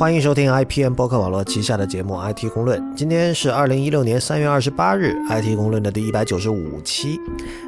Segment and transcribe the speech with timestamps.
[0.00, 2.80] 欢迎收听 IPN 播客网络旗下的节目《IT 公论》。
[2.96, 7.18] 今天是二零一六年三月二十八日，《IT 公论》的第一百九十五期。《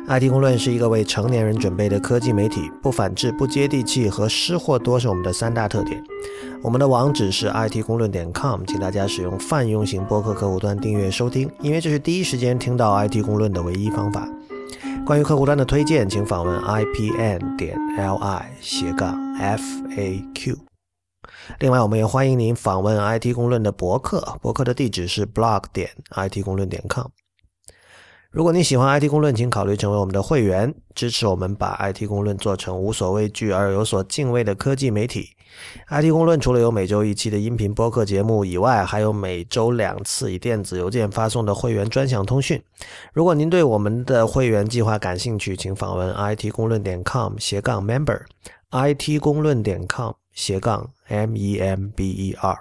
[0.08, 6.03] IT 公论》是一个为成年人准备的科技媒体，不反制、不接地气和失货多是我们的三大特点。
[6.62, 14.26] 我们的网址是 IT 公论点 com，请大家使用泛用型播客客户端订阅收听，因为这是第一时间听到 IT 公论的唯一方法。
[15.04, 20.71] 关于客户端的推荐，请访问 IPN 点 LI 斜杠 FAQ。
[21.59, 27.07] 另外，我们也欢迎您访问 IT 公论的博客，博客的地址是 blog 点 IT 公论点 com。
[28.31, 35.37] 如果你喜欢 IT 公论，请考虑成为我们的会员，支持我们把 IT 公论做成无所畏惧而有所敬畏的科技媒体。
[35.91, 42.62] IT 公论除了有每周一期的音频播客节目以外，还有每周两次以电子邮件发送的会员专享通讯。
[43.12, 52.58] 如果您对我们的会员计划感兴趣，请访问 IT 公论点 com 斜杠 member，IT 公论点 com 斜杠 M E M B E R。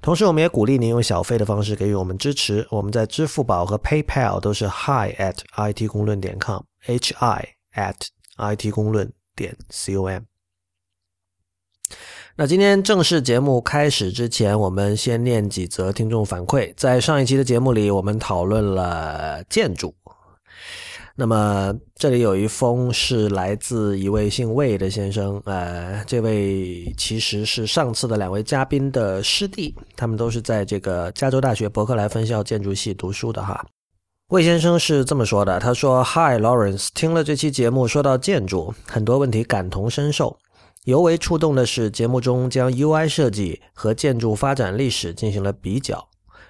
[0.00, 2.66] 同时，我们也鼓励您用小费的方式给予我们支持。
[2.70, 7.96] 我们在支付宝和 PayPal 都是 Hi at IT 公论点 com，H I at
[8.36, 10.22] IT 公论点 C O M。
[12.36, 16.72] 那今天正式节目开始之前，我们先念几则听众反馈。
[16.76, 19.94] 在上一期的节目里，我们讨论了建筑。
[21.18, 33.64] 那么这里有一封是来自一位姓魏的先生，呃，这位其实是上次的两位嘉宾的师弟，他们都是在这个加州大学伯克莱分校建筑系读书的哈。
[34.28, 40.36] 魏先生是这么说的，他说：“Hi Lawrence，听了这期节目，说到建筑，很多问题感同身受。
[40.84, 46.08] 尤为触动的是节目中将 UI 设计和建筑发展历史进行了比较，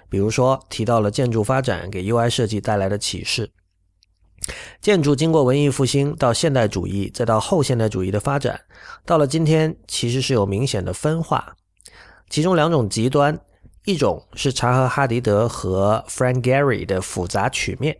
[0.09, 3.49] 比如说提到了建筑发展给 UI 设计带来的启示。”
[4.81, 8.61] 建筑经过文艺复兴到现代主义，再到后现代主义的发展，
[9.05, 11.55] 到了今天，其实是有明显的分化。
[12.29, 13.39] 其中两种极端，
[13.85, 17.97] 一种是查和哈迪德和 Frank Gehry 的复杂曲面，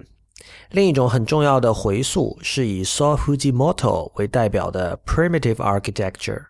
[0.72, 6.46] 另一种很重要的回溯是以 Saul Fujimoto 为代表的 Primitive Architecture。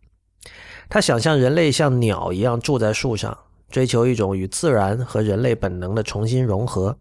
[0.89, 3.37] 他想象人类像鸟一样住在树上，
[3.69, 6.97] 追求一种与自然和人类本能的重新融合。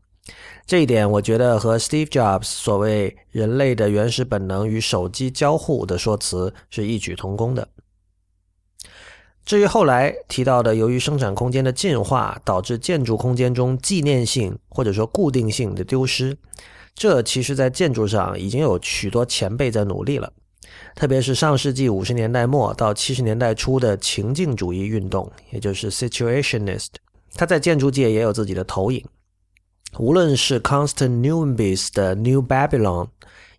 [0.66, 7.68] 这一点，我觉得和 Steve Jobs 所谓“人类的原始本能与手机交互”的说辞是异曲同工的。
[9.44, 16.36] 至于后来提到的，由于生产空间的进化导致建筑空间中纪念性或者说固定性的丢失，
[16.96, 20.32] 这其实在建筑上已经有许多前辈在努力了。
[20.96, 26.88] 特别是上世纪五十年代末到七十年代初的情境主义运动，也就是 Situationist，
[27.34, 29.04] 它在建筑界也有自己的投影。
[29.98, 33.08] 无论是 Constant Newbis 的 New Babylon，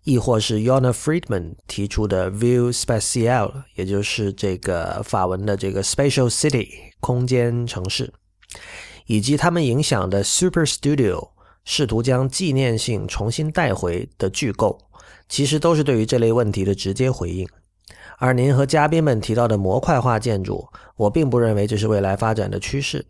[0.04, 6.68] 亦或是 Yona Friedman 提出的 View Spatial，也就是这个法文的这个 Spatial City
[7.00, 8.12] 空间城市，
[9.06, 11.30] 以及他们影响的 Super Studio，
[11.64, 14.78] 试图将纪念性重新带回的巨构，
[15.28, 17.48] 其实都是对于这类问题的直接回应。
[18.18, 23.04] 而您和嘉宾们提到的模块化建筑，我并不认为这是未来发展的趋势。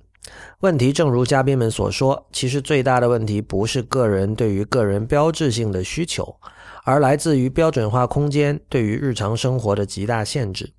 [0.61, 6.37] 问题正如嘉宾们所说，其实最大的问题不是个人对于个人标志性的需求，
[6.85, 10.73] 而来自于标准化空间对于日常生活的极大限制。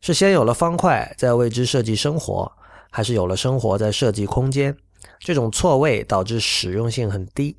[0.00, 2.50] 是先有了方块，再为之设计生活，
[2.90, 4.76] 还是有了生活再设计空间？
[5.18, 7.56] 这种错位导致实用性很低。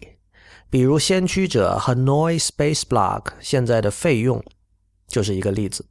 [0.69, 4.41] 比如先驱者和 Noise Space Block 现在的费用
[5.07, 5.85] 就是一个例子。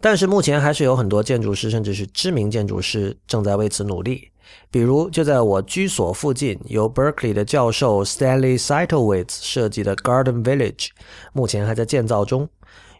[0.00, 4.30] 但是目前还是有很多建筑师，甚至是知名建筑师正在为此努力。
[4.70, 10.88] 比如，就在我居所附近，由 Berkeley 的教授 Stanley Seitowitz 设计的 Garden Village，
[11.32, 12.48] 目前还在建造中。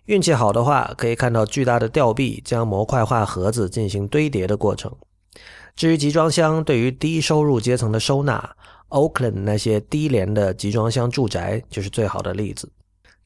[0.06, 4.94] 运气好的话，可以看到巨大的吊臂将模块化盒子进行堆叠的过程。
[5.76, 8.56] 至于集装箱对于低收入阶层的收纳
[8.88, 12.69] ，Oakland 那些低廉的集装箱住宅就是最好的例子。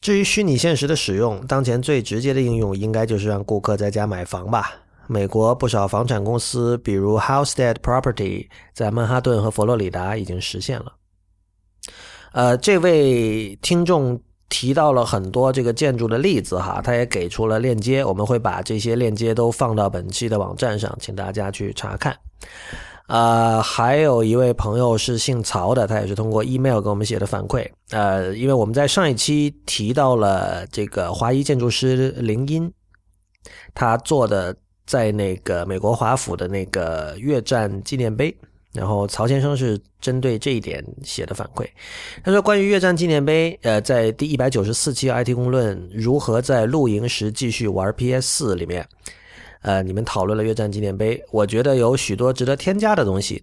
[0.03, 4.73] 至于虚拟现实的使用，当前最直接的应用应该就是让顾客在家买房吧。
[5.07, 10.93] 美国不少房产公司，比如 Housestead Property，在曼哈顿和佛罗里达已经实现了。
[12.33, 22.17] 呃，这位听众提到了很多这个建筑的例子哈，他也给出了链接，我们会把这些链接都放到本期的网站上，请大家去查看。
[23.13, 27.69] 呃，还有一位朋友是姓曹的，他也是通过 email 给我们写的反馈。
[27.91, 32.73] 呃，因为我们在上一期提到了这个华裔建筑师林荫，
[33.75, 34.57] 他做的
[34.87, 38.35] 在那个美国华府的那个越战纪念碑，
[38.73, 41.67] 然后曹先生是针对这一点写的反馈。
[42.25, 48.89] 他说，关于越战纪念碑，呃，在第一百九十四期 IT 公论如何在露营时继续玩 PS 四里面。
[49.63, 53.43] 呃，你们讨论了越战纪念碑，我觉得有许多值得添加的东西。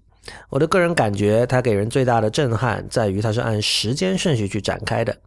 [0.49, 5.17] 我的个人感觉，它给人最大的震撼在于它是按时间顺序去展开的。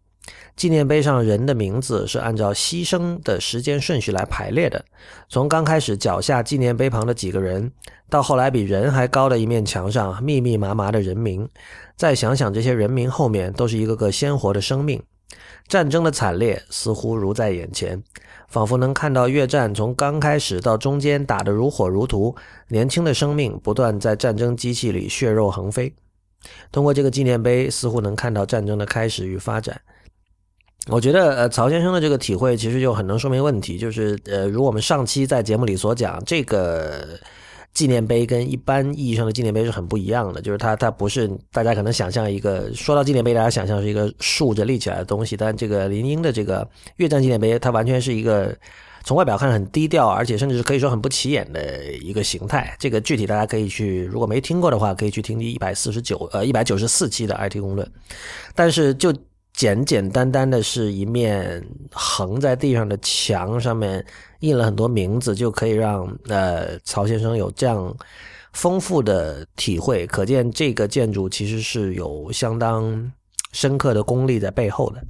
[0.54, 4.84] 纪念碑上人的名字是按照牺牲的时间顺序来排列的，
[5.28, 7.72] 从刚开始脚下纪念碑旁的几个人，
[8.08, 11.48] 到后来比人还高的一面墙上密密麻麻的人名，
[11.96, 15.02] 再想想这些人名后面都是一个个鲜活的生命，
[15.66, 18.00] 战争的惨烈似乎如在眼前，
[18.52, 22.36] 仿佛能看到越战从刚开始到中间打得如火如荼，
[22.68, 25.94] 年轻的生命不断在战争机器里血肉横飞。
[26.70, 29.80] 通过这个纪念碑，似乎能看到战争的开始与发展。
[30.88, 37.18] 我觉得，呃，曹先生的这个体会其实就很能说明问题，就是，呃，如我们上期在节目里所讲，这个
[37.74, 48.54] 纪念碑跟一般意义上的纪念碑是很不一样的，就是它它不是大家可能想象一个说到纪念碑，大家想象是一个竖着立起来的东西，但这个林英的这个越战纪念碑，它完全是一个
[49.04, 52.76] 从外表看很低调，而且甚至是可以说很不起眼的一个形态。
[52.78, 57.90] 这个具体大家可以去，如果没听过的话，可以去听第一百四十九呃一百九十四期的 IT 公论，
[58.54, 59.12] 但是就。
[59.52, 64.04] 简简单单的是一面横在地上的墙，上面
[64.40, 67.94] 印了很多名字，就可以让呃曹先生有这样
[68.52, 70.06] 丰富的体会。
[70.06, 73.12] 可见这个建筑其实是有相当
[73.52, 75.02] 深刻的功力在背后的。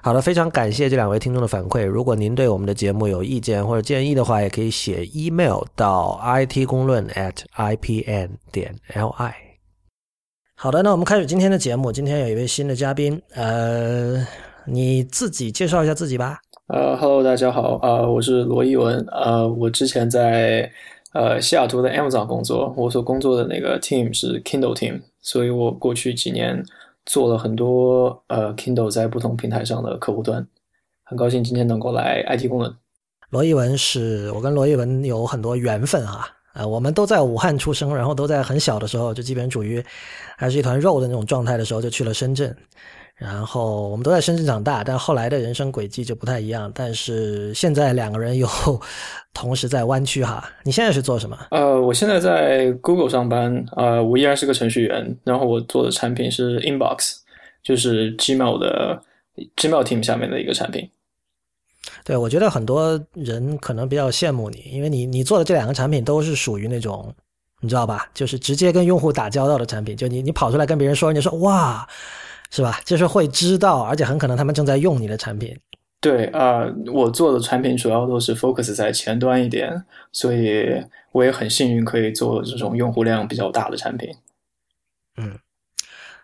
[0.00, 1.84] 好的，非常感谢这两位听众的反馈。
[1.84, 9.47] 如果您对我们的节目有意见或者建议的话，也可以写 email 到 it 公论 at ipn 点 li。
[10.60, 11.92] 好的，那我们开始今天的节目。
[11.92, 14.26] 今天有一位新的嘉宾，呃，
[14.66, 16.40] 你自己介绍一下自己吧。
[16.66, 20.68] 呃，Hello，大家好，呃，我是罗一文，呃，我之前在
[21.12, 26.60] 呃西雅图的 Amazon 工作，我所工作的那个 team 是 Kindle team，所以我过去几年
[27.06, 30.44] 做了很多呃 Kindle 在不同平台上的客户端。
[31.04, 32.74] 很高兴今天能够来 IT 功能。
[33.30, 36.26] 罗一文是我跟罗一文有很多缘分啊。
[36.58, 39.80] 呃，我们都在武汉出生，然后都在很小的时候就基本处于
[40.36, 42.52] 还是一团肉的那种状态的时候就去了深圳，
[43.14, 46.68] 然后我们都在深圳长大，但后来的人生轨迹就不太一样。
[46.74, 48.48] 但是现在两个人又
[49.32, 51.38] 同时在湾区哈，你现在是做什么？
[51.52, 57.18] 呃，我现在在 Google 上班，呃，我依然是个程序员，然后我做的产品是 Inbox，
[57.62, 59.00] 就是 Gmail 的
[59.56, 60.90] Gmail Team 下面的一个产品。
[62.04, 67.14] 对，我觉得很多人可能比较羡慕你，因为你你做的这两个产品都是属于那种，
[67.60, 68.08] 你知道吧？
[68.12, 69.96] 就是直接跟用户打交道的产品。
[69.96, 71.88] 就你你跑出来跟别人说，人家说哇，
[72.50, 72.80] 是吧？
[72.84, 75.58] 就是会知道，而且很可能他们正在用你的产品。
[76.00, 80.82] 对啊，我做的产品主要都是 focus 在前端一点，所以
[81.12, 84.14] 我也很幸运可以做这种用户量比较大的产品。
[85.16, 85.38] 嗯。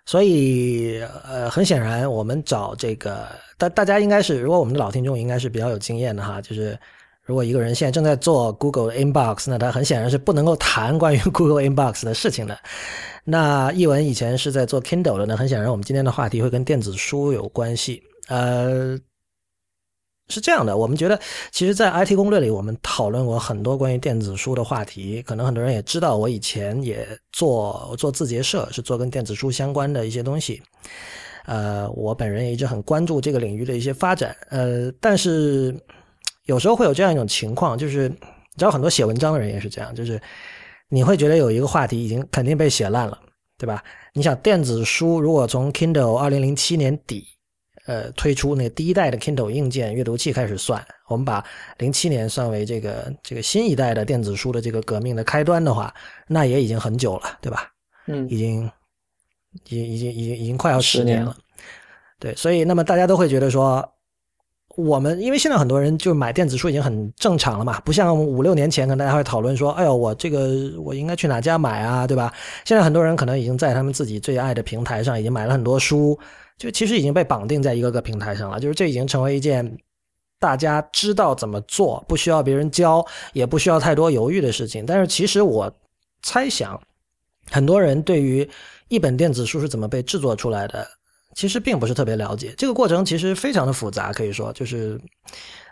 [0.06, 6.78] 所以，呃，很显然，我们找这个大大家应该是，如果我们的老听众应该是比较有经验的哈，就是
[7.22, 12.58] 如果一个人现在正在做 Google Inbox，那他很显然是不能够谈关于 Google Inbox 的事情的。
[13.24, 18.98] 那译文以前是在做 Kindle 的，那很显然，我们今天的话题会跟电子书有关系，呃。
[20.28, 21.20] 是这样的，我们觉得，
[21.52, 25.20] 其实，在 IT 攻略里，我们讨论过很多关于电子书的话题。
[25.22, 30.62] 可能很多人也知道，我以前也做做字节社，是做跟电子书相关的一些东西。
[31.44, 34.34] 呃，我本人也一直很关注这个领域的一些发展。
[34.48, 35.78] 呃，但是
[36.46, 38.16] 有时候会有这样一种情况，就是你
[38.56, 40.18] 知道，很多写文章的人也是这样，就是
[40.88, 43.20] 你会觉得有一个话题已经肯定被写烂了，
[43.58, 43.84] 对吧？
[44.14, 47.26] 你想，电子书如果从 Kindle 二零零七年底。
[47.86, 51.44] 呃，推出那第一代的 Kindle 硬件阅读器开始算，我们把
[51.76, 55.92] 零七年算为这个这个新一代的电子书的这个革命的开端的话，
[56.26, 57.70] 那也已经很久了，对吧？
[58.06, 58.70] 嗯，已经，
[59.64, 61.36] 已经，已经，已经，已经快要十年了。
[62.18, 63.86] 对，所以那么大家都会觉得说，
[64.76, 72.32] 我们因为现在很多人就买电子书已经很正常了嘛，不像五六年前，可能大家会讨论说，哎呦，我这个我应该去哪家买啊，对吧？
[72.64, 76.18] 现在很多人可能已经在他们自己最爱的平台上已经买了很多书。
[76.56, 79.76] 就其实已经被绑定在一个个平台上了，就是这已经成为一件
[80.38, 84.86] 大家知道怎么做，不需要别人教，也不需要太多犹豫的事情。
[84.86, 85.72] 但是其实我
[86.22, 86.80] 猜想，
[87.50, 88.48] 很多人对于
[88.88, 90.86] 一本电子书是怎么被制作出来的，
[91.34, 92.54] 其实并不是特别了解。
[92.56, 95.00] 这个过程其实非常的复杂，可以说就是，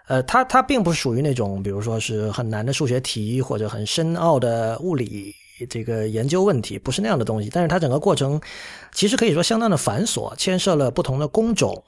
[0.09, 5.35] 呃，它它并不属于那种，比如说是很难的数学题或者很深奥的物理。
[5.69, 8.41] 这个研究问题不是那样的东西，但是它整个过程
[8.93, 11.83] 其实可以说相当的繁琐，牵涉了不同的工种，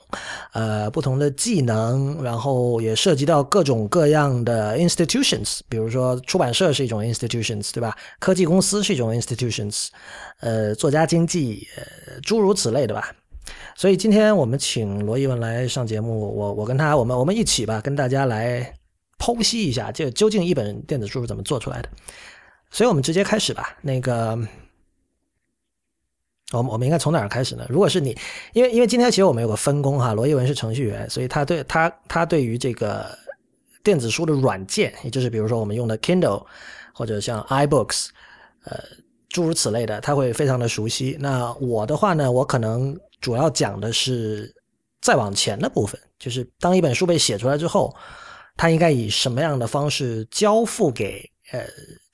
[0.53, 7.97] 呃，不同的技能，然后也涉及到各种各样的 institutions，比如说出版社是一种 institutions，对吧？
[8.19, 9.89] 科技公司是一种 institutions，
[10.41, 11.67] 呃，作家经济，
[12.23, 13.13] 诸如此类的吧。
[13.77, 18.73] 所以今天我们请罗一文来上节目，我我跟他，我们我们一起吧，跟大家来
[19.19, 21.89] 剖析一下，这究竟一本电子书是怎么做出来的。
[22.75, 23.79] 所以我们直接开始吧。
[23.83, 24.31] 那个，
[26.51, 27.65] 我们我们应该从哪儿开始呢？
[27.69, 28.19] 如果是你，
[28.53, 33.17] 因为因为今天其实我们有个分工哈，罗一文是程序员，所以他对他他对于这个
[33.85, 36.45] 电子书的软件，也就是比如说我们用的 Kindle
[36.93, 38.09] 或者像 iBooks，
[38.65, 38.83] 呃，
[39.29, 41.17] 诸如此类的，他会非常的熟悉。
[41.21, 44.53] 那我的话呢，我可能主要讲的是
[45.01, 47.95] 再往前的部分，就是当一本书被写出来之后，
[48.57, 51.65] 它应该以什么样的方式交付给呃。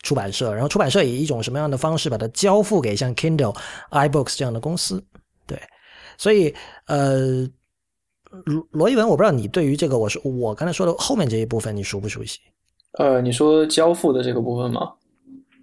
[0.02, 3.54] 出版社，然后出版社以一种什么样的方式把它交付给像 Kindle、
[3.90, 5.04] iBooks 这样的公司？
[5.46, 5.60] 对，
[6.16, 6.54] 所以
[6.86, 7.46] 呃，
[8.46, 12.40] 罗罗一文，我不知道你对于这个，我说我刚才说的后面这一部分，你熟不熟悉？
[12.98, 14.92] 呃，你说交付的这个部分吗？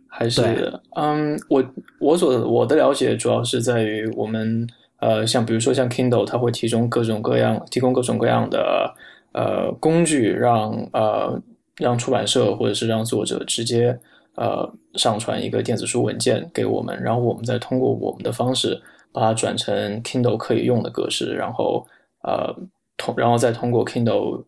[0.07, 1.63] 还是嗯，我
[1.99, 4.67] 我所我的了解主要是在于我们
[4.99, 8.93] 呃，像比如说像 Kindle，它会提供各种各样提供各种各样的
[9.33, 11.41] 呃工具，让呃
[11.77, 13.99] 让出版社或者是让作者直接。
[14.37, 18.79] 呃，上传一个电子书文件给我们，然后我们再通过我们的方式
[19.11, 21.85] 把它转成 Kindle 可以用的格式，然后
[22.21, 22.55] 呃
[22.97, 24.43] 通，然后再通过 Kindle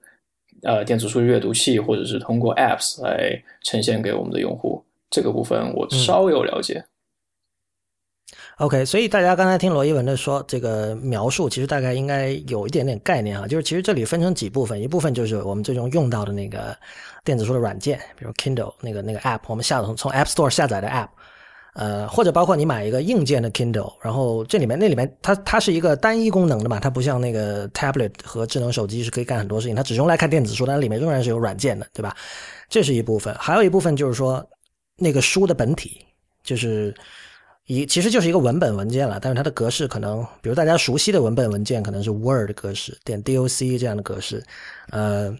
[0.62, 4.84] 呃电子书阅读器或者是通过 Apps 来呈现给我们的用户。
[5.10, 6.86] 这个部分我稍有了解。
[8.60, 16.76] OK，所以大家刚才听罗一文的说这个描述，其实大概应该有一点点概念啊，就是其实这里分成几部分，一部分就是我们最终用到的那个。
[17.26, 21.10] 电子书的软件，比如 Kindle 那个那个 App，我们下从从 App Store 下载的 App，
[21.74, 32.16] 呃，或者包括你买一个硬件的 Kindle，然后这里面那里面它它是一个单一功能的嘛，它不像那个 Tablet 和智能手机是可以干很多事情，它只用来看电子书，但里面仍然是有软件的，对吧？
[32.68, 34.44] 这是一部分，还有一部分就是说
[34.96, 36.04] 那个书的本体，
[36.42, 36.96] 就是
[37.70, 44.44] 一其实就是一个文本文件了，但是它的格式可能，比如大家熟悉的文本文件可能是 Word 格式，点 DOC 这样的格式，
[44.92, 45.34] 呃。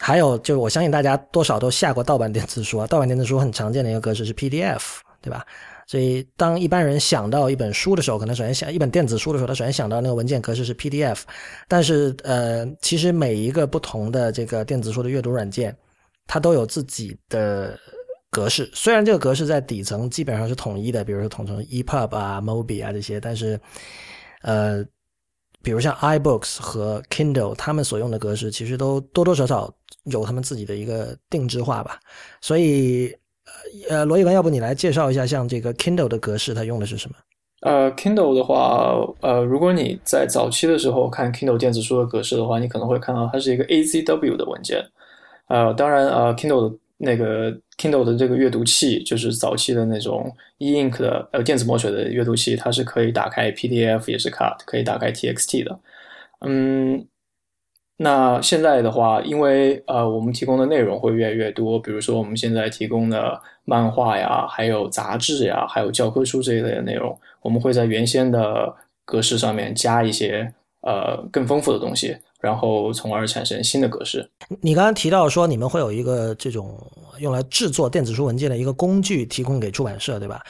[0.00, 2.86] 还有就是，我相信大家多少都下过盗版电子书啊。
[2.86, 4.80] 盗版电子书很常见的一个格式是 PDF，
[5.20, 5.44] 对吧？
[5.88, 11.22] 所以当一般人想到一本书的时候，可能首先想一本电子书的时候，他首先想到那个文件格式是 PDF。
[11.66, 15.76] 但是呃，其实每一个不同的这个电子书的阅读软件，
[16.28, 17.76] 它都有自己的
[18.30, 18.70] 格式。
[18.74, 23.60] 虽然这个格式在底层基本上是统一的，比如说统称 EPUB 啊、MOBI 啊这些，但是
[24.42, 24.84] 呃。
[25.60, 29.68] 比如像 iBooks 和 Kindle，他们所用的格式其实都多多少少
[30.04, 31.98] 有他们自己的一个定制化吧。
[32.40, 33.12] 所以，
[33.90, 37.16] 呃，罗一文，要不你来介绍一下，像这个 Kindle 的格式，它用的是什么？
[37.62, 44.80] 呃，Kindle 的话，呃，如果你在早期的时候看 Kindle 电子书的格式的话，你可能会看到它是一个 AZW 的文件。
[45.48, 47.52] 呃，当然，呃，Kindle 的那个。
[47.78, 55.78] Kindle 的这个阅读器就是早期的那种 e ink 的呃电子墨水的阅读器，它是可以打开 PDF 也是 cut，可以打开 TXT 的。
[56.40, 57.06] 嗯，
[57.96, 72.16] 那现在的话，因为呃我们提供的内容会越来越多，比如说我们现在提供的漫画呀，还有杂志呀，还有教科书这一类的内容，我们会在原先的格式上面加一些呃更丰富的东西。
[72.40, 74.28] 然后，从而产生新的格式。
[74.60, 76.78] 你刚刚提到说，你们会有一个这种
[77.18, 80.40] 用来制作电子书文件的一个工具，提供给出版社，对吧？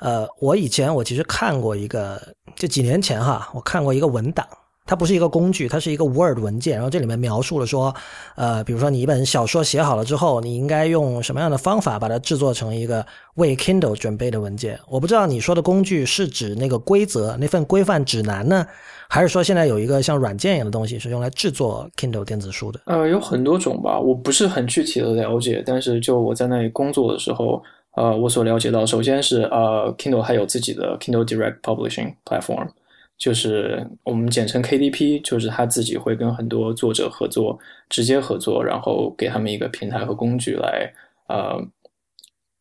[0.00, 2.20] 呃，我以前我其实看过一个，
[2.56, 4.46] 就几年前哈，我看过一个文档。
[4.84, 7.94] 它不是一个工具，它是一个 Word 文件，然后这里面描述了说，
[8.36, 13.04] 呃，比如说你一本小说写好了之后，你应该用什么样的方法把它制作成一个
[13.34, 14.80] 为 Kindle 准备的文件。
[14.88, 18.66] 我不知道你说的工具是指那个规则那份规范指南呢，
[19.08, 22.80] 还是说现在有一个像软件一样的东西是用来制作 Kindle 电子书的？
[22.84, 27.62] 呃，有很多种吧，我不是很具体的了解，但是就我在那里工作的时候，
[27.96, 32.68] 呃，我所了解到，首先是呃，Kindle 还有自己的 Kindle Direct Publishing Platform。
[33.16, 40.88] 就是我们简称 KDP，就是他自己会跟很多作者合作，直接合作，然后给他们一个平台和工具来
[41.26, 41.60] 呃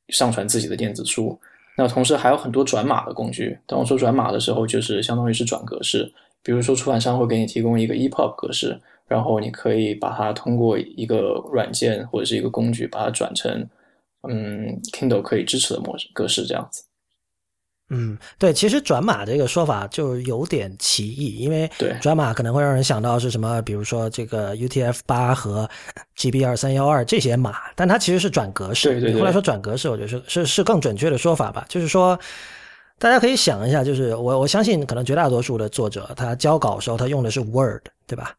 [0.10, 1.40] 上传自己的电子书。
[1.78, 3.56] 那同时还有很多转码的工具。
[3.68, 6.12] 当我说转码的时候，就是相当于是转格式。
[6.48, 13.52] 比如说出版商会给你提供一个 EPUB 格式，然后你可以把它通过一个软件或者是一个工具把它转成
[14.30, 16.86] 嗯 Kindle 可以支持的模式格式这样子。
[17.90, 25.70] 嗯，对，其实转码这个说法就有点歧义，因为转码可能会让人想到是什么，比如说这个 UTF 八和
[26.16, 28.90] GB 二三幺二这些码，但它其实是转格式。
[28.90, 29.20] 对对对。
[29.20, 31.66] 后来说转格式，我觉得是是是更准确的说法吧。
[31.68, 32.18] 就是说，
[33.00, 38.34] 大家可以想一下，就是我我相信可能绝大多数的作者他交稿时候他用的是 Word，对吧？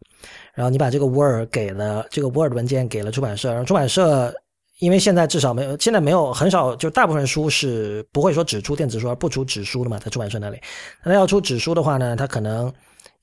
[0.54, 4.34] 然后你把这个 Word 给了这个 Word 文件给了出版社，然后出版社。
[4.80, 10.60] 因为现在至少没有，现在没有很少，就大部分书是不会说只出电子书而不出纸书的嘛，在出版社那里。
[11.02, 12.72] 那要出纸书的话呢，他可能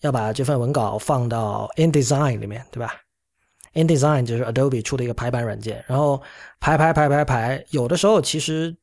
[0.01, 2.95] 要把这份文稿放到 InDesign 里面，对吧
[3.73, 6.21] InDesign 就是 Adobe 出的一个排版软件，然后
[6.59, 8.75] 排排排排排，有的时候其实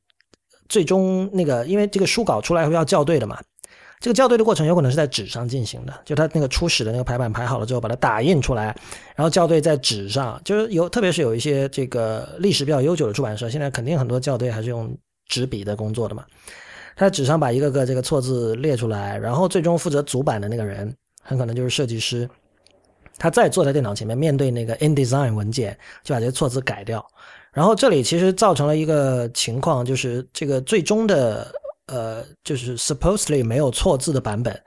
[0.72, 3.38] 最终那个因为这个书稿出来后要校对的嘛。
[4.00, 8.74] 这个校对的过程有可能是在纸上进行的，就它那个初始的那个排版排好了之后，把它打印出来，
[9.14, 10.40] 然后校对在纸上。
[10.44, 16.24] 就是有，特别是有一些这个历史比较悠久的出版社，现在肯定很多校对还是用纸笔的工作的嘛。
[16.96, 22.28] 他纸上把一个个这个错字列出来，然后最终负责组版的那个人，很可能就是设计师，
[23.18, 27.06] 他再坐在电脑前面，面对那个 InDesign 文件，就把这些错字改掉。
[27.52, 31.52] 然后这里其实造成了一个情况，就是这个最终的。
[31.86, 34.58] 呃，就是 supposedly 没有错字的版本，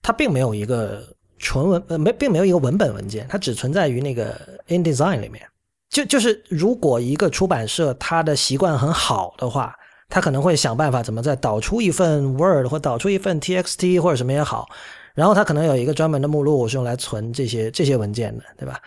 [0.00, 1.02] 它并没有一个
[1.38, 5.44] 纯文呃没并没有一个文本文件，它只存在于那个 InDesign 里面。
[5.88, 9.74] 就就是如果一个出版社它的习惯很好的话，
[10.08, 14.68] 他可能会想办法怎么再导出一份 Word 或导出一份 TXT 或者什么也好，
[15.14, 18.78] 然后他可能有一个专门的目录是用来存这些这些文件的，对吧？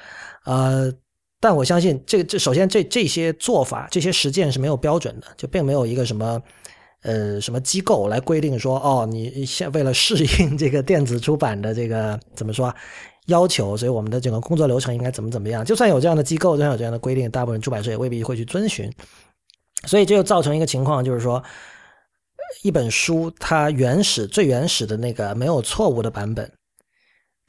[0.45, 0.93] 呃，
[1.43, 6.41] 但我相信这这首先这这些做法这些实践是没有标准的，就并没有一个什么。
[7.05, 12.73] 呃，什么机构来规定说，哦，你现为了适应这个电子出版的这个怎么说
[13.25, 15.65] 要求，所以我们的整个工作流程应该怎么怎么样？
[15.65, 18.89] 就算有这样的机构，就算有这样的规定，大部分出版社也未必会去遵循。
[19.85, 21.43] 所以这就造成一个情况，就是说，
[22.63, 26.50] 一本书它原始最原始的那个没有错误的版本，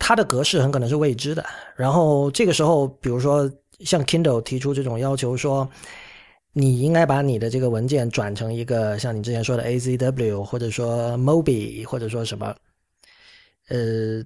[0.00, 1.46] 它的格式很可能是未知的。
[1.76, 3.48] 然后这个时候，比如说
[3.80, 5.68] 像 Kindle 提出这种要求说。
[6.56, 12.54] 你应该把你的这个文件转成一个像你之前说的 AZW，或者说 Mobi，或者说什么，
[13.70, 14.22] 呃，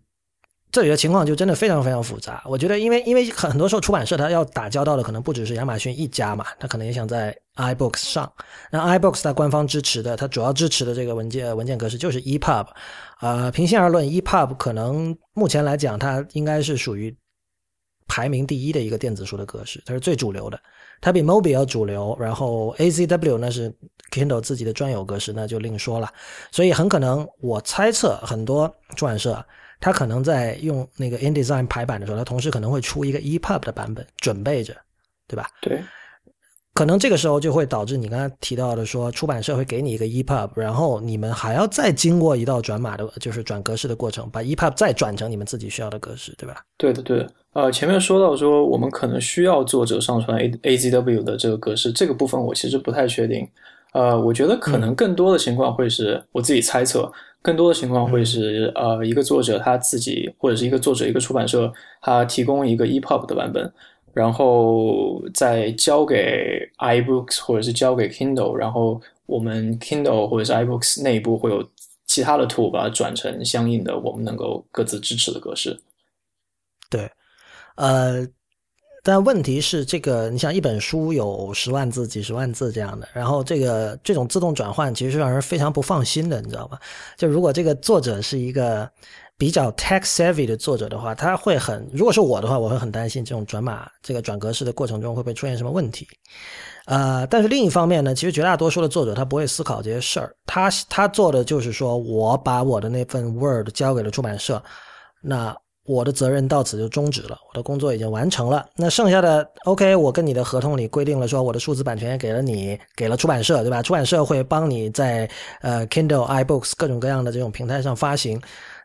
[0.71, 2.43] 这里的情况就真的非常非常复杂。
[2.45, 8.31] 我觉得，因为因为很多时候出版社它要打交道的可能不只是亚马逊一家嘛，它可能也想在 iBooks 上。
[8.71, 12.67] 那 iBooks 它官方支持的，它主要支持的这个文件文件格式就是 EPUB。
[13.23, 17.17] 呃，平心而论，EPUB 可能目前来讲，它应该是属于
[18.09, 20.59] 排名第一的一个电子书的格式，它是最主流的。
[21.01, 23.73] 它比 Mobi 要主流，然后 ACW 那是
[24.11, 26.12] Kindle 自己的专有格式，那就另说了。
[26.51, 29.44] 所以很可能，我猜测很多出版社，
[29.79, 34.75] 它可能在用那个 InDesign 排版的时候，它同时可能会出一个 EPUB 的版本，准备着，
[35.29, 35.49] 对吧？
[35.61, 35.81] 对。
[36.75, 46.62] 可能这个时候就会导致你刚才提到的说，出版社会给你一个 EPUB，然后你们还要再经过一道转码的，就是转格式的过程，把 EPUB 再转成你们自己需要的格式，对吧？
[46.77, 47.33] 对的，对的。
[47.59, 53.49] 呃，前面说到说我们可能需要作者上传 A AZW 的这个格式，这个部分我其实不太确定。
[53.92, 57.11] 呃，我觉得可能更多的情况会是我自己猜测，
[57.42, 63.73] 更多的情况会是呃一个作者他自己或者是一个作者一个出版社他提供一个 EPUB 的版本。
[64.14, 71.68] 然后再交给 iBooks 或者是交给 Kindle，然后我们 Kindle 或者是 iBooks 内部会有
[72.07, 75.79] 其他的 tool 把它转成相应的我们能够各自支持的格式。
[76.90, 77.09] 对，
[77.79, 78.27] 呃，
[79.03, 86.79] 但问题是这个，你像一本书有十万字、几十万字这样的，然后这个这种自动转换其实是让人非常不放心的，你知道吧？
[87.17, 88.88] 就如果这个作者是一个。
[89.41, 96.05] 比较 tech savvy 的作者的话，他会很，如果是我的话，我会很担心这种转码、这个转格式的过程中会不会出现什么问题。
[96.87, 104.61] 呃，但是另一方面呢，其实绝大多数的作者他不会思考这些事儿，他他做的就是说我把我的那份 Word 交给了出版社，
[105.23, 105.57] 那
[105.88, 108.64] 我的责任到此就终止了，我的工作已经完成了。
[108.77, 113.83] 那剩下的 OK，我跟你的合同里规定了说，我的数字版权也给了你，给了出版社，对吧？
[113.83, 115.29] 出版社会帮你在
[115.62, 118.38] 呃 Kindle、iBooks 各种各样的这种平台上发行。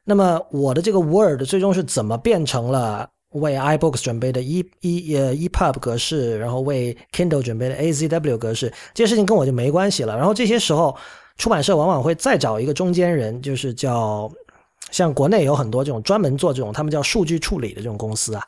[0.06, 10.16] 那么我的这个 Word 最终是怎么变成了为 iBooks 准备的 E E 呃 EPUB 格式，然后为 Kindle 准备的 AZW 格式，这些事情跟我就没关系了。
[10.16, 10.96] 然后这些时候，
[11.38, 14.32] 出版社往往会再找一个中间人，就是叫
[14.94, 18.44] 像国内有很多这种专门做这种，他们叫数据处理的这种公司啊，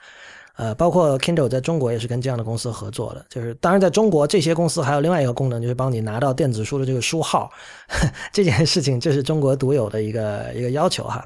[0.58, 3.26] 呃，包括 Kindle 在中国也是跟这样的公司合作的。
[3.28, 7.50] 就是当然在中国这些公司还有另外一个功能，就是帮你拿到电子书的这个书号，
[8.32, 11.26] 这件事情这是中国独有的一个一个要求哈。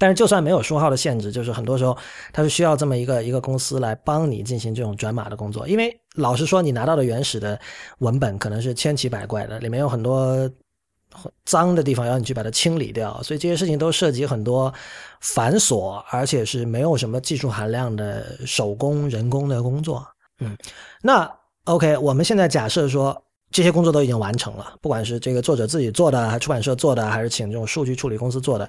[0.00, 1.96] 但是，就算没有书号的限制，就是很多时候
[2.32, 5.66] 它是需要这么一个一个公司来帮你进行这种转码的工作。
[5.66, 7.58] 因为老实说，你拿到的原始的
[7.98, 10.48] 文本可能是千奇百怪的，里面有很多
[11.44, 13.22] 脏的地方，要你去把它清理掉。
[13.22, 14.72] 所以这些事情都涉及很多
[15.20, 20.06] 繁琐，而且是没有什么技术含量的手工人工的工作。
[20.40, 20.56] 嗯，
[21.02, 21.30] 那
[21.64, 23.16] OK，我们现在假设说
[23.50, 28.68] 这些工作都已经完成了，不管是这个作者自己做的，还是出版社做的，还是请这种数据处理公司做的。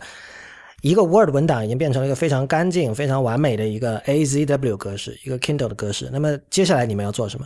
[0.82, 6.10] 一个 Word 文档已经变成了一个非常干净、非常完美的一个 AZW 格式，一个 Kindle 的格式。
[6.12, 7.46] 那么接下来你们要做什么？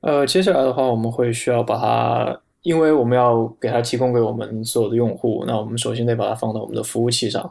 [0.00, 7.50] 呃，接下来的话，我们会需要把它，因为我们要给它提供给我们所有的用户，那我们首先得把它放到我们的服务器上。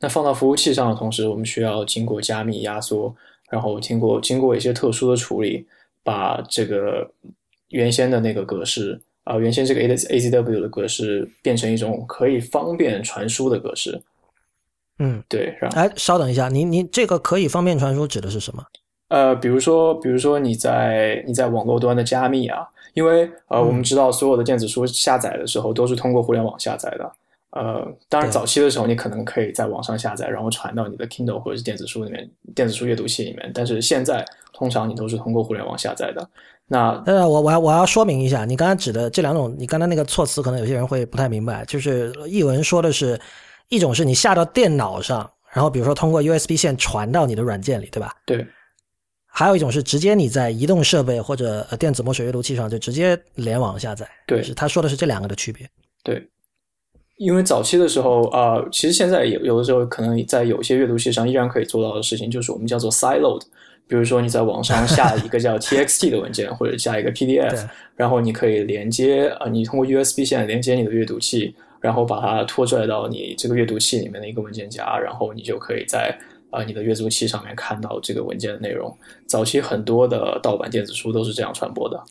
[0.00, 3.14] 那放到服务器上的同时，我们需要经过加密压缩，
[3.50, 5.66] 然后经过经过一些特殊的处理，
[6.04, 7.10] 把这个
[7.70, 14.00] 原先的那个格式啊、原先这个 A A C W 的格式变成一种可以方便传输的格式。
[15.00, 18.64] 嗯，对，然后哎，稍等一下，您您这个可以方便传输指的是什么？
[19.08, 22.66] 呃，比如说，比如说你在你在网络端的加密啊，
[22.98, 27.12] 因为呃，嗯我们知道所有的电子书下载的时候都是通过互联网下载的。
[27.50, 36.28] 呃，当然早期的时候你可能可以在网上下载，然后传到你的 Kindle 或者是电子书里面、电子书阅读器里面，但是现在通常你都是通过互联网下载的。
[36.66, 41.64] 那呃，我我要我要说明一下，你刚才指的这两种，你刚才那个措辞，可能有些人会不太明白。
[41.64, 43.18] 就是译文说的是，
[43.70, 48.12] 一种是你下到电脑上，然后比如说通过 USB 线传到你的软件里，对吧？
[48.26, 48.46] 对
[49.38, 54.04] 还有一种是直接你在移动设备或者呃电子墨水阅读器上就直接联网下载。
[54.26, 55.64] 对是他说的是这两个的区别。
[56.02, 56.26] 对，
[57.18, 63.42] 因为早期的时候啊、呃其实现在有有的时候可能在有些阅读器上依然可以做到的事情，就是我们叫做 sideload。
[63.86, 76.18] 比如说你在网上下一个叫 txt 的文件，或者下一个 PDF，然后你可以连接呃，你通过 USB 线连接你的阅读器，然后把它拖拽到你这个阅读器里面的一个文件夹，然后你就可以在
[76.50, 78.96] 呃你的阅读器上面看到这个文件的内容。
[79.26, 82.02] 早期很多的盗版电子书都是这样传播的。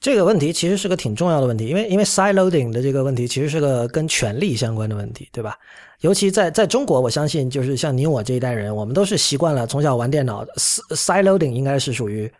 [0.00, 5.56] 这个问题其实是个挺重要的问题，因为因为 side loading 的这个问题其实是个跟权力相关的问题，对吧？
[6.00, 12.30] 尤其在在中国，我相信就是像你我这一代人，我们都是习惯了从小玩电脑 side loading 应该是属于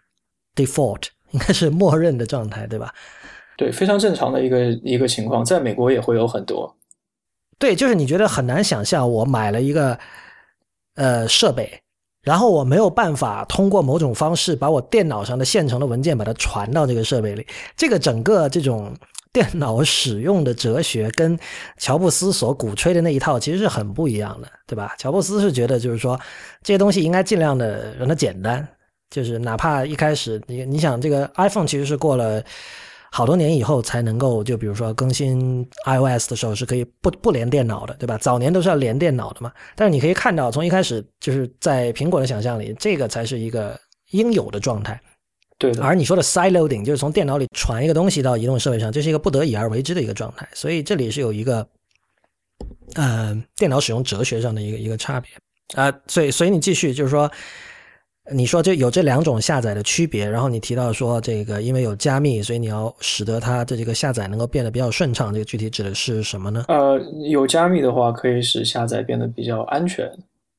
[0.55, 2.93] default， 应该是默认的状态，对吧？
[3.57, 6.77] 对，非常正常的一个一个情况，在美国也会有很多。
[7.59, 9.99] 对，就是你觉得很难想象，我买了一个
[10.95, 11.81] 呃设备，
[12.23, 17.47] 然后我没有办法通过某种方式把我电脑上的现成的文件把它传到这个设备里。
[17.77, 18.95] 这个整个这种
[19.33, 21.37] 电脑使用的哲学跟
[21.77, 24.95] 乔布斯所鼓吹的那一套其实是很不一样的，对吧？
[24.97, 26.19] 乔布斯是觉得就是说
[26.63, 28.67] 这些东西应该尽量的让它简单，
[29.11, 32.43] 就是哪怕一开始你你想这个 iPhone 其实是过了。
[33.17, 38.19] 好多年以后才能够，就比如说更新 iOS 的时候是可以不不连电脑的，对吧？
[38.19, 39.53] 早年都是要连电脑的嘛。
[39.77, 43.79] 但是你可以看到，从一开始就是在苹果的想象里，这个才是一个
[44.11, 45.01] 应有的状态。
[45.59, 50.49] 对的，而你说的 side loading 就是从电脑里传一个东西到移动设备上，这是一个不得已而为之的一个状态。
[50.53, 51.65] 所以这里是有一个
[52.97, 55.31] 呃电脑使用哲学上的一个一个差别
[55.77, 57.31] 啊、所以所以你继续就是说。
[58.33, 66.65] 你说这有这两种下载的区别，然后你提到说这个因为有加密，所以你要使得它的这个下载能够变得比较顺畅，这个具体指的是什么呢？
[66.69, 70.11] 呃，有加密的话，可以使下载变得比较安全。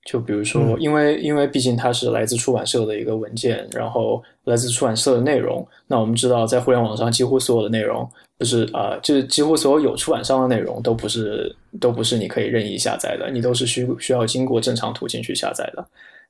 [0.05, 5.67] 就比如说，因为因为毕竟它是来自出版社的一个文件，然后来自出版社的内容。
[5.87, 15.83] 那我们知道，在互联网上，几乎所有的内容不是啊、就是几乎所有有出版商的内容都不是都不是你可以任意下载的，你都是需需要经过正常途径去下载的。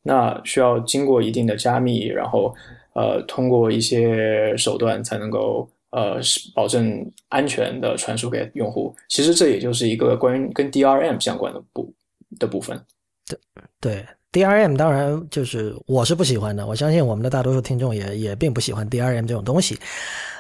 [0.08, 2.54] 那需要经过一定的加密，然后
[2.94, 6.20] 呃通过一些手段才能够呃
[6.54, 8.96] 保证安全的传输给用户。
[9.10, 11.92] 其实这也就是一个关于跟 DRM 相关的部
[12.38, 12.80] 的部分。
[13.28, 13.40] 对
[13.82, 19.76] 对 DRM 当然就是我是不喜欢的，我相信我们的大多数听众也也并不喜欢 DRM 这种东西。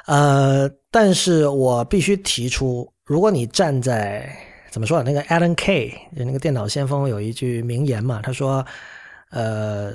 [0.05, 4.29] 呃，但是我必须提出，如果你站在
[4.69, 5.01] 怎么说？
[5.01, 8.63] 那个 Alan Kay 那个电脑先锋有一句名言嘛，他说。
[9.35, 9.91] 呃，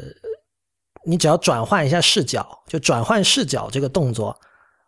[1.05, 4.39] 你只要转换一下视角，就转换视角这个动作，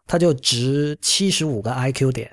[0.07, 2.31] 它就值七十五个 IQ 点。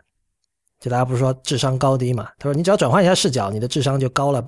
[0.81, 2.29] 就大家不是说智商高低嘛？
[2.37, 4.45] 他说你只要转换一下视角，你的智商就高了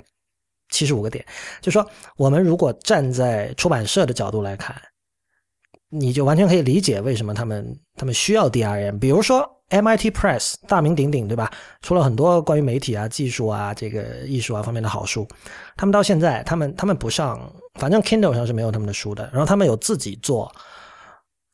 [0.69, 1.25] 七十五个点。
[1.61, 4.75] 就说我们如果站在出版社的角度来看，
[5.89, 8.99] 你就完全可以理解为什么他们他们需要 DRM。
[8.99, 11.51] 比如说 MIT Press 大名鼎鼎，对吧？
[11.81, 15.27] 出了很多关于媒体啊、技术啊、这个艺术啊方面的好书。
[15.75, 19.29] 他们到现在，他们他们不上，反正 Kindle 上是没有他们的书的。
[19.31, 20.51] 然后他们有自己做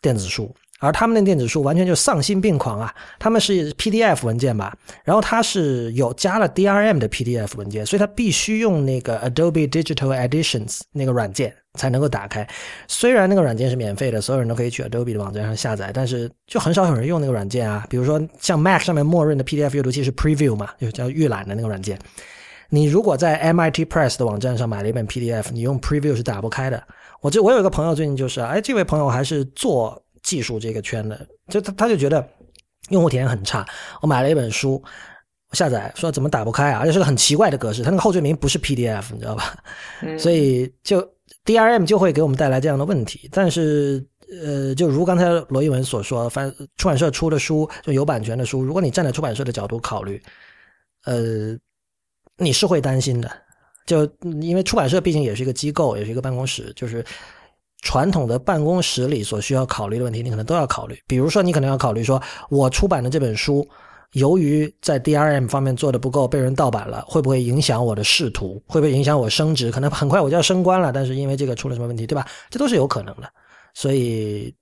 [0.01, 2.93] 电子书，而他们的电子书完全就丧心病狂啊！
[3.17, 12.47] 他们是 PDF 文件吧，然后它是有加了 DRM 的 PDF 文件，所以它必须用那个 Adobe Digital Editions 那个软件才能够打开。
[12.87, 17.85] 虽然那个软件是免费的，所有人都可以去 Adobe 的网站上下载，但是就很少有人用那个软件啊。
[17.89, 21.99] 比如说像 Mac 上面默认的 PDF 阅读器是 Preview 嘛，就叫预览的那个软件。
[22.69, 26.81] 你如果在 MIT Press 的网站上买了一本 PDF，你用 Preview 是打不开的。
[27.21, 32.27] 我这我有一个朋友最近就是，哎，这位朋友还是做技术这个圈的，就他他就觉得
[32.89, 33.65] 用户体验很差。
[34.01, 34.81] 我买了一本书，
[35.49, 36.79] 我下载说怎么打不开啊？
[36.79, 39.55] 而且是个很奇怪的格式，它那个后缀名不是 PDF，你知道吧？
[40.01, 41.01] 嗯所以就
[41.45, 43.29] DRM 就会给我们带来这样的问题。
[43.31, 44.05] 但是
[44.43, 50.21] 呃，就如刚才罗一文所说，反出版社出的书就有版权的书，如果你站在出版社的角度考虑，
[51.05, 51.57] 呃，
[52.37, 53.31] 你是会担心的。
[53.85, 54.03] 就
[54.41, 57.05] 因为出版社毕竟也是一个机构，也是一个办公室，就是
[57.83, 60.99] 传统的办公室里所需要考虑的问题，你可能都要考虑。
[61.07, 63.65] 比如说，你可能要考虑说，我出版的这本书，
[64.11, 68.61] 由于在 DRM 方面做的不够，被人盗版了，会不会影响我的仕途？
[68.67, 69.71] 会不会影响我升职？
[69.71, 72.27] 可能很快我就要升官了，但是因为这个出了什么问题，对吧？
[72.49, 73.29] 这都是有可能的。
[73.73, 74.53] 所以，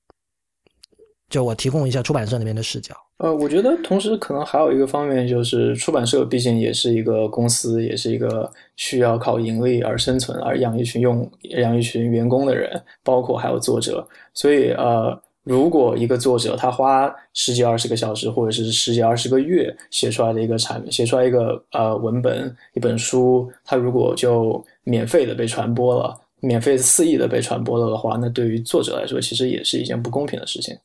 [1.30, 2.96] 就我提供一下出版社那边的视角。
[3.18, 12.70] 呃，我觉得同时可能还有一个方面，就是出版社毕竟也是一个公司，也是一个需要靠盈利而生存、而养一群用养一群员工的人，
[13.04, 14.06] 包括还有作者。
[14.34, 30.76] 所以，呃，如果一个作者他花十几二十个小时，或者是十几二十个月写出来的一个产品，写出来一个呃文本一本书，他如果就免费的被传播了，免费肆意的被传播了的话，那对于作者来说，其实也是一件不公平的事情。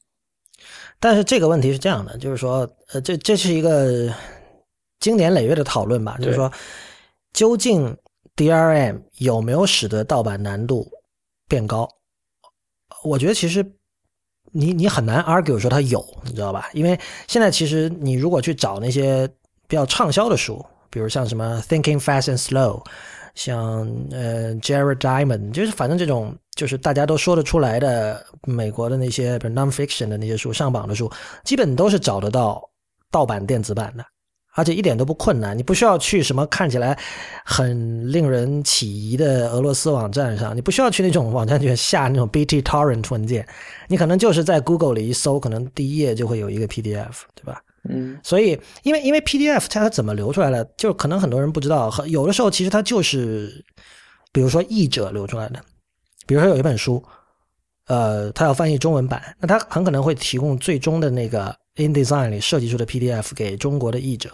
[1.01, 4.15] 但是这个问题是这样的，就是说，呃，这这是一个
[5.01, 6.53] 经年累月的讨论吧，就是说，
[7.33, 7.97] 究竟
[8.37, 10.87] DRM 有没有使得盗版难度
[11.49, 11.89] 变高？
[13.03, 13.65] 我觉得其实
[14.53, 16.69] 你你很难 argue 说它有，你知道吧？
[16.75, 19.27] 因为现在其实你如果去找那些
[19.67, 22.85] 比较畅销的书，比如像什么 Thinking Fast and Slow。
[23.35, 31.11] 像呃，Jared Diamond，就是反正这种就是大家都说得出来的美国的那些 nonfiction 的那些书上榜的书，
[31.45, 32.63] 基本都是找得到
[33.11, 34.05] 盗版电子版的，
[34.55, 35.57] 而且一点都不困难。
[35.57, 36.99] 你不需要去什么看起来
[37.45, 43.47] 很令人起疑的俄罗斯网站上，你不需要去那种网站去下那种 BT torrent 文件，
[43.89, 47.63] 你可能就是在 Google 里一搜，可能第一页就会有一个 PDF，对吧？
[47.89, 53.65] 嗯，所以因为因为 PDF 它它怎么流出来的，就可能很多人不知道，有的时候其实它就是，
[54.33, 55.61] 比如说译者流出来的，
[56.27, 57.03] 比如说有一本书，
[57.87, 64.31] 呃，他要翻译中文版，那他很可能会提供最终的那个 InDesign 里设计出的 PDF 给中国的译者，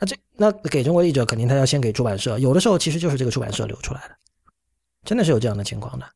[0.00, 4.14] 那这那给中国译者肯定他要先给出版社，有的时候其实就是这个出版社流出来的，
[5.04, 6.06] 真的是有这样的情况的。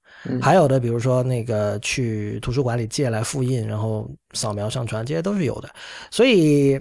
[0.40, 5.68] 还有的，比如说那个去图书馆里借来复印，然后扫描上传，这些都是有的。
[6.10, 6.78] 所以，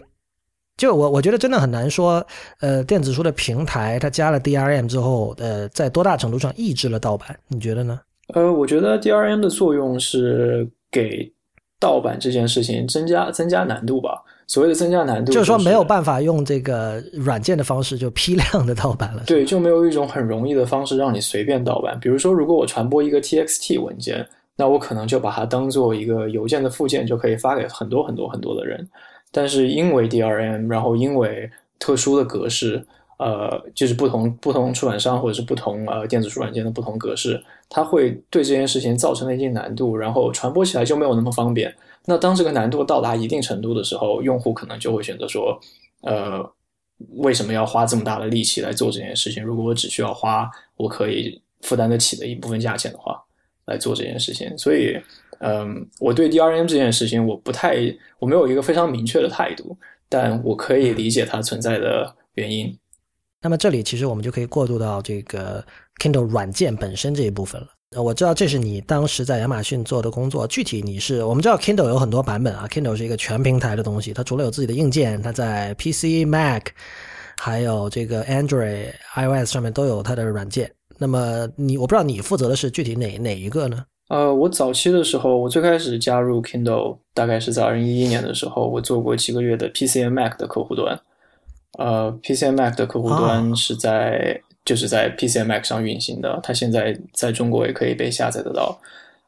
[0.77, 2.25] 就我我觉得真的很难说，
[2.59, 7.37] 呃，电子书的平台它加了 DRM 之后，呃，在多大程度上抑制了盗版？
[7.47, 7.99] 你觉得呢？
[8.33, 11.31] 呃，我觉得 DRM 的作用是给
[11.79, 14.23] 盗版这件事情增加增加难度吧。
[14.47, 19.23] 所谓的增加难度，就是说没有办法用这个软件的方式就批量的盗版了。
[19.25, 21.99] 对，就没有一种很容易的方式让你随便盗版。
[21.99, 28.87] 比如说，如果我传播一个 TXT 文件，那我可能就把它当做一个邮件的附件，就可以发给很多很多很多的人。
[29.31, 32.85] 但是因为 DRM，然后因为特殊的格式，
[33.17, 41.73] 呃，就是不同不同出版商或者是不同呃电子书软件的不同格式，它会对这件事情造成了一定难度，然后传播起来就没有那么方便。
[42.07, 45.59] 那当这个难度到达一定程度的时候，用户可能就会选择说，
[46.01, 46.47] 呃，
[47.17, 49.43] 为什么要花这么大的力气来做这件事情？
[49.43, 53.19] 如果我只需要花我可以负担得起的一部分价钱的话，
[53.65, 54.55] 来做这件事情。
[54.57, 54.95] 所以，
[55.39, 57.75] 嗯，我对 DRM 这件事情我不太，
[58.19, 59.75] 我没有一个非常明确的态度，
[60.07, 62.77] 但我可以理解它存在的原因。
[63.41, 65.65] 那么这里其实我们就可以过渡到这个
[65.99, 67.67] Kindle 软件本身这一部分了。
[68.01, 70.45] 我知道这是你当时在亚马逊做的工作。
[70.47, 74.13] 具体你是我们知道 Kindle 有很多版本啊，Kindle 是一个全平台的东西。
[74.13, 76.63] 它除了有自己的硬件，它在 PC、Mac，
[77.37, 80.71] 还有这个 Android、iOS 上面都有它的软件。
[80.97, 83.85] 那么你我不知道你负责的是具体哪哪一个呢？
[84.09, 90.99] 呃，我早期的时候，我最开始加入 Kindle 大概是在二零一一年的时候，我做过几个月的 PC 和 Mac 的客户端。
[91.77, 94.41] 呃，PC、Mac 的客户端是在。
[94.65, 98.77] 就是在 PC、Mac 上运行的，它现在在中国也可以被下载得到。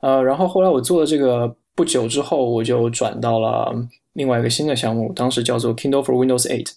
[0.01, 3.73] 呃，然后后来我做了这个不久之后，我就转到了
[4.13, 6.67] 另外一个新的项目，当时叫做 Kindle for Windows 8，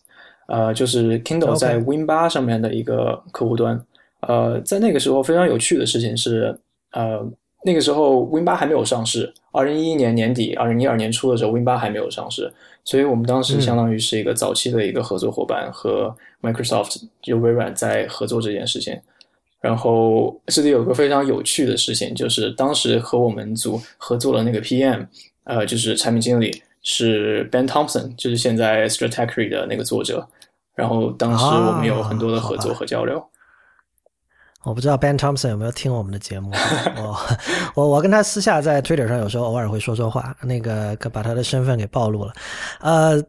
[0.46, 3.82] 呃，就是 Kindle 在 Win 八上面的一个客户端。
[4.20, 6.58] 呃，在那个时候非常有趣的事情是，
[6.92, 7.26] 呃，
[7.64, 12.50] 那个时候 Win 八还没有上市，二零一一年年底、二零一二年初的时候，Win 八还没有上市。
[12.84, 18.98] 所以我们当时相当于是一个早期的一个合作伙伴，和 Microsoft 就微软在合作这件事情。
[19.60, 25.06] 然后这里有个非常有趣的事情，就是当时和我们组合作的那个 PM，
[25.44, 30.26] 呃，就是产品经理是 Ben Thompson，就是现在 Stratechery 的那个作者。
[30.74, 33.22] 然后当时我们有很多的合作和交流。
[34.62, 36.50] 我不知道 Ben Thompson 有没有听我们的节目，
[37.00, 37.16] 我
[37.74, 42.32] 我我跟他私下在 Twitter 上有时候偶尔会说说话，那个把他的身份给暴露了。
[42.80, 43.22] 呃，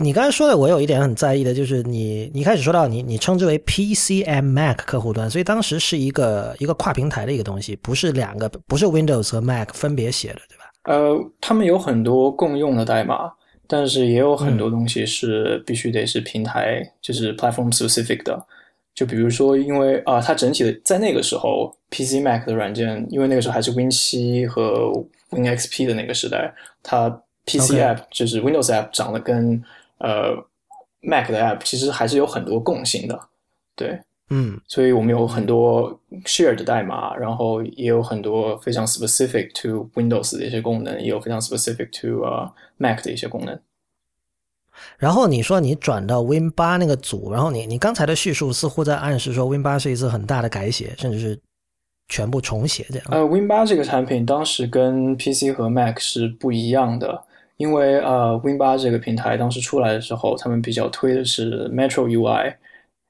[0.00, 10.64] 你刚才说的，我有一点很在意的，就是你你开始说到你你称之为 PC and Mac 客户端，所以当时是一个一个跨平台的一个东西，不是两个不是 Windows 和 Mac 分别写的，对吧？
[10.84, 13.30] 呃，他们有很多共用的代码，
[13.66, 18.42] 但是也有很多东西是必须得是平台，就是 platform specific 的。
[18.98, 24.90] 就比如说，因为啊，它整体的在那个时候，PC Mac 的软件，因为那个时候还是 Win 七和
[25.30, 27.08] Win XP 的那个时代，它
[27.46, 29.62] PC App 就是 Windows App 长得跟
[29.98, 30.34] 呃
[31.00, 33.16] Mac 的 App 其实还是有很多共性的，
[33.76, 43.56] 对，嗯，所以我们有很多 share 的代码，然后也有很多非常 specific to Windows 的一些功能，也有非常 specific to 呃 Mac 的一些功能。
[44.98, 51.38] 然后你说你转到 Win 八那个组，然后你你刚才的叙述似乎在暗示说 Win 八是一次很大的改写，甚至是
[52.08, 53.04] 全部重写这样。
[53.10, 57.22] 呃，Win 八这个产品当时跟 PC 和 Mac 是不一样的，
[57.56, 62.54] 因为呃 Win 八这个平台当时出来的时候，他们比较推的是 Metro UI。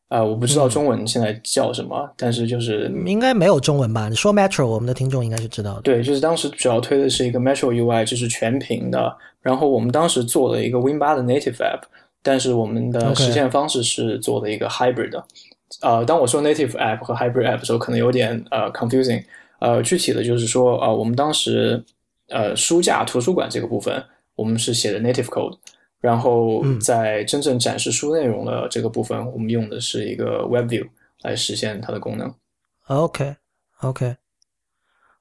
[0.08, 4.08] 呃，我不知道中文现在叫什么，但是就是应该没有中文吧？
[4.08, 5.82] 你说 Metro，我们的听众应该是知道的。
[5.82, 9.14] 对，就是当时主要推的是一个 Metro UI，就是全屏的。
[9.42, 11.82] 然后我们当时做了一个 Win8 的 Native App，
[12.22, 15.24] 但是我们的实现方式是做的一个 Hybrid 的。
[15.82, 19.22] 呃，当我说 Native App 和 Hybrid App 的时候，可能有点呃 confusing。
[19.60, 21.82] 呃，具体的就是说，呃，我们当时
[22.28, 24.02] 呃书架图书馆这个部分，
[24.36, 25.56] 我们是写的 Native Code。
[26.00, 30.86] 然后在真正展示书内容的这个部分，我们用的是一个 Web View
[31.22, 32.32] 来实现它的功能。
[32.86, 34.16] OK，OK，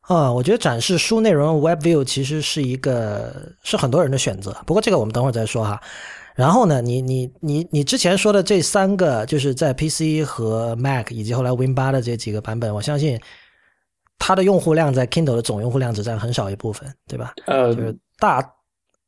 [0.02, 4.56] 啊，我觉得展示书内容 Web View 其实是一个是很多人的选择。
[4.68, 5.82] 不过这个我们等会儿再说哈。
[6.36, 13.20] 然后呢，你你你你之前说的这三个，就是在 PC 和 Mac 以及后来 Win 八的这几个版本，我相信
[14.20, 17.34] 它的用户量在 Kindle 的总用户量只占很少一部分，对吧？
[17.48, 18.48] 呃，就是大。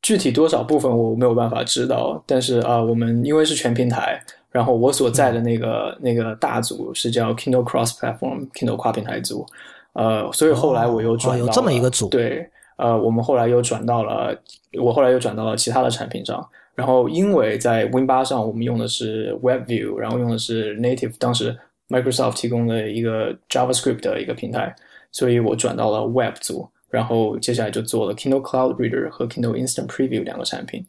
[0.02, 4.18] 具体多少部分我没有办法知道，但是啊，我们因为是全平台，
[4.50, 9.44] 然后我所在的那个那个大组是叫 Kindle Cross Platform Kindle 跨平台组，
[9.92, 14.34] 呃，所以后来我又转有这么一个组，对，呃，我们后来又转到了，
[14.80, 21.54] 我后来又转到了其他的产品上，然后因为在 Win 八上我们用的是 Web View，然后用的是 Native，当时
[21.90, 24.74] Microsoft 提供的一个 JavaScript 的一个平台，
[25.12, 26.66] 所以我转到了 Web 组。
[26.90, 30.84] 然后接下来就做了 Kindle Cloud Reader 和 Kindle Instant Preview 两个产品。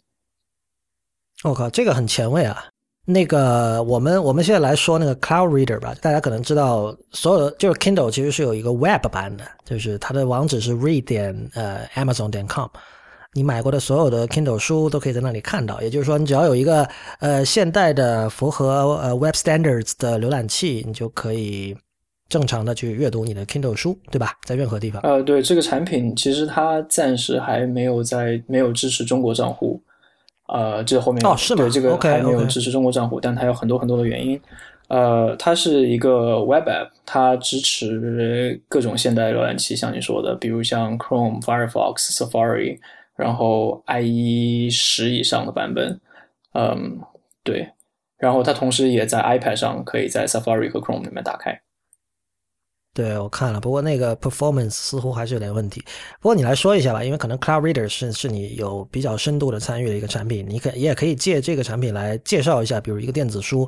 [1.44, 2.66] 我靠，这个很前卫啊！
[3.06, 5.96] 那个，我们我们现在来说那个 Cloud Reader 吧。
[6.02, 12.68] 大家可能知道，所有的就是 Kindle 其实是有一个 Web 版的，就是它的网址是 read 点呃 Amazon 点 com。
[13.34, 15.82] 你买过的所有的 Kindle 书都可以在那里看到。
[15.82, 16.88] 也就是说，你只要有一个
[17.20, 21.76] 呃现代的符合呃 Web Standards 的浏览器，你就可以。
[22.32, 24.38] 正常的去阅读你的 Kindle 书，对吧？
[24.46, 25.02] 在任何地方。
[25.02, 29.82] 呃，对这个产品，其实它暂时还没有在没有支持中国账户。
[30.48, 31.62] 呃，这后面哦是吗？
[31.62, 34.40] 对这个还没有支持中国账户，但它有很多很多的原因。
[34.88, 42.80] 呃，它是一个 Web App，它支持各种现代浏览器，像你说的，比如像 Chrome、Firefox、Safari，
[43.18, 46.00] 然后 IE 十以上的版本。
[46.54, 47.00] 嗯，
[47.44, 47.70] 对。
[48.18, 51.60] 然后它同时也在 iPad 上可以在 Safari 和 Chrome 里面打开。
[52.94, 55.82] 对，我看了，不过那个 performance 似乎还是有点问题。
[56.20, 63.66] 不过你来说一下吧，因为可能 Cloud Reader 是是你有比较深度的参与的一个产品，你可也可以借这个产品来介绍一下，比如一个电子书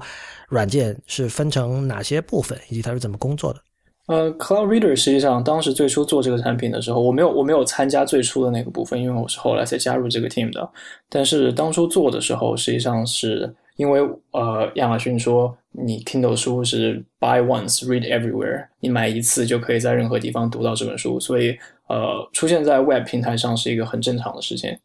[0.50, 3.62] 软件是分成哪些部分，以及它是怎么工作的。
[4.08, 10.70] 呃，Cloud Reader 实际上当时最初做这个产品的时候，我没有我没有参加最初的那个部分，因为我是后来才加入这个 team 的。
[11.08, 13.56] 但是当初做的时候，实际上是。
[13.76, 21.58] 因为呃，亚马逊说你 Kindle 书是 buy once read everywhere，你买一次就可以在任何地方读到这本书，所以
[21.88, 24.78] 呃，出现在 Web 平台上是一个很正常的事情。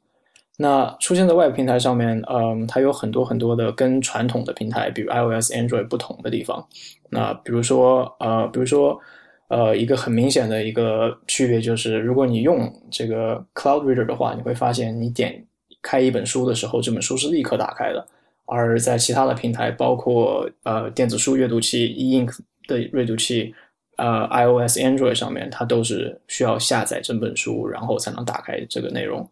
[0.57, 6.67] 那出现在 Web 平台上面，嗯，它有很多很多的跟传统的平台，比如 iOS、Android 不同的地方。
[7.11, 8.99] 那比如说呃，比如说
[9.49, 15.47] 呃，一个很明显的一个区别就是，如果你用这个 Cloud Reader 的话，你会发现你点
[15.81, 18.07] 开一本书的时候，这本书是立刻打开的。
[18.49, 22.35] 而在其他的平台，包括呃电子书阅读器 e-ink
[22.67, 23.55] 的阅读器，
[23.97, 29.29] 呃 iOS、Android 上面，它都是需要下载整本书，然后才能打开这个内容。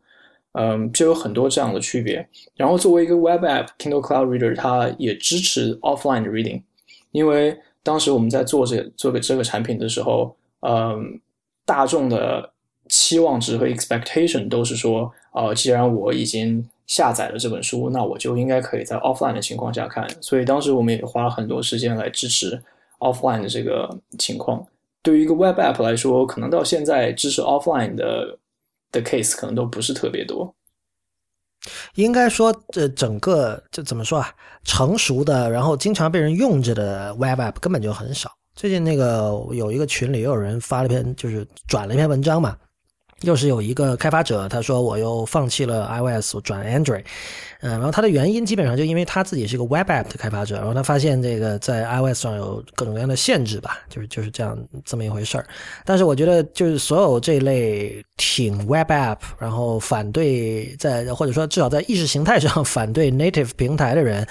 [0.52, 2.26] 嗯，就有很多这样的区别。
[2.56, 6.62] 然后作为一个 Web App Kindle Cloud Reader，它也支持 offline reading。
[7.10, 11.20] 因为当时我们在做这做个这个产品的时候，嗯，
[11.64, 12.52] 大众的
[12.88, 20.08] 期望值和 expectation 都是说，呃，既然我已经下载了这本书，那我就应该可以在 offline 的情况下看。
[20.20, 22.62] 所以当时我们也花了很多时间来支持
[22.98, 24.64] offline 的这个情况。
[25.02, 28.38] 对于一个 web app 来说，可能到现在支持 offline 的
[28.90, 30.54] 的 case 可能都不是特别多。
[31.94, 34.32] 应该说，这整个这怎么说啊？
[34.64, 38.30] 成熟的，然后经常被人用着的 web app 根本就很少。
[38.54, 42.56] 最近那个有一个群里也有人发了篇，就是转了一篇文章嘛。
[43.22, 47.02] 又是有一个开发者，他说我又放弃了 iOS 转 Android，
[47.60, 55.46] 嗯，然后他的原因基本上就因为他自己是一个 Web App 的开发者，然后他发现这个在 iOS 上有各种各样的限制吧，就是就是这样这么一回事儿。
[55.84, 64.28] 但是我觉得就是所有这类挺 Web App，然后反对在或者说至少在意识形态上反对 Native 平台的人，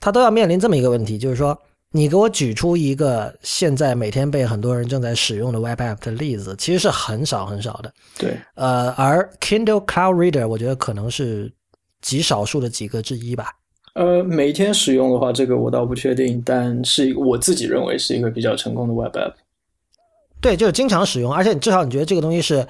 [0.00, 1.56] 他都要面临这么一个问题，就是说。
[1.92, 7.92] 你给我举出一个现在每天被很多人正在使用的 Web App 的例子，其实是很少很少的。
[8.18, 11.50] 对，呃，而 Kindle Cloud Reader 我觉得可能是
[12.02, 13.50] 极少数的几个之一吧。
[13.94, 19.32] 呃，每天使用的话，这个我倒不确定，但是我自己认为是一个比较成功的 Web App。
[20.42, 22.66] 对，就是经常使用，而且你至少你觉得这个东西是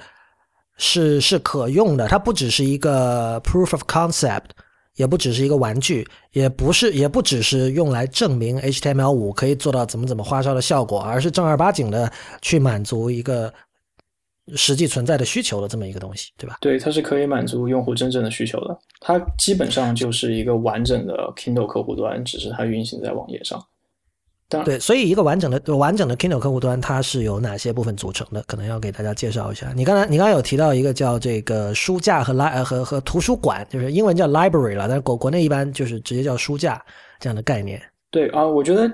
[0.77, 4.51] 是是可用的，它不只是一个 Proof of Concept。
[4.97, 13.53] 也不只是一个玩具，也不是，也不只是用来证明 HTML 五可以做到怎么怎么花哨的效果，而是正儿八经的去满足一个
[14.55, 16.57] 实际存在的需求的这么一个东西，对吧？
[16.61, 18.77] 对，它是可以满足用户真正的需求的。
[18.99, 23.63] 它基本上就是一个完整的 Kindle 客户端，只是它运行在网页上。
[24.49, 28.41] 对，所以一个完整的完整的 Kindle 客户端，它是由哪些部分组成的？
[28.43, 29.73] 可能要给大家介绍一下。
[29.75, 36.81] 你刚才你刚才有提到一个叫这个书架和拉和和图书馆，就是英文叫 library 了，但是国国内一般就是直接叫书架
[37.19, 37.81] 这样的概念。
[38.09, 38.89] 对啊，我觉得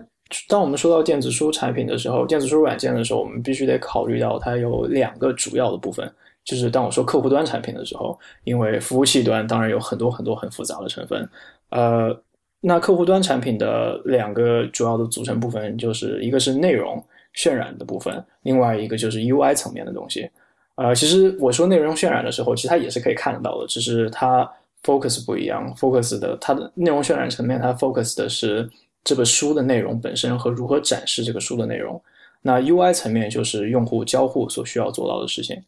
[0.49, 6.11] 当我们说到电子书产品的时候，电子书软件的时候，我们必须得考虑到它有两个主要的部分。
[6.43, 11.29] 就是当我说客户端产品的时候，因为服务器端当然有很多很多很复杂的成分，
[11.69, 12.19] 呃。
[12.65, 17.03] 那客户端产品的两个主要的组成部分，就是一个是内容
[17.35, 20.29] 渲染的部分，另外一个就是 UI 层面的东西。
[20.75, 24.49] 呃，其实我说内容渲染的时候，其实它也是可以看得到的，只是它
[24.81, 25.75] focus 不一样。
[25.75, 28.69] focus 的它的内容渲染层面，它 focus 的是
[29.03, 32.01] 这本书的内容本身和如何展示这个书的内容。
[32.41, 35.61] 那 UI 层面就是用户交互所需要做到的事情，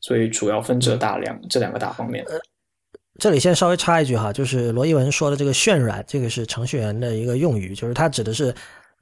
[0.00, 2.24] 所以主要分这大两这两个大方面。
[3.20, 8.52] 这里先稍微插一句哈，就是罗一文说的这个渲染，这个是程序员的一个用语，就是它指的是，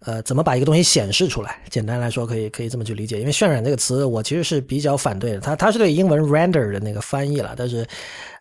[0.01, 1.63] 呃，怎么把一个东西显示出来。
[1.71, 3.21] 简单来说，可以可以这么去理解。
[3.21, 5.41] 因为渲染这个词，我其实是比较反对的。
[5.41, 7.87] 它它是对英文 render 的那个翻译了，但是，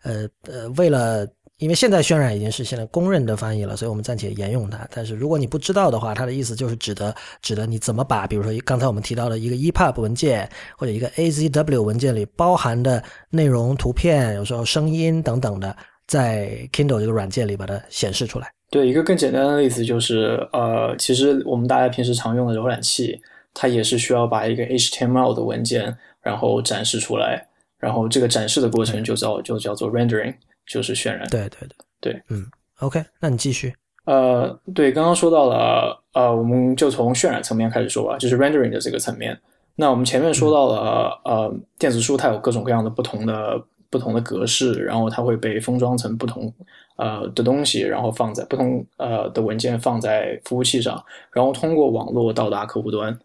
[0.02, 1.26] 呃呃，为了。
[1.58, 4.86] 因为现在渲染已经是现在公认的翻译了，所以我们暂且沿用它。
[4.92, 18.48] 但是如果你不知道的话，它的意思就是指的指的你怎么把，比如说刚才我们提到的一个 EPUB 文件或者一个 AZW 文件里包含的内容、图片、有时候声音等等的，在 Kindle 这个软件里把它显示出来。
[18.70, 23.20] 对，一个更简单的例子就是，呃，其实我们大家平时常用的浏览器，
[23.52, 27.48] 它也是需要把一个 HTML 的文件然后展示出来，
[27.80, 30.34] 然后这个展示的过程就叫就叫做 rendering。
[30.68, 31.66] 就是渲染，对对
[32.00, 32.46] 对对，嗯
[32.80, 33.74] ，OK，那你继续。
[34.04, 39.38] 呃，对，刚刚说到了，呃，我们就从渲染层面开始说吧，就是 rendering 的这个层面。
[39.74, 46.52] 那我们前面说到了，呃，电子书它有各种各样的不同的不同的格式，然后它会被封装成不同
[46.96, 51.02] 呃的东西，然后放在不同呃的文件放在服务器上，
[51.32, 53.16] 然后通过网络到达客户端。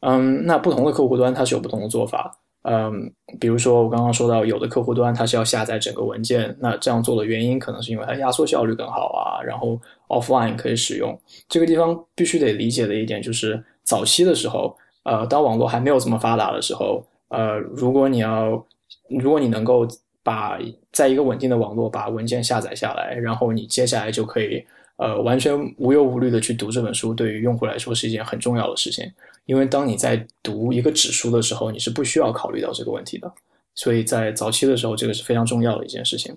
[0.00, 2.36] 嗯，那不同的客户端它是有不同的做法。
[2.64, 11.18] 嗯，比如说我刚刚说到，有的客户端它是要下载整个文件，那这样做的原因可能是因为它压缩效率更好啊，然后 offline 可以使用。
[11.46, 18.64] 这个地方必须得理解的一点就是，早期的时候，呃，当网络还没有这么发达的时候，呃，如果你要，
[19.10, 19.86] 如果你能够
[20.22, 20.58] 把
[20.90, 24.64] 在一个稳定的网络把文件下载下来，然后你接下来就可以，
[24.96, 29.04] 呃，完全无忧无虑的去读这本书，对于用户来说是一件很重要的事情。
[29.46, 33.30] 因为当你在读一个指书的时候，你是不需要考虑到这个问题的，
[33.74, 36.34] 所以在早期的时候，这个是非常重要的一件事情。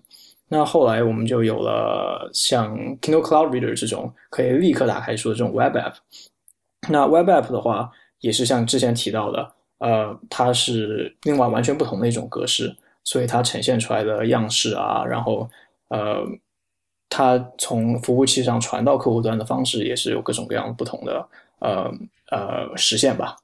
[0.50, 5.94] 那后来我们就有了像 Kindle Cloud Reader 这种可以立刻打开书的这种 Web App。
[6.90, 15.50] 那 Web App 的话，也是像之前提到的，呃，它是另外完全不同的一种格式，所以它呈现出来的样式啊，然后
[15.90, 16.26] 呃，
[17.10, 21.28] 它从服务器上传到客户端的方式也是有各种各样不同的，
[21.60, 21.90] 呃。
[22.32, 23.36] 呃，实现吧。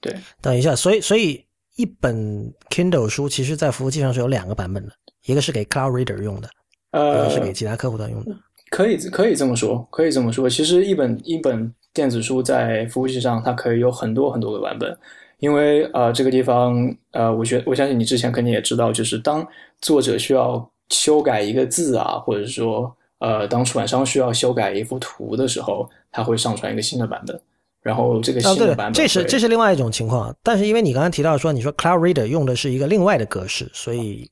[0.00, 1.44] 对，等一下，所以所以
[1.76, 4.92] 一本 Kindle 书，其实在服务器上是有两个版本的，
[5.26, 6.48] 一个是给 Cloud Reader 用的，
[6.90, 8.34] 呃，一个是给其他客户端用的。
[8.70, 10.48] 可以可以这么说，可以这么说。
[10.48, 14.96] 其实一本一本电子书在服务器上，它可以有很多很多个版本，
[15.38, 16.74] 因为呃，这个地方
[17.10, 19.46] 呃，我觉我相信你之前肯定也知道，就是当
[19.80, 27.38] 作者需要修改一个字啊，或者说呃，当出版商需要修改一幅图的时候，他会上传一个新的版本。
[27.82, 30.34] 然后这个新的版本，这是这是另外一种情况。
[30.42, 34.30] 但是因为你刚刚提到说，你说 Cloud Reader 用的是一个另外的格式，所以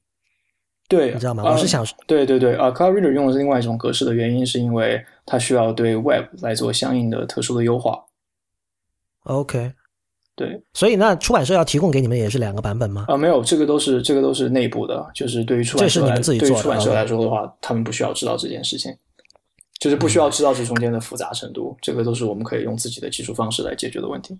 [0.89, 1.43] 对，你知道吗？
[1.45, 7.99] 我是想，对对对啊，Cloud Reader 用的是另外一种格式的原因，是因为它需要对 Web 来做相应的特殊的优化。
[9.25, 9.73] OK，
[10.35, 13.05] 对，所以那出版社要提供给你们也是两个版本吗？
[13.09, 18.93] 啊，没有，这个都是这个都是内部的，就是对于出版社来对于出版社来说的话，他们不需要知道这件事情，
[19.81, 24.39] 就是不需要知道这中间的复杂程度，这个都是我们可以用自己的技术方式来解决的问题。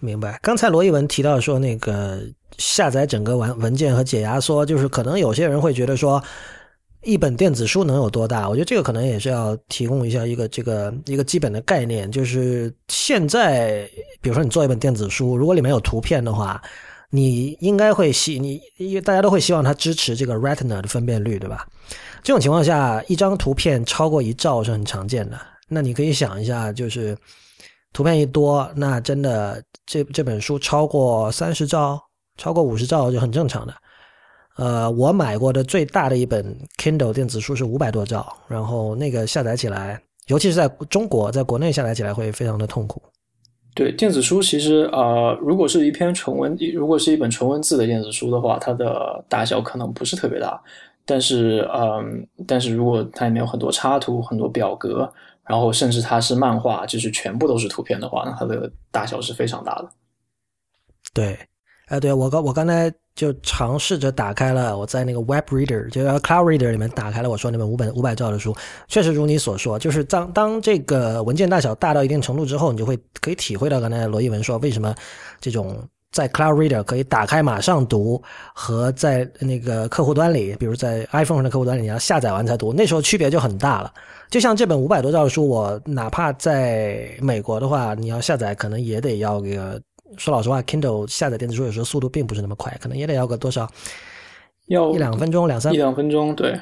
[0.00, 0.38] 明白。
[0.40, 2.22] 刚才罗一文提到说，那个
[2.56, 6.22] 下载整个文文件和解压缩，就是可能有些人会觉得说，
[7.02, 8.48] 一本电子书能有多大？
[8.48, 16.62] 我觉得这个可能也是要提供一下一个这个一个基本的概念，就是现在，比如说你做一本电子书，如果里面有图片的话，
[17.10, 21.66] 你应该会希你，因为大家都会希望它支持这个 Retina 的分辨率，对吧？
[22.22, 25.38] 这种情况下，一张图片超过一兆是很常见的。
[25.68, 27.16] 那你可以想一下，就是
[27.92, 29.62] 图片一多，那真的。
[29.90, 31.98] 这这本书超过三十兆，
[32.36, 33.72] 超过五十兆就很正常的。
[34.58, 43.00] 呃，我买过的最大的一本 Kindle 电子书是五百多兆，然后那个下载起来，尤其是在中国，在国内下载起来会非常的痛苦。
[43.74, 50.62] 对，电子书其实呃，如果是一篇纯文，如果是一本纯文字的电子书的话，它的大小可能不是特别大。
[51.08, 55.12] 但是，嗯，但是如果它里面有很多插图、很多表格。
[55.48, 59.88] 然后，甚至它是漫画，就是全部都是图片的话，那它的大小是非常大的。
[61.14, 61.38] 对，
[61.86, 68.54] 哎，对我刚我刚才就尝试着打开了，我在那个 Web Reader，就 Cloud Reader 里面打开了我说那本五本五百兆的书，
[68.88, 74.94] 确实如你所说，就是当当这个文件大小大到一定程度之后，你就会可以体会到刚才罗一文说为什么
[75.40, 75.82] 这种。
[76.10, 78.22] 在 Cloud Reader 可以打开马上读，
[78.54, 83.92] 和在那个客户端里，比如在 iPhone 上的客户端里，你要下载完才读，那时候区别就很大了。
[84.30, 89.80] 就像这本五百多兆的书，我哪怕在美国的话，你要下载可能也得要个。
[90.16, 93.70] 说老实话，Kindle 下载电子书有时候速度并不是那么快，可能也得要个多少，
[94.68, 96.58] 要一两分钟，两三一两分钟，对，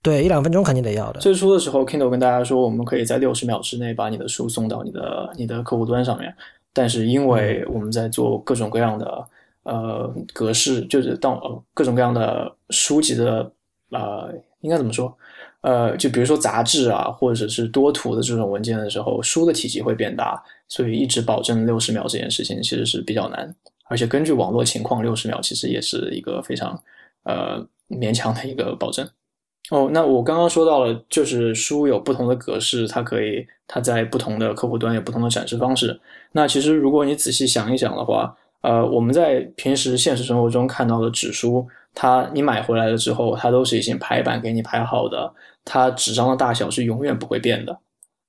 [0.00, 1.20] 对，一两分钟肯定得要的。
[1.20, 6.34] 最初的时候，Kindle 跟大家说，我们可以在六十秒之内把你的书送到你的你的客户端上面。
[6.74, 9.26] 但是因为我们在做各种各样的
[9.62, 13.50] 呃格式，就是当呃各种各样的书籍的
[13.90, 15.16] 呃应该怎么说
[15.62, 23.54] 呃就比如说杂志啊或者是多图的这种文件的时候，书的体积会变大，所以一直保证六十秒这件事情其实是比较难。
[23.86, 26.78] 而且根据网络情况，六十秒其实也是一个非常
[27.22, 29.08] 呃勉强的一个保证。
[29.70, 35.98] 哦，那我刚刚说到了，就是书有不同的格式，它可以它在不同的客户端有不同的展示方式。
[36.32, 45.32] 那其实如果你仔细想一想的话，呃，我们在平时现实生活中看到的纸书，它你买回来了之后，它都是已经排版给你排好的，
[45.64, 47.78] 它纸张的大小是永远不会变的，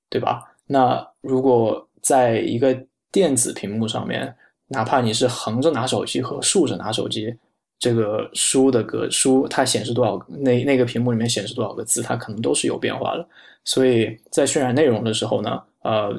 [0.08, 0.54] 对吧？
[0.66, 2.74] 那如果在一个
[3.12, 4.34] 电子屏幕上面，
[4.68, 7.36] 哪怕你是横着拿手机和竖着拿手机。
[7.78, 13.28] 这个书的格书，它显示多少那那个屏幕里面显示多少个字，它可能都是有变化的。
[13.64, 16.10] 所以在渲染内容的时候呢，呃，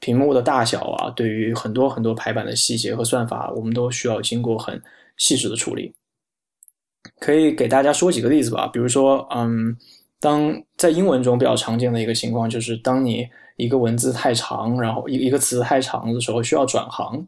[0.00, 4.82] 屏幕的大小啊，对于很多很多排版的细节和算法，我们都需要经过很
[5.16, 5.94] 细致的处理。
[7.20, 9.76] 可以给大家说几个例子吧，比如说，嗯，
[10.18, 17.24] 当在英文中比较常见的一个情况就是，当你一个文字太长，然后一一个词太长的时候，需要转行，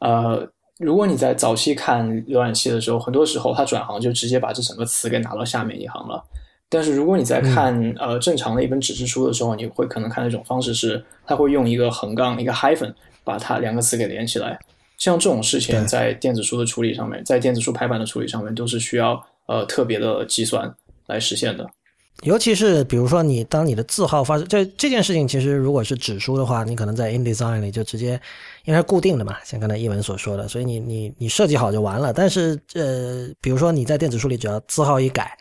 [0.00, 0.48] 呃。
[0.80, 6.24] 如果你在早期看浏览器的时候，很多时候它转行就直接把这整个词给拿到下面一行了。
[6.70, 14.58] 但是如果你在看呃正常的一本纸质书的时候，你会可能看一种方式是，它会用一个横杠一个 hyphen 把它两个词给连起来。
[14.96, 20.74] 像这种事情在电子书的处理上面，在电子书排版的处理上面都是需要呃特别的计算
[21.08, 21.68] 来实现的。
[22.22, 28.20] 尤其是比如说你当你的字号发生这这件事情，其实如果是纸书的话，你可能在 InDesign 里就直接，
[28.64, 32.12] 因为是固定的嘛，像刚才一文所说的，所以你你你设计好就完了。
[32.12, 35.36] 但是这，比如说你在电子书里，只要字号一改。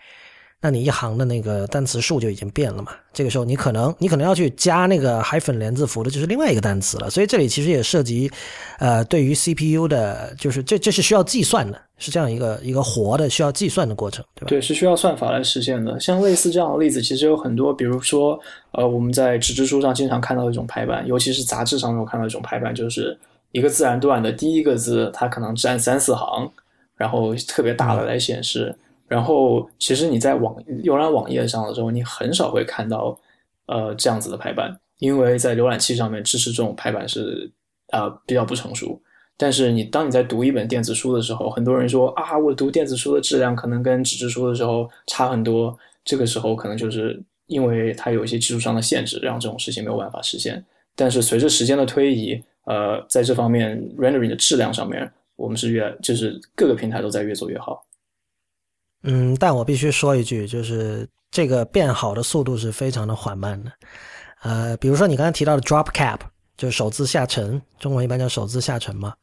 [0.61, 2.91] 那你一行的那个单词数就已经变了嘛？
[3.13, 7.09] 这个时候你可能你可能要去加那个 hyphen 连字符的，就是另外一个单词了。
[7.09, 8.29] 所以这里其实也涉及，
[8.77, 14.47] 呃，对于 CPU 的，就是这这是需要计算的，是这样一个一个活的需要计算的过程，对吧？
[14.49, 15.97] 对，是需要算法来实现的。
[15.97, 18.37] 像类似这样的例子，其实有很多，比如说，
[18.73, 23.17] 呃，我们在纸质书上经常看到一种排版，尤其是杂志上面看到一种排版，就是
[23.53, 26.51] 一个自然段的第一个字，它可能占三四行，
[26.97, 28.75] 然后特别大的来显示。
[29.09, 33.17] 然后，其实你在网浏览网页上的时候，你很少会看到，
[33.65, 37.51] 呃，这样子的排版，因为在浏览器上面支持这种排版是，
[37.91, 39.01] 呃，比较不成熟。
[39.35, 45.77] 但是你当你在读一本电子书的时候，很多人说啊，我读电子书的质量可能跟纸质书的时候差很多。
[46.05, 50.63] 这个时候可能就是因为它有一些技术上的限制，让这种事情没有办法实现。
[50.95, 57.83] 但是随着时间的推移，呃，在这方面 rendering 的质量上面，我们是越就是各个平台都在越做越好。
[59.03, 63.71] 嗯，但我必须说一句，就是这个变好的速度是非常的缓慢的。
[64.41, 66.19] 呃，比如说你刚才提到的 Drop Cap，
[66.57, 69.13] 就是首字下沉，中文一般叫首字下沉嘛。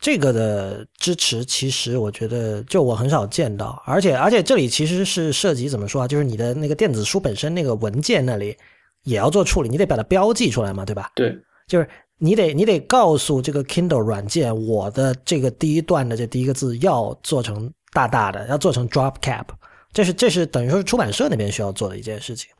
[0.00, 6.08] 这个的支持，其实我觉得就我很少见到，而且而且这里其实是涉及怎么说啊？
[6.08, 8.56] 就是你的那个电子书本身那个文件那里
[9.02, 11.10] 也要做处理，你得把它标记出来嘛，对吧？
[11.14, 11.36] 对，
[11.66, 11.86] 就是
[12.16, 19.44] 你得你得告诉这个 Kindle 软件，我的这个第一段的这第一个字要做成大大的，要做成 drop cap，
[19.92, 22.50] 这是这是等于说是出版社那边需要做的一件事情。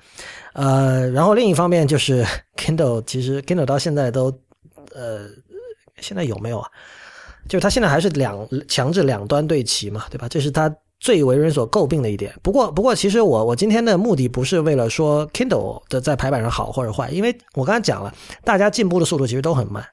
[0.53, 2.26] 呃，然后另一方面就是
[2.57, 4.26] Kindle，其实 Kindle 到现在都
[4.95, 5.28] 呃，
[6.01, 6.68] 现在有没有啊？
[7.49, 10.28] 就是它现在还是两强制两端对齐嘛，对吧？
[10.28, 12.35] 这是它最为人所诟病的一点。
[12.43, 18.12] 不过，不过，其实我我今天的目的不是为了说 Kindle 的在排版上好或者坏，因为我刚才讲了，
[18.45, 19.85] 大家进步的速度其实都很慢。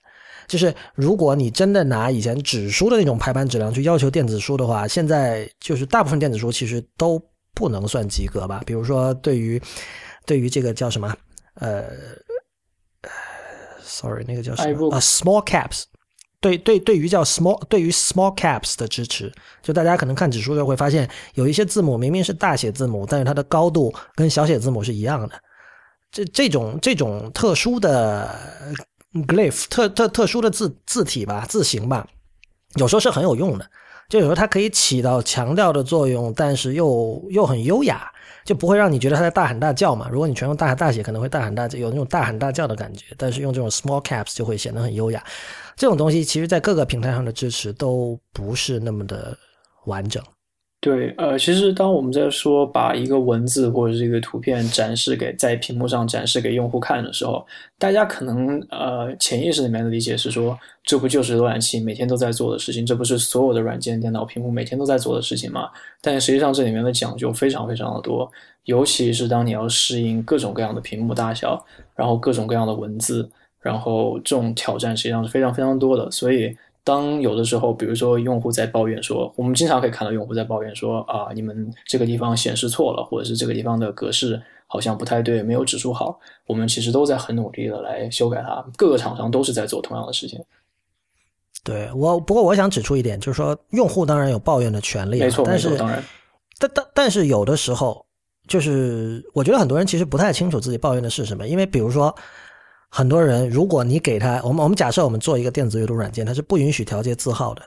[0.48, 7.22] 就是如果你真的拿以前纸书的那种排版质量去要求电子书的话，现在就是大部分电子书其实都
[7.54, 8.62] 不能算及格吧？
[8.66, 9.62] 比如说，对于
[10.26, 11.14] 对于这个叫什么
[11.56, 11.86] 呃
[13.82, 15.84] ，sorry，那个叫什么啊，small caps。
[16.40, 19.34] 对对，对于叫 small，对于 small caps 的支持，
[19.64, 25.34] 就大家可能看指数的时候会发现，有一些字母明明是大写字母，但是它的高度跟小写字母是一样的。
[26.12, 28.34] 这这种这种特殊的
[29.14, 32.08] glyph，特特特殊的字字体吧，字形吧，
[32.76, 33.70] 有时候是很有用的。
[34.10, 38.10] 就有时候它可以起到强调的作用，但是又又很优雅，
[38.46, 40.08] 就不会让你觉得它在大喊大叫嘛。
[40.10, 43.08] 如果你全用大喊大写，可能会大喊大叫，有那种大喊大叫的感觉。
[43.18, 45.22] 但是用这种 small caps 就会显得很优雅。
[45.76, 49.38] 这种东西其实，在各个平台上的支持都不是那么的
[49.88, 50.24] 完整。
[50.80, 57.44] 对，呃，其实当我们在说把一个文字或者是一个图片展示给在屏幕上展示给用户看的时候，
[57.80, 62.86] 大家可能呃潜意识里面的理解是说，这不就是浏览器每天都在做的事情？
[62.86, 65.68] 这不是所有的软件、电脑屏幕每天都在做的事情吗？
[66.00, 68.32] 但实际上这里面的讲究非常非常的多，
[68.66, 71.66] 尤其是当你要适应各种各样的屏幕大小，
[71.96, 73.28] 然后各种各样的文字。
[73.60, 76.56] 然后这种挑战实际上是非常非常多的，所以
[76.88, 90.40] 当有的时候，比如说用户在抱怨说，我们经常可以看到用户在抱怨说啊，你们这个地方显示错了，或者是这个地方的格式好像不太对，没有指出好，我们其实都在很努力的来修改它，各个厂商都是在做同样的事情。
[91.66, 96.02] 对我，不过我想指出一点，就是说用户当然有抱怨的权利，没错，但是当然，
[96.58, 98.06] 但但但是有的时候，
[98.48, 102.16] 就是我觉得很多人其实不太清楚自己抱怨的是什么，因为比如说。
[102.90, 107.62] 很多人，如果你给他，我们我们假设我们做一个电子阅读软件，它是不允许调节字号的，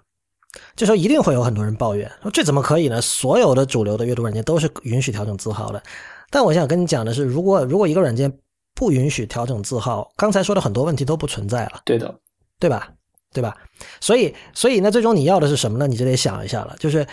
[0.74, 3.00] 这时候一定会有很多人抱怨，说这怎么可以呢？
[3.00, 5.82] 所有的主流的阅读软件都是允许调整字号的。
[6.30, 8.32] 但我想跟你讲的是，如果如果一个软件
[8.74, 11.82] 不允许调整字号，刚才说的很多问题都不存在了。
[11.84, 12.14] 对的，
[12.58, 12.88] 对吧？
[13.32, 13.56] 对吧？
[14.00, 15.86] 所以所以那最终你要的是什么呢？
[15.86, 16.74] 你就得想一下了。
[16.80, 17.06] 就是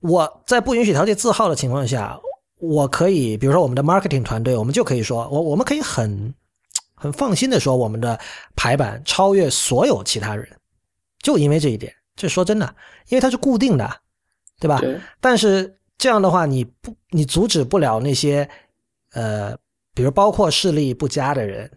[0.00, 2.18] 我在不允许调节字号的情况下，
[2.58, 6.34] 我可以，比如说我们的 marketing 团队，我们就可以说，我我们可以很。
[7.00, 8.20] 很放心的说，我们的
[8.54, 10.46] 排版超越所有其他人，
[11.22, 11.90] 就因为这一点。
[12.14, 12.74] 这说真的，
[13.08, 13.90] 因为它是固定的，
[14.60, 14.78] 对吧？
[15.22, 18.46] 但是这样的话，你不，你阻止不了那些，
[19.14, 19.56] 呃，
[19.94, 21.70] 比如包括视力不佳的人，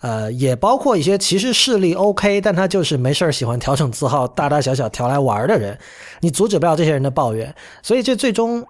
[0.00, 5.78] 呃，也包括一些其实视力 OK，但他就是没事喜欢调整字号，大大小小调来玩的人，
[6.20, 7.54] 你阻止不了这些人的抱怨。
[7.82, 8.66] 所以这最终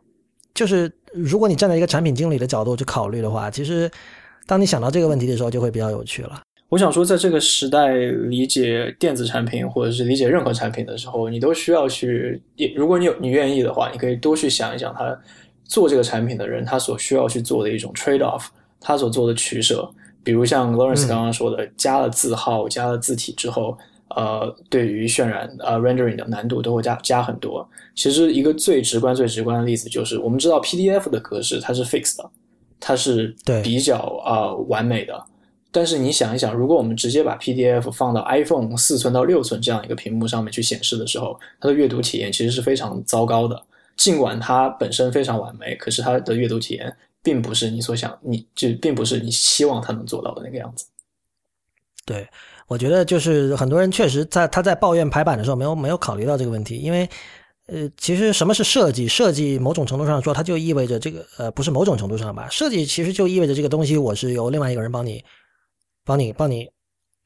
[0.52, 3.88] 就是，如果你站在一个产品经理的角度去考虑的话，其实。
[4.50, 6.42] 当你想到这个问题的时候，就会比较有趣了。
[6.70, 12.42] 我想说，在这个时代，理解电子产品或者是理解任何产品的时候，你都需要去，
[12.74, 15.16] 如果你有你愿意的话，你可以多去想一想，他
[15.62, 18.46] 做这个产品的人，他所需要去做的一种 trade off，
[18.80, 19.88] 他所做的取舍。
[20.24, 23.78] 比如像 Lawrence 刚刚说的，加了字号、加了字体之后，
[24.16, 27.64] 呃，对于渲染呃 rendering 的难度都会加加很多。
[27.94, 32.28] 其实一个最直观、最直观的例子就是，我们知道 PDF 的格式它是 fixed 的。
[32.80, 35.22] 它是比较啊完美的，
[35.70, 43.62] 但是你想一想，如果我们直接把 PDF 放到 iPhone 四寸到六寸这样一个屏幕上面去显示的时候，它的阅读体验其实是非常糟糕的。
[43.96, 50.86] 尽管它本身非常完美，可是它的阅读体验并不是你所想，你就并不是你希望它能做到的那个样子。
[52.06, 52.26] 对，
[52.66, 57.08] 我觉得就是很多人确实在他在抱怨排版的时候没有没有考虑到这个问题，因为。
[57.72, 59.06] 呃，其实什么是设计？
[59.06, 62.48] 设计某种程度上说，它就意味着这个呃，不是某种程度上吧？
[62.50, 65.24] 设计其实就意味着这个东西我是由另外一个人帮你、
[66.04, 66.68] 帮你、帮你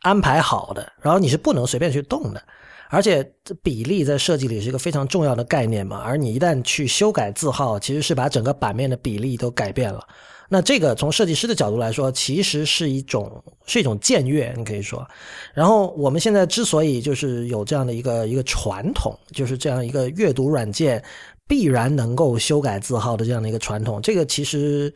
[0.03, 2.43] 安排好的，然后你是不能随便去动的。
[2.91, 3.29] 而且
[3.63, 6.03] 比例在设计里是一个非常重要的概念嘛。
[6.05, 10.07] 而你一旦去修改字号，其实是把整个版面的比例都改变了。
[10.55, 15.05] 那这个从设计师的角度来说，其实是一种是一种僭越，你可以说。
[15.53, 21.03] 然后我们现在之所以就是有这样的一个一个传统，就是这样一个阅读软件
[21.49, 24.95] 必然能够修改字号的这样的一个传统，这个其实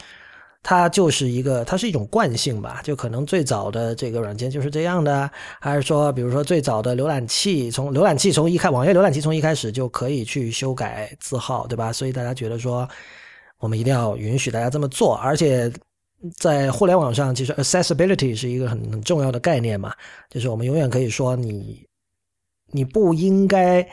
[0.63, 2.81] 它就是一个，它是一种惯性吧？
[2.85, 5.29] 就可能最早的这个软件就是这样的，
[5.61, 11.93] 还是说，比如说最早的浏览器，从浏览器从一开，网页浏览器从一开始就可以去修改字号，对吧？
[11.93, 12.89] 所以大家觉得说，
[13.59, 15.73] 我们一定要允许大家这么做，而且
[16.37, 19.93] 在互联网上，其实 accessibility 是一个很很重要的概念嘛，
[20.31, 21.87] 就是我们永远可以说，你
[22.73, 23.89] 你不应该，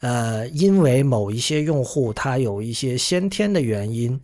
[0.00, 4.20] 呃，因为某一些用户他有一些先天的原因。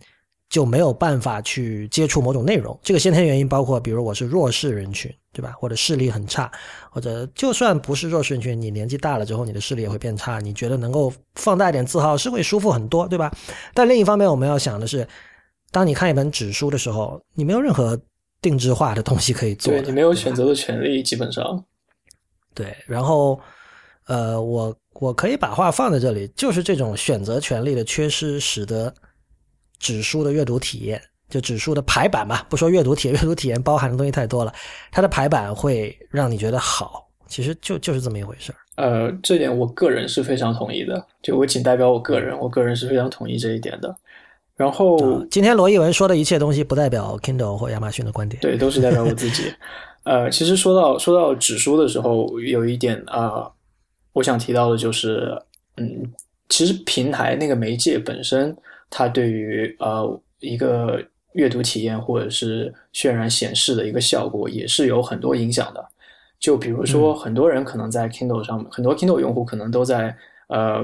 [0.51, 2.77] 就没有办法去接触某种内容。
[2.83, 5.53] 这个先天原因包括，比如我是弱势人群，对吧？
[5.57, 6.51] 或者视力很差，
[6.91, 10.41] 或者就算不是弱势人群，你年纪大了之后，你的视力也会变差。
[10.41, 13.31] 你觉得能够放大一点字号是会舒服很多，对吧？
[13.73, 15.07] 但另一方面，我们要想的是，
[15.71, 17.97] 当你看一本纸书的时候，你没有任何
[18.41, 21.63] 定制化的东西可以做，对你没有选择的权利，基本上。
[22.53, 23.39] 对，然后，
[24.07, 28.93] 呃，我我可以把话放在这里，就是这种选择权利的缺失，使得。
[29.81, 34.53] 指数的阅读体验，就指数的排版嘛，不说阅读体验，阅读体验包含的东西太多了。
[34.91, 38.55] 它的排版会让你觉得好，其实就就是这么一回事儿。
[38.75, 41.03] 呃，这点我个人是非常同意的。
[41.23, 43.93] 就我仅代表我个人，我个人是非常同意这一点的。
[44.55, 49.51] 然后今天罗毅文说的一切东西，不代表 Kindle 或亚马逊的观点，对，都是代表我自己。
[50.05, 53.49] 呃，其实说到说到指数的时候，有一点啊，
[54.13, 55.35] 我想提到的就是，
[55.77, 56.03] 嗯，
[56.49, 58.55] 其实平台那个媒介本身。
[58.91, 65.83] 它对于呃一个阅读体验或者是渲染显示的一个效果也是有很多影响的。
[66.39, 70.15] 就比如说，很多人可能在 Kindle 上，很多 Kindle 用户可能都在
[70.47, 70.83] 呃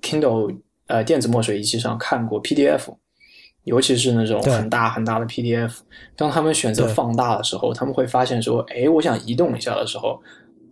[0.00, 2.94] Kindle 呃电子墨水仪器上看过 PDF，
[3.64, 5.78] 尤其是那种很大很大的 PDF。
[6.16, 10.18] 当他们选择放大的时候，他们会发现说：“哎，我想移动一下的时候，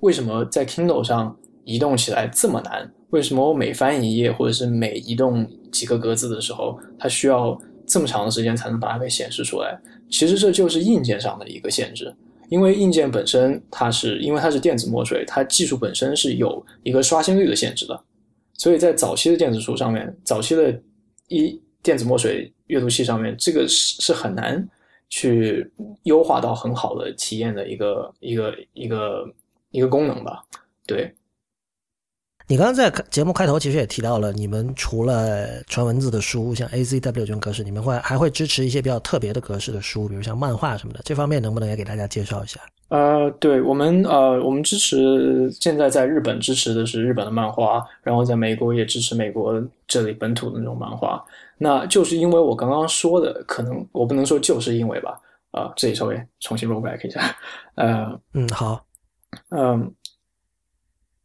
[0.00, 9.76] 为什么在 Kindle 上移动起来这么难？”为什么我每翻一页，或者是每移动几个格子的时候，它需要这么长的时间才能把它给显示出来？
[10.08, 12.14] 其实这就是硬件上的一个限制，
[12.48, 17.98] 因为硬件本身它是因为它是电子墨水，它技术本身是有一个刷新率的限制的，
[18.54, 20.78] 所以在早期的电子书上面，早期的
[21.28, 24.68] 一电子墨水阅读器上面，这个是是很难
[25.08, 25.70] 去
[26.02, 29.26] 优化到很好的体验的一个一个一个
[29.70, 30.44] 一个功能吧，
[30.86, 31.12] 对。
[32.52, 41.00] 你刚刚在节目开头其实也提到了，你们除了纯文字的书，像 AZW 这种格式，你们会还会支持一些比较特别的格式的书，比如像漫画什么的。
[41.02, 42.60] 这方面能不能也给大家介绍一下？
[42.90, 51.24] 呃，对我们呃，我们支持现在在日本支持的是日本的漫画，然后在美国也支持美国这里本土的那种漫画。
[51.56, 55.18] 那就是因为我刚刚说的，可能我不能说就是因为吧，
[55.52, 57.34] 啊，这里稍微重新 roll back 一下，
[57.76, 58.84] 呃，嗯，好，
[59.48, 59.90] 嗯。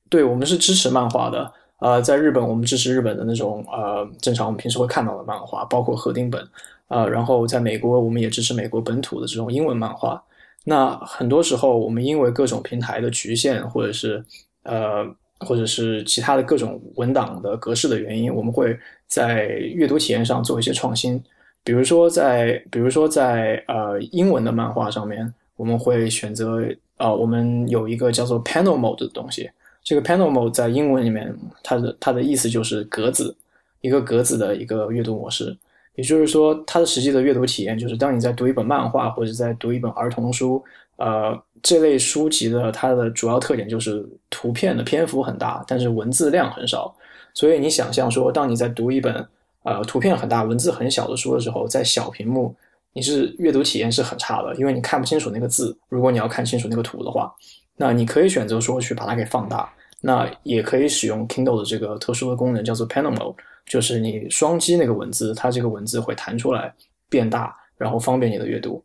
[0.10, 6.48] 对我们是支持漫画的，呃，在日本我们支持日本的那种呃，正常我们平时会看到的漫画，包括合订本，
[6.88, 10.22] 呃，然后在美国我们也支持美国本土的这种英文漫画。
[10.64, 14.24] 那很多时候我们因为各种平台的局限，或者是
[14.64, 15.06] 呃，
[15.40, 18.78] 或者是其他的各种文档的格式的原因，我们会
[19.08, 21.22] 在阅读体验上做一些创新。
[21.64, 26.62] 比如说在，比如说在呃英文的漫画上面，我们会选择
[26.98, 29.50] 呃，我们有一个叫做 Panel Mode 的东西。
[29.88, 31.34] 这个 panel mode 在英文里面，
[31.64, 33.34] 它的它的意思就是格子，
[33.80, 35.58] 一个格子的一个阅读模式。
[35.96, 40.62] 也就是说，它的实际的阅读体验就是，当你在读一本漫画或者在读一本儿童书，
[40.98, 46.94] 呃，这类书籍的它的主要特点就是图片的篇幅很大，但是文字量很少。
[47.34, 49.26] 所以你想象说，当你在读一本
[49.64, 52.54] 呃图片很大、文字很小的书的时候，在小屏幕，
[52.92, 55.78] 你是阅读体验是很差的，因为你看不清楚那个字。
[55.88, 57.34] 如果你要看清楚那个图的话，
[57.78, 59.72] 那你可以选择说去把它给放大。
[60.00, 66.72] 那也可以使用 Kindle 的这个特殊的功能，叫做 Panel Mode，就是你双击那个文字，它这个文字会弹出来
[67.10, 68.82] 变大，然后方便你的阅读。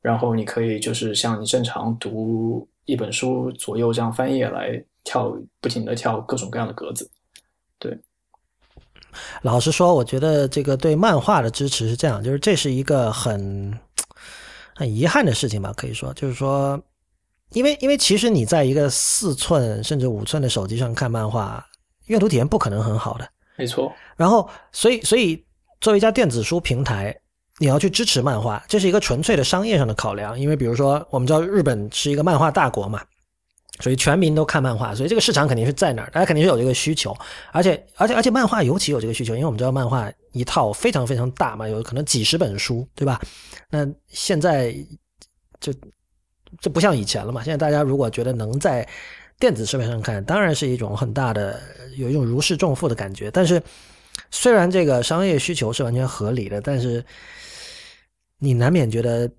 [0.00, 7.10] 然后你可以就是像你正常读一本书左右这样翻页来跳，不停的跳各种各样的格子。
[7.80, 7.98] 对，
[9.42, 13.76] 老实说，我觉得这个对漫画的支持是这样，就是这是一个很
[14.76, 16.80] 很遗憾的事情吧，可以说，就是说。
[17.54, 21.64] 因为，因为其实你在一个四寸甚至五寸的手机上看漫画，
[22.06, 23.26] 阅读体验不可能很好的。
[23.56, 23.90] 没错。
[24.16, 25.42] 然后，所以，所以
[25.80, 27.16] 作为一家电子书平台，
[27.58, 30.38] 你要去支持漫画，这是一个纯粹的商业上的考量。
[30.38, 33.00] 因为，比如说，我们知道日本是一个漫画大国嘛，
[33.78, 37.16] 所以全民都看漫画，所以这个市场肯定是在那儿，大家肯定是有这个需求。
[37.52, 43.20] 而且，而且，而且，漫画尤其有这个需求，因为我们知道漫画一套非常非常大嘛，有可能几十本书，对吧？
[43.70, 44.74] 那现在
[45.60, 45.72] 就。
[46.64, 47.44] 这不像以前了嘛？
[47.44, 48.88] 现在大家如果觉得能在
[49.38, 51.60] 电子设备上看，当然是一种很大的
[51.98, 53.30] 有一种如释重负的感觉。
[53.30, 53.62] 但是，
[54.30, 57.04] 虽然这个商业需求是完全合理的，但是
[58.38, 59.30] 你难免觉得，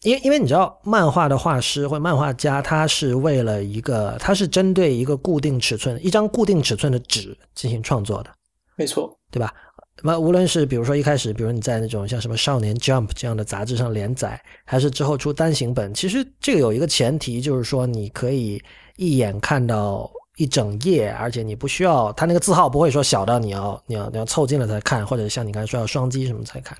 [0.00, 8.30] 因为因为你知道，漫画的画师或漫画家，他是为了一个，他是针对一个固定尺寸、一张固定尺寸的纸进行创作的，
[8.76, 9.52] 没错，对吧？
[10.00, 18.60] 那么无论是比如说一开始，比如你在那种像什么《少年 Jump》这样的杂志上连载，还是之后出单行本，其实这个有一个前提，就是说你可以
[18.96, 26.76] 一眼看到一整页，而且你不需要它那个字号不会说小到你要你要你要凑近了才看，或者像你刚才说要双击什么才看。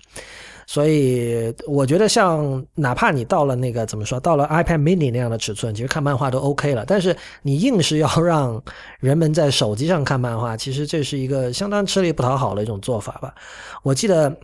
[0.66, 6.84] 所以我觉得，像哪怕你到了那个怎么说，到了 iPad Mini 那样的尺寸，其实看漫画都 OK 了。
[6.86, 8.62] 但是你硬是要让
[9.00, 13.34] 人们在手机上看漫画，其实这是一个相当吃力不讨好的一种做法吧。
[13.82, 14.34] 我记得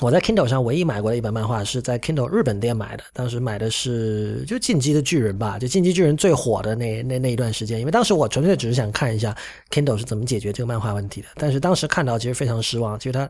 [0.00, 7.80] 我在 Kindle 上唯一买过的一本漫画是在 Kindle 日本店买的，当时买的是就《进击的巨人》吧，就《进击巨人》最火的那那那一段时间。
[7.80, 9.36] 因为当时我纯粹只是想看一下
[9.70, 13.28] Kindle 是怎么解决这个漫画问题的，但是当时看到其实非常失望，其实它。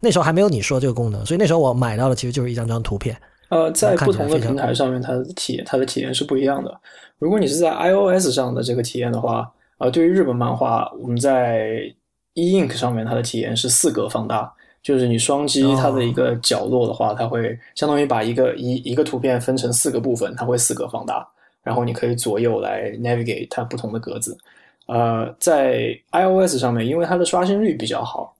[0.00, 3.16] 那时候还没有你说这个功能，所以那时候我买到的其实就是一张张图片。
[3.48, 6.80] 呃，在不同的平台上面，它的体验它的体验是不一样的。
[7.18, 11.82] 如果你是在 iOS 上的这个体验的话，呃，对于日本漫画，我们在
[12.34, 21.26] e ink 上面它的体验是四格放大，就是你双击它的一个角落的话，它会相当于把一个一一个图片分成四个部分，它会四格放大，
[21.62, 24.36] 然后你可以左右来 navigate 它不同的格子。
[24.88, 28.35] 呃，在 iOS 上面，因为它的刷新率比较好。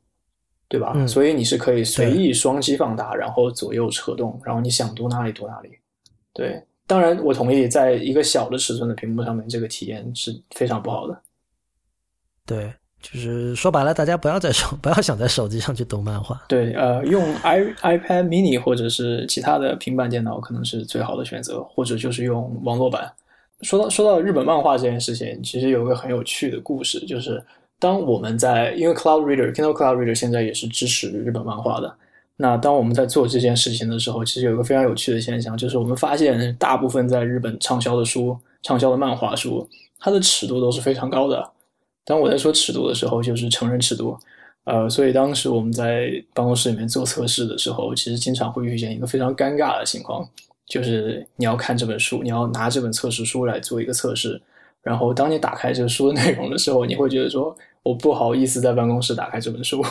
[0.68, 1.06] 对吧？
[1.06, 5.70] 所以你是可以随意双击放大，然后左右扯动，然后你想读哪里读哪里。
[6.34, 11.16] 对，当然我同意，在一个小的尺寸的屏幕上面，这个体验是非常不好的。
[12.44, 16.42] 对，就是说白了，大家不要在手，不要想在手机上去读漫画。
[16.48, 23.12] 对，呃，用 i iPad Mini 或者是其他的平板电脑可能是最好的选择，或者就是用网络版。
[23.60, 27.40] 说到说到日本漫画这件事情，其实有个很有趣的故事，就是。
[27.78, 31.94] 当我们在因为 Cloud Reader Kindle Cloud Reader 现在也是支持日本漫画的，
[32.36, 39.68] 那当我们在做这件事情的时候，其实有一个非常有趣的现象，就是我们发现大部分在日本畅销的书、畅销的漫画书，
[39.98, 41.50] 它的尺度都是非常高的。
[42.04, 44.16] 当我在说尺度的时候，就是成人尺度。
[44.64, 50.28] 呃，所以当时我们在办公室里面做测试的时候，其实经常会遇见一个非常尴尬的情况，
[50.66, 54.40] 就是你要看这本书，你要拿这本测试书来做一个测试。
[54.86, 59.84] 然后，当你打开这个书的内容的时候，你会觉得说，我不好意思在办公室打开这本书，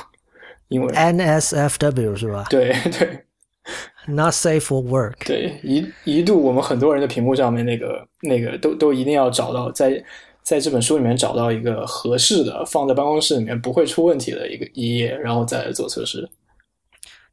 [0.69, 2.45] 因为 NSFW 是吧？
[2.49, 3.25] 对对
[4.07, 5.15] ，Not safe for work。
[5.25, 10.01] 对，一一度我们很多人的屏幕上面那个那个都都一定要找到，在
[10.41, 16.25] 在这本书里面找到一个合适的放在办公室里面不会出问题的一个一页，然后再来做测试。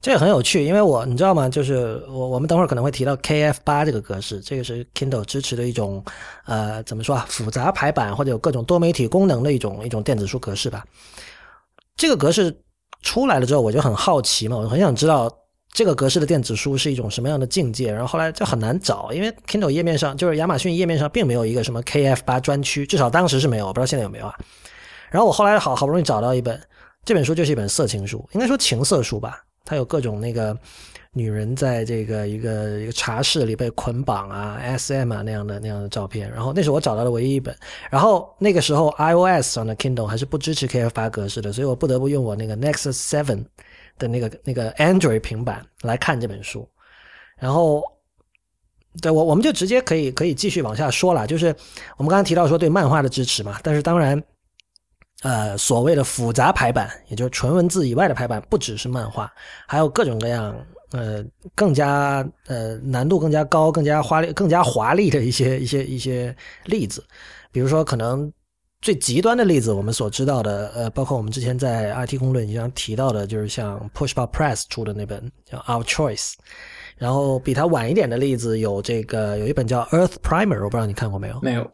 [0.03, 1.49] 这个很有趣，因为我你知道吗？
[1.49, 6.05] 就是我我们等会儿可能会提到 KF 八这个格式，这个是 Kindle 支持的一种
[6.45, 10.85] 呃怎么说啊复杂排版或者有各种多媒体功能的一种一种电子书格式吧。
[11.95, 12.53] 这个格式
[13.03, 15.31] 出来了之后，我就很好奇嘛，我很想知道
[15.73, 17.93] 这个格式的电子书是一种什么样的境界。
[17.93, 24.35] 然后后来就很难找，因为 Kindle 页面上就是亚马逊页面上并没有一个什么 KF 八专区，至少当时是没有，我不知道现在有没有啊。
[25.11, 26.61] 然后我后来好好不容易找到一本，
[27.05, 29.45] 这本书就是一本色情书，应该说情色书吧。
[29.65, 30.57] 它有各种那个
[31.13, 36.31] 女人在这个一个一个茶室里被捆绑啊，SM 啊那样的那样的照片。
[36.31, 37.57] 然后那是我找到的唯一一本。
[37.91, 43.45] 然后那个时候 iOS 上的 Kindle 还是不支持 KF 八格式的，所以我不得不用我那个 Nexus Seven
[43.99, 46.69] 的那个那个 Android 平板来看这本书。
[47.39, 47.83] 然后，
[49.01, 51.27] 对我我们就直接可以可以继续往下说了。
[51.27, 51.55] 就是
[51.97, 54.23] 我们刚才提到说对漫画的支持嘛，但是当然。
[55.23, 59.33] 呃，所谓的复杂排版，也就是纯文字以外的排版，不只是漫画，
[59.67, 60.55] 还有各种各样，
[60.91, 67.05] 呃，更加呃难度更加高、更加华丽、更加华丽的一些一些一些例子。
[67.53, 68.33] 比如说，可能
[68.81, 76.33] 最极端的例子，我们所知道的，呃，包括我们之前在 IT 公论已经提到的，就是像 Pushpop Press 出的那本叫 Our Choice。
[76.99, 81.39] 然后比它晚一点的例子有这个有一本叫 Earth Primer，我不知道你看过没有？
[81.43, 81.71] 没有。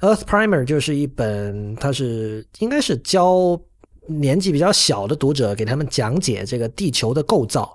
[0.00, 3.60] Earth Primer 就是一本，它是应该是教
[4.06, 7.74] 年纪比较小的读者给他们讲解这个地球的构造，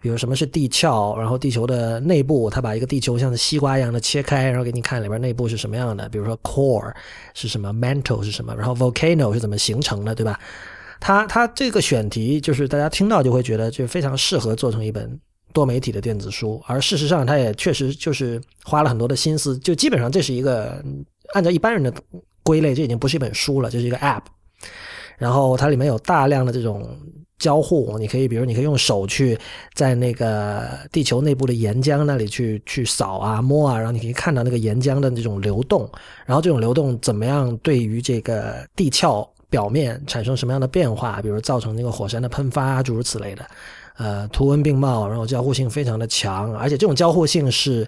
[0.00, 6.94] 比如什么是地壳，然后地球的内部，他把一个地球像西瓜一样的切开，然后给你看里边内部是什么样的，比如说 core
[7.34, 10.38] 是什么，mantle 是什么，然后 volcano 是怎么形成的，对吧？
[11.00, 15.18] 他他这个选题就是大家听到就会觉得就非常适合做成一本
[15.54, 20.84] 多媒体的电子书，而事实上他也确实就是花了很多的心思，就基本上这是一个。
[21.32, 21.90] 按照一般人的
[22.42, 24.20] 归类，这已经不是一本书了，就是一个 App。
[25.16, 26.86] 然后它里面有大量的这种
[27.38, 29.36] 交互，你可以，比如你可以用手去
[29.72, 35.90] 在那个地球内部的岩浆那里去去扫啊、摸啊，然后你可以看到那个岩浆的这种流动，
[36.26, 43.44] 然后这种流动怎么样对于这个地壳表面产生什么样的变化，比如造成那个火山的喷发，诸如此类的。
[43.96, 47.86] 呃，图文并茂，然后交互性非常的强，而且这种交互性是，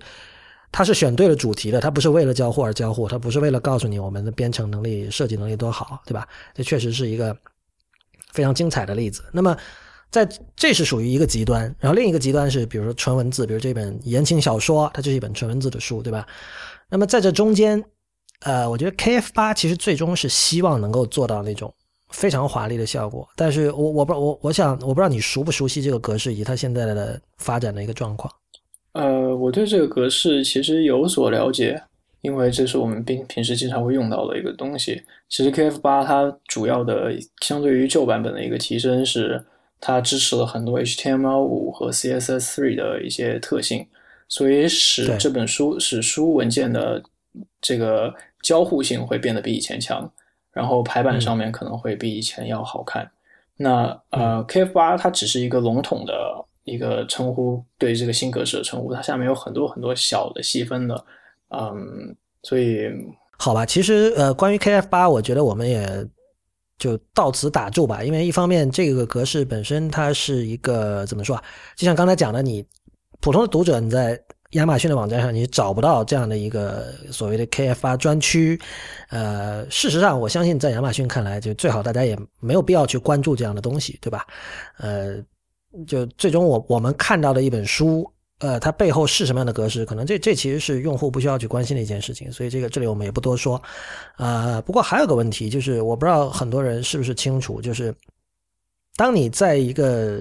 [0.70, 6.28] 它是选对了主题的，它不是为了交互而交互，它不是为了告诉你我们的编程能力、设计能力多好，对吧？
[6.54, 7.36] 这确实是一个
[8.32, 9.24] 非常精彩的例子。
[9.32, 9.56] 那么，
[10.10, 16.24] 在这是属于一个极端，然后另一个极端是，比如说纯文字，比如这本言情小说，它就是一本纯文字的书，对吧？
[16.88, 17.82] 那么在这中间，
[18.42, 21.74] 呃，我觉得 KF 八其实最终是希望能够做到那种。
[22.10, 28.32] 非常华丽的效果，但是我我不知道我我想我不知道你熟不熟悉这个格式以及它现在的发展的一个状况。
[28.92, 31.82] 呃，我对这个格式其实有所了解，
[32.22, 35.02] 因为这是我们平平时经常会用到的一个东西。
[35.28, 39.44] 其实 KF 八它主要的相对于旧版本的一个提升是，
[39.80, 43.86] 它支持了很多 HTML 五和 CSS three 的一些特性，
[44.28, 47.02] 所以使这本书使书文件的
[47.60, 50.10] 这个交互性会变得比以前强。
[50.56, 53.06] 然后排版上面可能会比以前要好看。
[53.58, 56.14] 那呃，KF 八它只是一个笼统的
[56.64, 61.04] 一个称呼，对这个新格式的称呼，它下面有很多很多小的细分的，
[61.50, 62.90] 嗯，所以
[63.36, 65.86] 好吧，其实呃，关于 KF 八，我觉得我们也
[66.78, 71.44] 就到此打住吧，因为一方面这个格式本身它是一个怎么说啊，
[71.76, 72.64] 就像刚才讲的，你
[73.20, 74.18] 普通的读者你在。
[74.50, 78.58] 亚马逊的网站上，你找不到这样的一个所谓的 KF8 专区。
[79.08, 84.24] 呃，事实上，我相信在亚马逊看来，就最好大家也没有必要去关注这样的东西，对吧？
[84.78, 85.16] 呃，
[85.86, 92.30] 就最终我我们看到的一本书，呃，它背后是什么样的格式，可能这这其实是用户不需要去关心的一件事情。
[92.30, 93.60] 所以这个这里我们也不多说。
[94.16, 97.92] 呃，不过还有个问题，就是我不知道很多人是不是清楚，就是
[98.94, 100.20] 当你在一个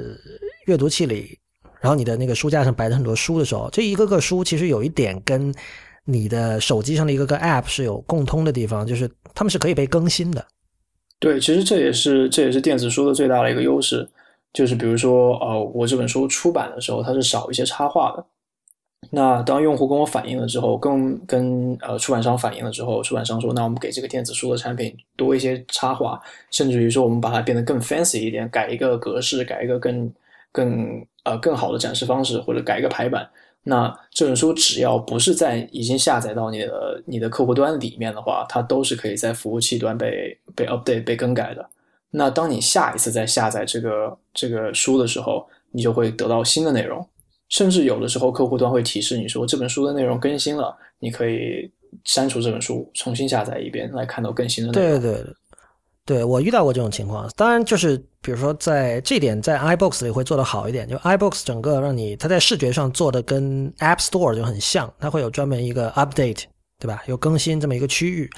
[0.65, 1.37] 阅读器里。
[1.85, 5.53] 然后你的那个书架上摆着很多书的时候，这一个个书其实有一点跟
[6.03, 10.43] 你的手机上的一个个 App 是有共通的地方，就是他们是可以被更新的。
[11.19, 14.09] 对，其实这也是这也是电子书的最大的一个优势，
[14.51, 18.25] 就是比如说，呃，我这本书出版的时候它是少一些插画的，
[19.11, 26.19] 那当用户跟我反映了之后，跟跟呃出版商反映了之后，出版商说，那我们给这个电子书的产品多一些插画，
[26.49, 30.11] 甚至于说我们把它变得更 fancy 一点，改一个格式，改一个更
[30.55, 31.05] 更。
[31.25, 33.27] 呃，更好的展示方式或者改一个排版，
[33.63, 41.67] 那这本书只要不是在已经下载到你的你的客户端里面的话，它都是可以在服务器端被被 update 被更改的。
[42.11, 47.03] 那当你下一次再下载这个这个书的时候，你就会得到新的内容，
[47.49, 51.67] 甚至有的时候客户端会提示你说这本书的内容更新了，你可以
[52.03, 55.01] 删除这本书，重新下载一遍来看到更新的内容。
[55.01, 55.23] 对对。
[55.23, 55.33] 对
[56.23, 66.43] 我遇到过这种情况，当然就是比如说在这点在 iBooks 里会做得好一点，就 iBooks 整个让你它在视觉上做的跟 App Store 就很像，它会有专门一个 Update，
[66.79, 67.01] 对吧？
[67.07, 68.29] 有更新这么一个区域。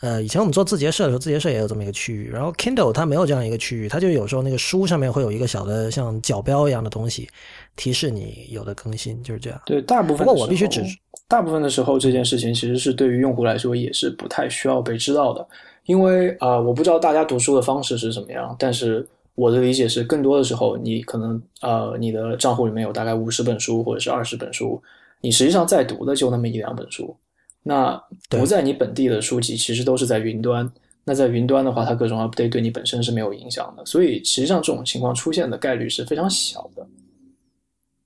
[0.00, 7.28] 呃，以前我们做字节社的时候，字节社也有这么一个区域，然后 Kindle 它没有这样一个区域，它就有时候那个书上面会有一个小的像角标一样的东西
[7.74, 9.60] 提示你有的更新，就是这样。
[9.66, 10.84] 对，大部分不过我必须指
[11.26, 15.44] 大部分的时候这件事情其实是对于用户来说也是不太需要被知道的。
[15.88, 24.82] 因为啊，我不知道大家读书的方式是什么样，但是我的理解是，更多的时候，你可能呃，你的账户里面有大概五十本书或者是二十本书，
[25.22, 27.16] 你实际上在读的就那么一两本书。
[27.62, 30.70] 那不在你本地的书籍，其实都是在云端。
[31.04, 36.86] 那在云端的话，它各种 update 对你本身是没有影响的，所以实际上这种情况出现的概率是非常小的。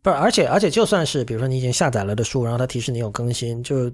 [0.02, 3.90] 不是，而且而且就算是比如说你已经下载了的书，然后它提示你有更新，就。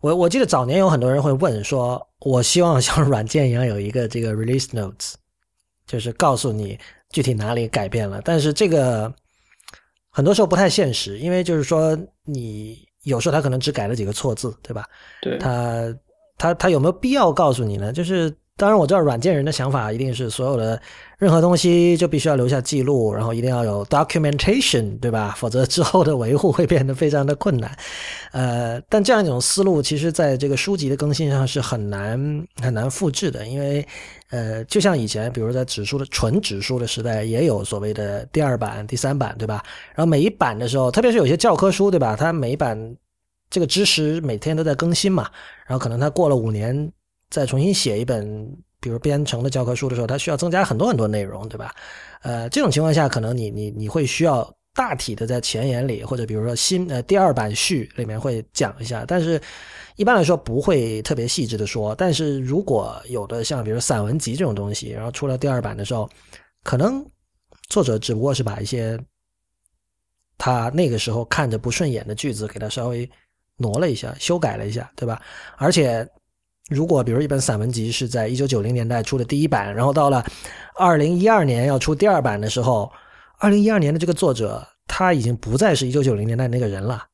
[0.00, 5.12] 我我记得早年有很多人会问说，我希望像软件一样有一个 这个 release notes，
[5.86, 6.78] 就是告诉你
[7.10, 8.20] 具体哪里改变了。
[8.24, 9.14] 但是这个
[10.10, 14.88] 很多时候不太现实，因为就是说你有时候他可能只改了几个错字，对吧？
[15.20, 15.38] 对。
[15.38, 15.94] 他
[16.36, 17.92] 他他有没有必要告诉你呢？
[17.92, 20.80] 就是当然我知道软件人的想法一定是所有的。
[21.16, 25.34] 任何东西就必须要留下记录，然后一定要有 documentation，对吧？
[25.38, 27.74] 否则之后的维护会变得非常的困难。
[28.32, 33.86] 呃，但这样一种思路，其实在这个书籍的更新上是很难很难复制的，因为
[34.30, 39.62] 呃，就像以前，比如在纸书的纯纸书的时代，也有所谓的第二版、第三版，对吧？
[39.94, 42.14] 然后每一版的时候，特别是有些教科书，对吧？
[42.14, 42.96] 它每一版
[43.48, 45.30] 这个知识每天都在更新嘛，
[45.66, 46.92] 然后可能它过了五年
[47.34, 48.56] 再重新写一本。
[48.80, 51.74] 比如编程的教科书的时候，它需要增加很多很多内容，对吧？
[52.20, 59.40] 呃，这种情况下，可能你你你会需要大体的在前言里，或者比如说新呃第二版序里面会讲一下，但是
[59.96, 61.94] 一般来说不会特别细致的说。
[61.94, 66.06] 但是如果有的像比如散文集这种东西，然后出了第二版的时候，
[66.62, 67.02] 可能
[67.70, 69.00] 作者只不过是把一些
[70.36, 73.10] 他那个时候看着不顺眼的句子给他稍微
[73.56, 75.22] 挪了一下，修改了一下，对吧？
[75.56, 76.06] 而且。
[76.70, 80.24] 如果比如一本散文集是在一九九零年代出的第一版，然后到了
[80.76, 82.90] 二零一二年要出第二版的时候，
[83.38, 87.04] 二零一二年的这个作者他已经不再是一九九零年代那个人了。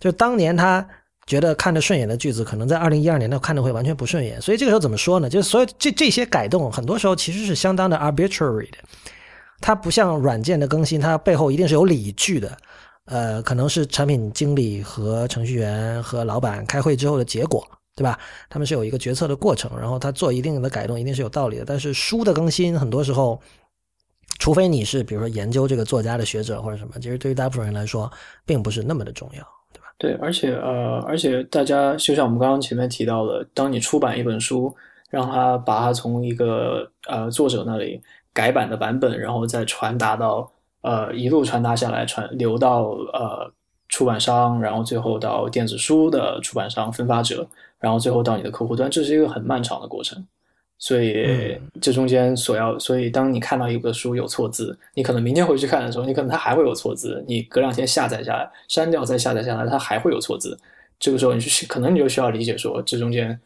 [0.00, 0.86] 就当年他
[1.26, 4.40] 觉得看着顺眼的句子，可能在二零一二年他看的会完全不顺眼。
[4.40, 5.28] 所以这个时候怎么说呢？
[5.28, 8.78] 就是所有这这些改动，很多时候其实是相当的 arbitrary 的。
[9.60, 12.56] 它不像软件的更新，它背后一定是有理据的。
[13.06, 17.66] 呃，可能是产品经理和程序员和老板开会之后的结果。
[17.96, 18.18] 对吧？
[18.50, 21.64] 他们是有一个决策的过程，然后他做一定的改动，一定是有道理的。
[21.64, 23.40] 但是书的更新，很多时候，
[24.38, 28.12] 除非你是比如说研究这个作家的学者或者什么，其实对于大部分人来说，
[28.44, 29.42] 并不是那么的重要，
[29.72, 29.86] 对吧？
[29.96, 34.74] 对，而且呃，而且大家就像我们刚刚前面提到的，当你出版一本书，
[35.08, 37.98] 让他把它从一个呃作者那里
[38.34, 43.50] 改版的版本，然后再传达到呃一路传达下来，传流到呃
[43.88, 47.48] 出版商，然后最后到电子书的出版商分发者。
[47.86, 50.20] 然后最后到你的客户端，这是一个很漫长的过程，
[50.76, 60.58] 所以这中间所要，所以当你看到一个书有错字，你可能明天回去看的时候，你可能它还会有错字，你隔两天下载下来，删掉再下载下来，它还会有错字，
[60.98, 63.38] 这个时候你就可能你就需要理解说，这中间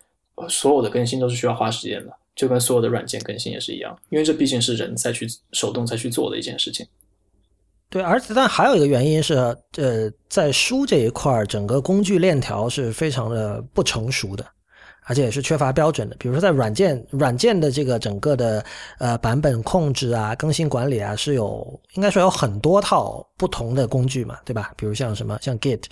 [0.48, 6.86] 所有的更新都是需要花时间的，就跟所有的软件更新也是一样，因为这毕竟是人再去手动再去做的一件事情。
[7.90, 9.34] 对，而且但还有一个原因是，
[9.76, 14.46] 呃，在书这一块整个工具链条是非常的不成熟的，
[15.06, 16.14] 而且也是缺乏标准的。
[16.16, 18.64] 比如说，在软件软件的这个整个的
[18.98, 24.72] 呃版本控制啊、更新管理啊，是有应该说有很多套不同的工具嘛，对吧？
[24.76, 25.82] 比如像什么像 Git，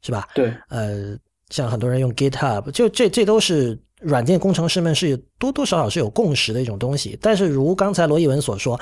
[0.00, 0.28] 是吧？
[0.36, 1.18] 对，呃，
[1.50, 7.18] 像很多人用 GitHub，就这这都是软件工程师们是多多少少是有共识的一种东西。
[7.20, 8.78] 但是如刚才罗毅文所说，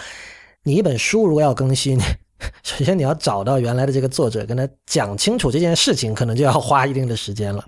[0.62, 1.98] 你一本书如果要更新，
[2.62, 7.64] 首先，你要找到原来的这个作者，跟他讲清楚这件事情，可能就要花一定的时间了。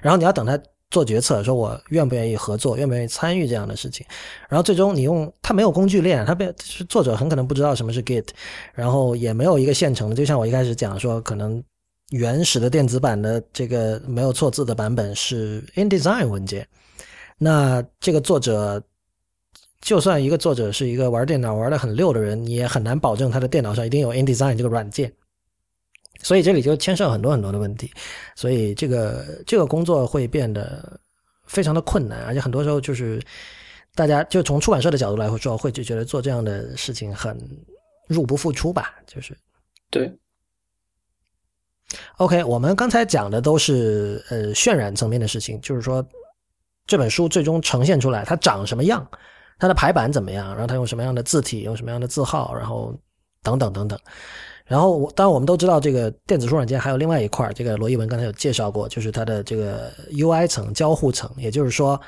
[0.00, 0.58] 然后你要等他
[0.90, 4.04] 做决策，说我愿不愿意合作，愿不愿意参与这样的事情。
[4.48, 6.52] 然后最终你用他没有工具链，他被
[6.88, 8.26] 作者很可能不知道什么是 Git，
[8.74, 10.16] 然后也没有一个现成的。
[10.16, 11.62] 就像我一开始讲说，可能
[12.10, 16.66] 原始的电子版的这个没有错字的版本是 InDesign 文件，
[17.38, 18.82] 那这个作者。
[19.82, 25.12] 就算一个作者是一个玩电脑玩的很溜的人，你也很难保证他的电脑上一定有 InDesign 这个软件。
[26.20, 27.90] 所以这里就牵涉很多很多的问题，
[28.36, 31.00] 所以这个这个工作会变得
[31.46, 33.20] 非常的困难，而且很多时候就是
[33.96, 37.36] 大家就从出版社的角度来说，会就觉得做这样的事情很
[38.06, 39.36] 入不敷出吧，就是
[39.90, 40.12] 对。
[42.18, 46.06] OK，我们刚才讲的都是呃渲染层面的事情，就是说
[46.86, 49.04] 这本书最终呈现出来它长什么样。
[49.62, 50.48] 它的排版怎么样？
[50.48, 52.92] 然后它用什么样的字体，用什么样的字号，然后
[53.44, 53.96] 等等等等。
[54.64, 62.00] 然后，当然我们都知道，这个电子书软件还有另外一块，这个罗一文刚才有介绍过，就是它的这个 UI 层、交互层，也就是说，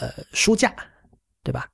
[0.00, 0.72] 呃，书架，
[1.42, 1.66] 对吧？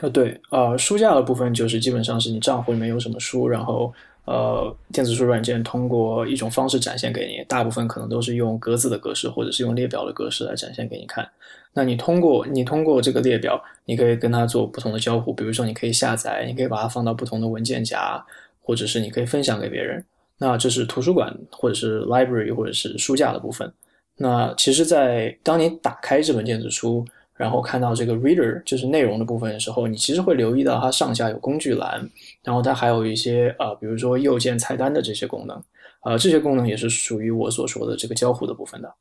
[0.00, 3.92] 呃，对，呃，书架的部分就是基本上是你账户里面有什么书，然后
[4.26, 11.28] 呃，电子书软件通过一种方式展现给你，大部分可能都是用格子的格式，或者是用列表的格式来展现给你看。
[11.74, 18.24] 那你通过你通过这个列表，你可以跟它做不同的交互，比如说你可以下载，你可以把它放到不同的文件夹，
[18.62, 20.04] 或者是你可以分享给别人。
[20.38, 23.72] 那这是图书馆或者是 library 或者是书架的部分。
[24.16, 27.04] 那其实，在当你打开这本电子书，
[27.36, 32.08] 然后看到这个 reader 就是内容的部分的时候，你其实会留意到它上下有工具栏，
[32.44, 35.60] 然后它还有一些呃，比如说右键菜单的这些功能，
[36.02, 38.94] 呃，这些功能也是属于我所说的这个交互的部分的。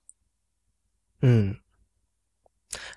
[1.21, 1.55] 嗯。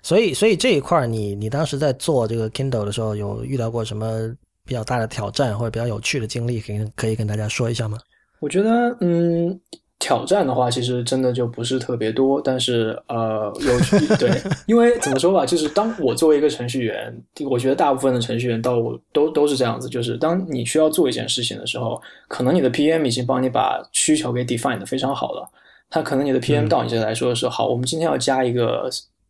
[0.01, 4.35] 所以，所以这一块你你当时在做这个 Kindle 的时候，有遇到过什么
[4.65, 7.99] 比较大的挑战或者比较有趣的经历，可以可以跟大家说一下吗？
[8.39, 9.59] 我觉得，嗯，
[9.99, 14.31] 挑战的话，其实真的就不是特别多，但是呃，有趣 对，
[14.67, 18.75] 因为怎么说吧，就是当我作为一个程序员，我觉得大部分的程序员到
[19.11, 25.49] 都都是这样子，就是当你需要做一件事情的时候，可能你的 PM 已经帮你把需求给 define 的非常好了，
[25.89, 28.89] 他可能你的 PM 到你这来说是好，我们今天要加一个。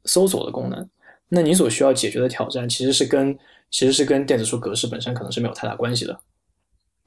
[0.10, 0.88] 搜索的功能，
[1.28, 3.38] 那你所需要解决的挑战其实是跟
[3.70, 6.18] 其实是跟电子书格式本身可能是没有太大关系的，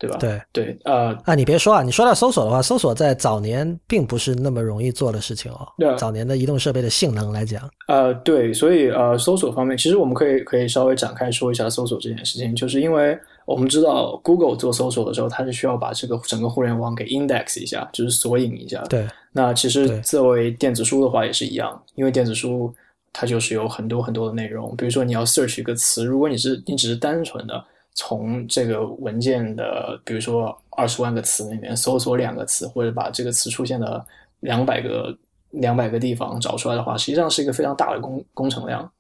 [0.01, 0.17] 对吧？
[0.19, 5.69] 对对，呃啊，你别说啊，你说到搜索的话，搜索在早年并不是那么容易做的事情哦。
[5.77, 18.83] 对，早年的移动设备的性能来讲，呃，对，所以呃，搜索方面，其实我们可以可以稍微展开说一下搜索这件事情，就是因为我们知道 Google 做搜索的时候，它是需要把这个整个互联网给 index 一下，就是索引一下。
[18.89, 22.73] 对，那其实作为电子书的话也是一样，因为电子书。
[23.13, 27.61] 它就是有很多很多的内容，比如说你要 search 一个词，如果你是你只是单纯的
[28.01, 34.03] 从这个文件的，比如说二十万个词里面搜索两个词，或者把这个词出现的
[34.41, 35.15] 两百个
[35.51, 38.91] 两百个地方找出来的话，实际上是一个非常大的工工程量。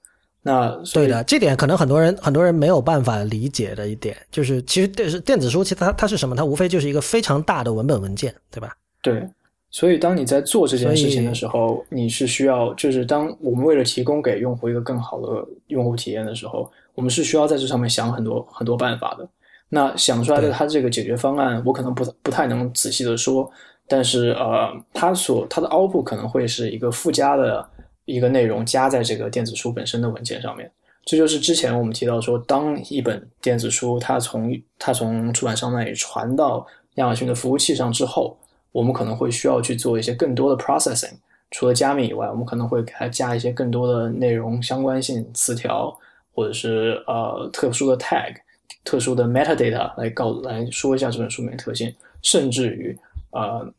[0.42, 6.36] 那对的，这点可能很多人很多人没有办法理解的一点，就是其实电是电子书，其实它它是什么？
[6.36, 8.76] 它无非就是一个非常大的文本文件，对吧？
[9.00, 9.26] 对，
[9.70, 16.70] 所以当你在做这件事情的时候，你是需要，就是当我们为了提供给用户一个更好的用户体验的时候，
[17.00, 19.26] 我们是需要在这上面想很多很多办法的。
[19.70, 23.50] 那想出来的它这个解决方案，我可能不不太能仔细的说，
[23.88, 27.66] 但是呃，它所它的 output 可能会是一个附加的。
[28.06, 30.68] 一个内容加在这个电子书本身的文件上面，
[31.04, 34.50] 这就是之前我们提到说，当一本电子书它从
[34.80, 38.36] 它从出版商那里传到亚马逊的服务器上之后，
[38.72, 41.12] 我们可能会需要去做一些更多的 processing。
[41.52, 45.96] 除了加密以外，我们可能会给它加一些更多的内容相关性词条，
[46.40, 48.34] 或者是呃特殊的 tag、
[48.82, 52.98] 特殊的 metadata 来告来说一下这本书里面特性，甚至于
[53.32, 53.70] 呃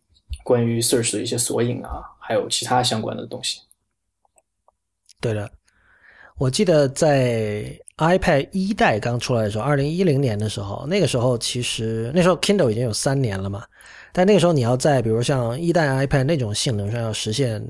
[0.43, 3.61] 关于 search 的一些索引啊，还有其他相关的东西。
[5.19, 5.49] 对的，
[6.37, 13.65] 我记得在 iPad 一代刚出来的时候，二零一零年的时候，那个时候其实那时候 Kindle 已经有三年了嘛，
[14.13, 17.65] 但那个时候你要在比如像一代 iPad 那种性能上要实现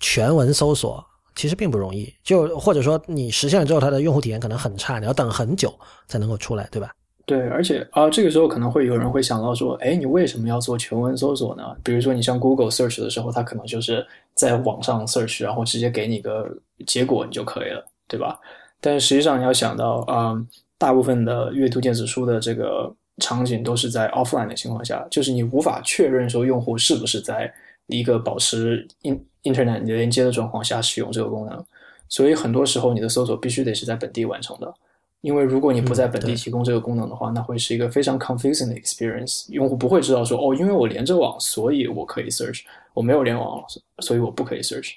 [0.00, 1.04] 全文搜索，
[1.36, 2.12] 其实并不容易。
[2.24, 5.72] 就或者说你实现了之后，它的用户体验可能很差，你要等很久
[6.08, 6.90] 才能够出来，对吧？
[7.26, 11.64] 对，而且啊，这个时候可能会有人会想到说，哎，你为什么要做全文搜索呢？
[11.82, 16.48] 比如说你像 Google Search 的时候，它可能就是在网上 search，然后直接给你个
[16.86, 18.38] 结果你就可以了，对吧？
[18.80, 20.40] 但是实际上你要想到啊，
[20.78, 27.52] 大部分的阅读电子书的这个场景都是在 offline 的情况下，就是你无法确认说用户是不是在
[27.88, 31.64] 一个保持 in internet 你连接的状况下使用这个功能，
[32.08, 34.74] 所以很多时候你的搜索必须得是在本地完成的。
[35.22, 39.50] 因为如果你不在本地提供这个功能的话，那会是一个非常 confusing 的 experience。
[39.50, 42.60] 用户不会知道说，哦，因为我连着网，所以我可以 search；
[42.94, 43.60] 我没有联网，
[44.00, 44.92] 所以我不可以 search。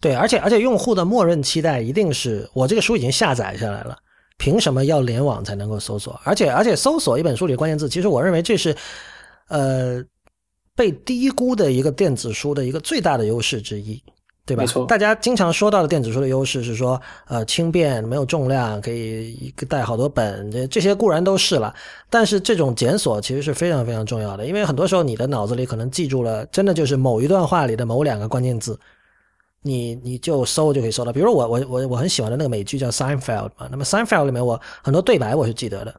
[0.00, 3.98] 对，而且而且用户的默认期待一定是我这个书已经下载下来了，
[4.38, 6.18] 凭什么要联网才能够搜索？
[6.24, 8.74] 而且而且搜索一本书里的关键字，其实我认为这是
[9.48, 10.02] 呃
[10.78, 14.00] 被低估的一个电子书的一个最大的优势之一。
[14.48, 14.62] 对吧？
[14.62, 21.74] 没错大家经常说到的电子书的优势是说，呃，轻便，没有重量，可以一个带好多本，这这些固然都是了。
[22.08, 28.80] 但是这种检索其实是非常非常重要的，因为很多时候你的脑子里可能记住了，真的就是某一段话里的某两个关键字，
[29.60, 31.12] 你你就搜就可以搜到。
[31.12, 33.20] 比如我我我我很喜欢的那个美剧叫《Seinfeld》
[33.58, 35.94] 嘛，那么《Seinfeld》里面我很多对白我是记得的。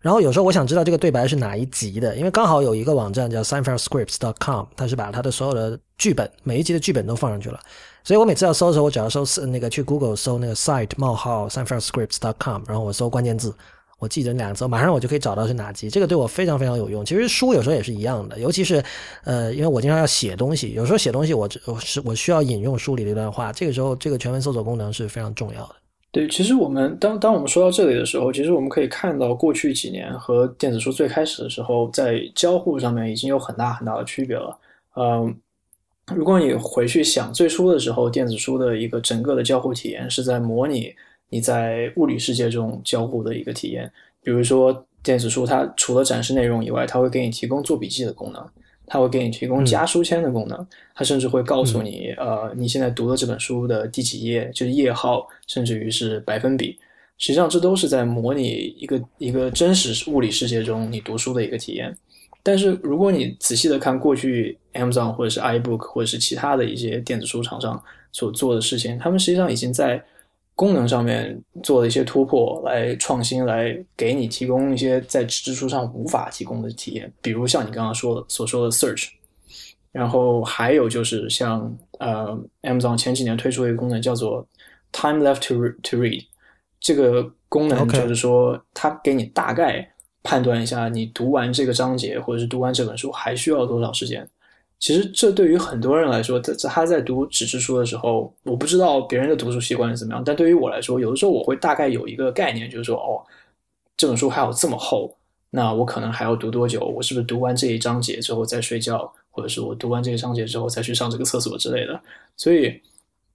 [0.00, 4.52] 然后有时候我想知道这个对白是哪一集的，因为刚好有一个网站叫 s i n f e r s c r i p t s c
[4.52, 7.58] o m 它是把它的所有的剧本每一集的剧本都放上去了。
[8.04, 12.12] 所以我每次要搜的时候，我只要搜那个去 Google 搜那个 site 冒号 s i n f e r s c r i p
[12.12, 13.52] t s c o m 然后我搜关键字，
[13.98, 15.90] 我记得两个字，马上我就可以找到是哪集。
[15.90, 17.04] 这个对我非常非常有用。
[17.04, 18.82] 其实书有时候也是一样的，尤其是
[19.24, 25.74] 呃，因为我经常要写东西，有时候写东西我我是我需要引用书里的一段话，这个时候这个全文搜索功能是非常重要的。
[26.10, 34.58] 对，其实我们当当我们说到这里的时候，其实我们可以看到过去几年和电子书最开始的时候，在交互上面已经有很大很大的区别了。
[34.96, 35.36] 嗯，
[36.14, 40.94] 如果你回去想最初的时候，电子书的一个整个的交互体验是在模拟
[41.28, 43.92] 你在物理世界中交互的一个体验。
[44.22, 48.42] 比如说电子书，它除了展示内容以外，它会给你提供做笔记的功能。
[48.88, 56.78] 它会给你提供加书签的功能，它甚至会告诉你，呃，你现在读的这本书的第几页，就是页号，甚至于是百分比。
[57.18, 61.94] 实际上，这都是在模拟一个一个真实物理世界中你读书的一个体验。
[62.42, 70.02] 但是，如果你仔细的看过去 Amazon 或者是 iBook 或者是其他的一些电子书厂商所做的事情，他们实际上已经在。
[70.58, 79.06] 功能上面做了一些突破，来创新，来给你提供一些在纸质书上无法提供的体验，比如像你刚刚说的所说的 search，
[79.92, 84.44] 然后还有就是像呃 Amazon 前几年推出一个功能叫做
[84.90, 86.24] time left to to read，
[86.80, 89.88] 这个功能就是说它给你大概
[90.24, 94.28] 判断一下你读完这个章节或者是读完这本书还需要多少时间。
[94.80, 103.18] 其实这对于很多人来说，他他在读纸质书的时候，我不知道别人的读书习惯是怎么样，但对于我来说，有的时候我会大概有一个概念，就是说，哦，
[103.96, 105.12] 这本书还有这么厚，
[105.50, 106.80] 那我可能还要读多久？
[106.80, 112.00] 我是不是读完这一章节之后再睡觉，或者是我读完这一章节之后再去上这个厕所之类的？
[112.36, 112.80] 所以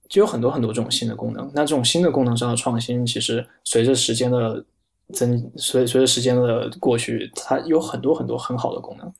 [0.08, 1.50] 就有很多很多这种新的功能。
[1.54, 4.64] 那这种新的功能上的创新，其实随着时间的
[5.12, 9.12] 增，随随着时间的过去，它有很多很多很好的功能。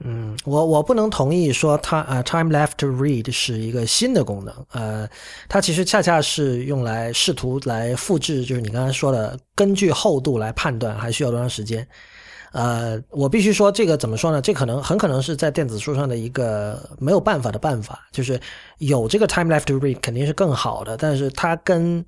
[0.00, 4.52] 嗯，我我不能同意说它啊，time left to read 是一个新的功能。
[4.72, 5.08] 呃，
[5.48, 11.86] 它其实恰恰是用来试图来复制，就是你刚才说的，根据厚度来判断还需要多长时间。
[12.52, 14.40] 呃，我必须说，这个怎么说呢？
[14.40, 18.38] 这可能很可能是在电子书上的一个没有办法的办法，就是
[18.78, 22.04] 有这个 time left to read 肯定是更好的，但是它跟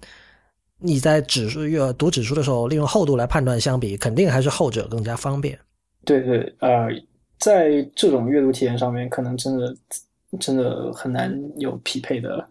[0.78, 5.58] 你在纸书阅读纸书的时候利用厚度来判断相比，肯定还是后者更加方便。
[6.04, 6.86] 对对，呃，
[7.38, 9.76] 在这种阅读体验上面，可能真的
[10.40, 12.46] 真的很难有匹配的，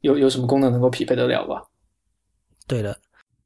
[0.00, 1.62] 有有什么功能能够匹配得了吧？
[2.66, 2.96] 对的。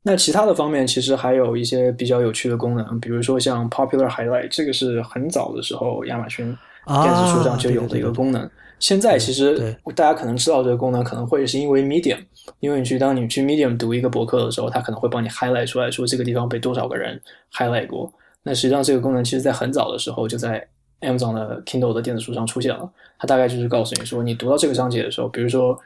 [0.05, 6.45] 那其他的方面其实还有一些比较有趣的功能，比如说像 Popular Highlight，这个是很早的时候亚马逊
[6.87, 8.51] 电子书上就有的一个功能。
[8.81, 12.19] 现在其实大家可能知道这个功能，可能会是因为 Medium，
[12.59, 17.21] 因为你去当你去 Medium 读一个博客的时候，它可能会帮你 highlight 出来说这个地方被多少个人
[17.53, 18.13] highlight 过。
[18.43, 20.67] 那实际上这个功能其实在很早的时候就在
[21.03, 22.91] Amazon 的 Kindle 的电子书上出现了。
[23.19, 25.79] 它大概就是告诉你说，你读到这个章节的时候，比如说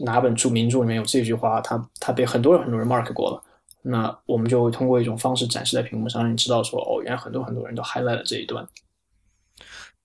[0.00, 3.42] 哪本著名著里面有这句话，它它被很多人很多人 mark 过了。
[3.82, 8.66] 那我们就会通过一种方式展示在屏幕上，让你知道说，哦，原来很多很多人都 highlight 了这一段。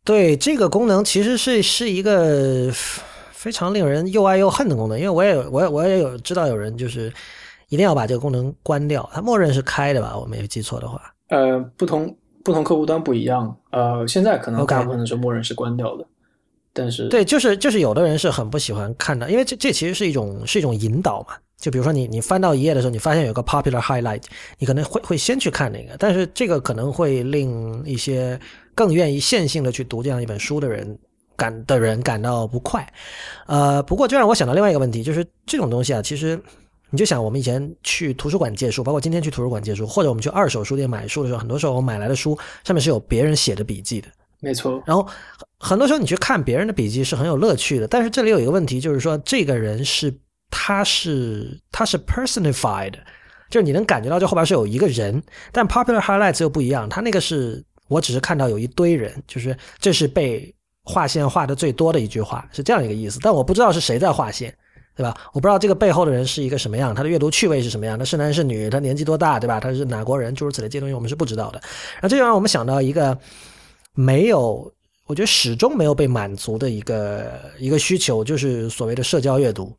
[0.04, 2.72] 对这个功能，其实是是一个
[3.32, 7.12] 非常令人又爱又恨的功能，因为我也有，我我也有知道有人就是
[7.70, 10.18] 一定要把这个功能关掉，它默认是开的吧？
[10.18, 11.14] 我没有记错的话。
[11.30, 16.05] 呃，不同不同客户端不一样，呃，现在可能大部分的时候默认是关掉的，
[16.73, 21.35] 但是对，就是就是有的人是很不喜欢看的，因为这这其实是一种是一种引导嘛。
[21.57, 24.23] 就比如说你你翻到一页的时候，你发现有个 popular highlight，
[24.57, 28.39] 你可能会会先去看那个，但是这个可能会令一些
[28.73, 30.97] 更愿意线性的去读这样一本书的人
[31.35, 32.91] 感的人感到不快。
[33.45, 36.41] 呃，不过就让我想到另外一个问题，就是这种东西啊，其实
[36.91, 44.07] 你就想我们以前去图书馆借书，包括今天去图书馆借书，或者我们去二手书店买书的时候，很多时候我买来的书上面是有别人写的笔记的，
[44.39, 44.80] 没错。
[44.85, 45.07] 然后
[45.57, 50.13] 很多时候你去看别人的笔记是很有乐趣的，但是这里有一个问题，就是说这个人是。
[50.53, 52.91] 他是他是 personified，
[53.49, 60.53] 就是你能感觉到这后边是有一个人，但 popular highlights 又不一样，他那个是我只是看到有一堆人，就是这是被
[60.84, 64.53] 划线画的最多的一句话，是这样一个意思，但我不知道是谁在划线，
[64.95, 65.15] 对吧？
[65.34, 69.59] 我不知道这个背后的人是一个什么样，他的阅读趣味是什么样，他是男是女，他年纪多大，对吧？
[69.59, 71.59] 他是哪国人，诸如此类这些东西我们是不知道的。
[71.93, 73.18] 然后这就让我们想到一个
[73.93, 74.72] 没有，
[75.07, 79.72] 我觉得始终没有被满足的一个一个需求，就是所谓的社交阅读。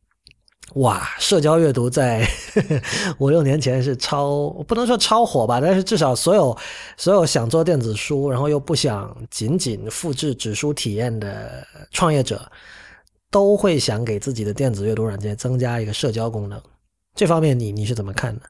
[0.76, 2.26] 哇，社交阅读在
[3.18, 6.56] 五六年前是超，不能说超火吧，但是至少所有
[6.96, 12.40] 所有想做电子书，然后又不想仅仅复制纸书体验的创业者，
[13.32, 16.60] 都会想给自己的电子阅读软件增加一个社交功能。
[17.14, 18.42] 这方面，你你是怎么看的？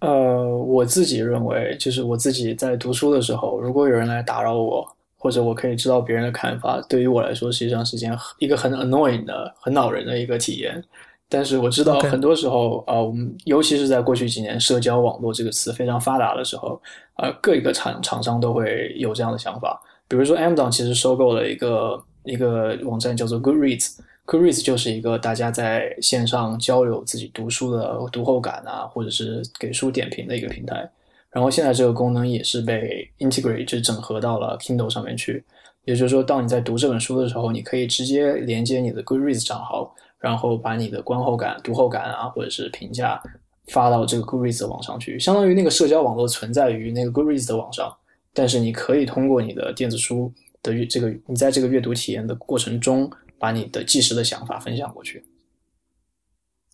[0.00, 4.84] 呃，我自己认为，就是我自己在读书的时候，如果有人来打扰我，
[5.18, 10.82] 或者我可以知道别人的看法，对于我来说，实际上是一件一个很 annoying 的、很恼人的一个体验。
[11.28, 16.80] 但是我知道，很多时候啊，我们尤其是在过去几年，社交网络这个词非常发达的时候，
[17.16, 19.80] 呃，各一个厂厂商都会有这样的想法。
[20.08, 23.98] 比如说，Amazon 其实收购了一个一个网站，叫做 Goodreads
[24.32, 30.90] Goodreads 就是一个大家在线上交流自己读书的读后感啊，或者是给书点评的一个平台。
[31.30, 35.44] 然后现在这个功能也是被 integrate 就整合到了 Kindle 上面去。
[35.84, 39.94] 也就是说，当你在读这本书的时候，你可以直接连接你的 Goodreads 账号。
[40.18, 43.20] 然后把你的观后感、读后感啊，或者是评价
[43.66, 47.92] 发到这个 Goodreads 的网上去，相当于那个社交网络存在于那个 Goodreads 的网上，
[48.32, 50.32] 但是你可以通过你的电子书
[50.62, 53.10] 的阅这个，你在这个阅读体验的过程中，
[53.42, 55.24] 把你的即时的想法分享过去。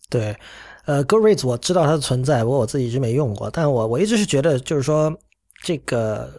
[0.07, 0.37] 对，
[0.85, 5.11] 呃，GoReads 我知道它的存在，不过我自己一直没用过，但我我一直是觉得，就是说
[5.63, 6.29] 这个。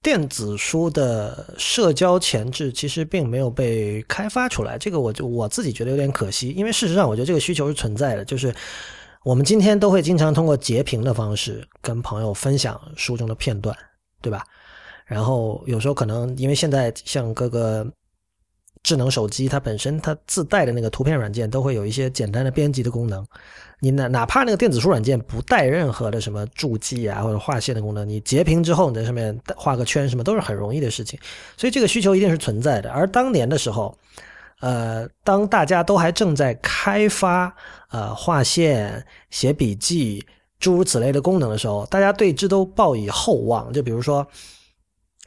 [0.00, 8.54] 电子书的社交前置其实并没有被开发出来，这个我就我自己觉得有点可惜，因为事实上我觉得这个需求是存在的，就是
[9.24, 13.76] 我们今天都会经常通过截屏的方式跟朋友分享书中的片段，
[14.22, 14.44] 对吧？
[15.04, 17.84] 然后有时候可能因为现在像各个
[18.82, 23.24] 智能手机，它本身它自带的那个图片软件都会有一些简单的编辑的功能。
[23.80, 31.18] 你哪哪怕那个电子书软件不带任何的什么注记啊或者划线的功能，你截屏之后你在上面画个圈什么都是很容易的事情，
[31.56, 32.90] 所以这个需求一定是存在的。
[32.90, 33.96] 而当年的时候，
[34.60, 37.54] 呃，当大家都还正在开发
[37.90, 40.26] 呃划线、写笔记
[40.58, 43.72] 诸如此类的功能的时候，大家对之都抱以厚望。
[43.72, 44.26] 就比如说，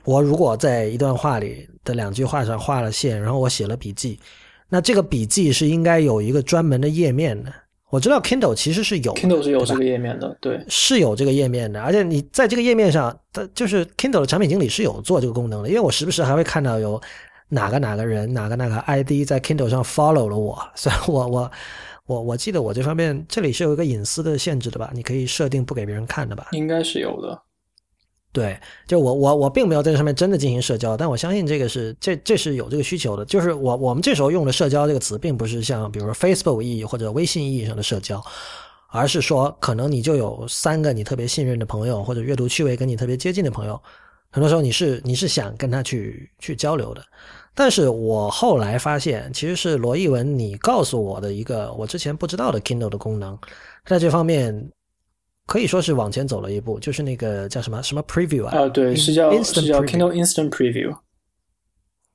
[0.03, 4.19] 我如果在一段话里的两句话上画了线，然后我写了笔记，
[4.69, 7.53] 那这个笔记是应该有一个专门的页面的。
[7.89, 17.01] 我知道 Kindle 其实是有，Kindle 是有这个页面的，对，是有这个页面的，而且你在这个页面上，它就是 Kindle 的产品经理是有做这个功能的，因为我时不时还会看到有
[17.49, 21.51] 哪个哪个人哪个哪个 ID 在 Kindle 上 follow 了我，所以我我
[22.05, 24.89] 我我记得我这方面这里是有一个隐私的限制的吧？
[24.93, 26.47] 你可以设定不给别人看的吧？
[26.51, 27.37] 应该是有的。
[28.33, 33.25] 对，就我我我并没有在这上面真的进行社交，但我相信这个是这这是有这个需求的。
[33.25, 38.23] 就是我我们这时候用的社交这个词，并不是像比如说 Facebook 意义或者微信意义上的社交，
[38.87, 43.77] 而是说可能你就有三个你特别信任的朋友，或者阅读趣味跟你特别接近的朋友，
[44.29, 47.03] 很多时候你是你是想跟他去去交流的。
[47.53, 53.37] 但是我后来发现，其实是罗艺文你告诉我的一个我之前不知道的 Kindle 的功能，
[53.85, 54.71] 在这方面。
[55.51, 58.57] 可以说是往前走了一步，就是那个叫什么什么 Preview 啊？
[58.57, 60.95] 啊，对，是叫是叫 Kindle Instant Preview。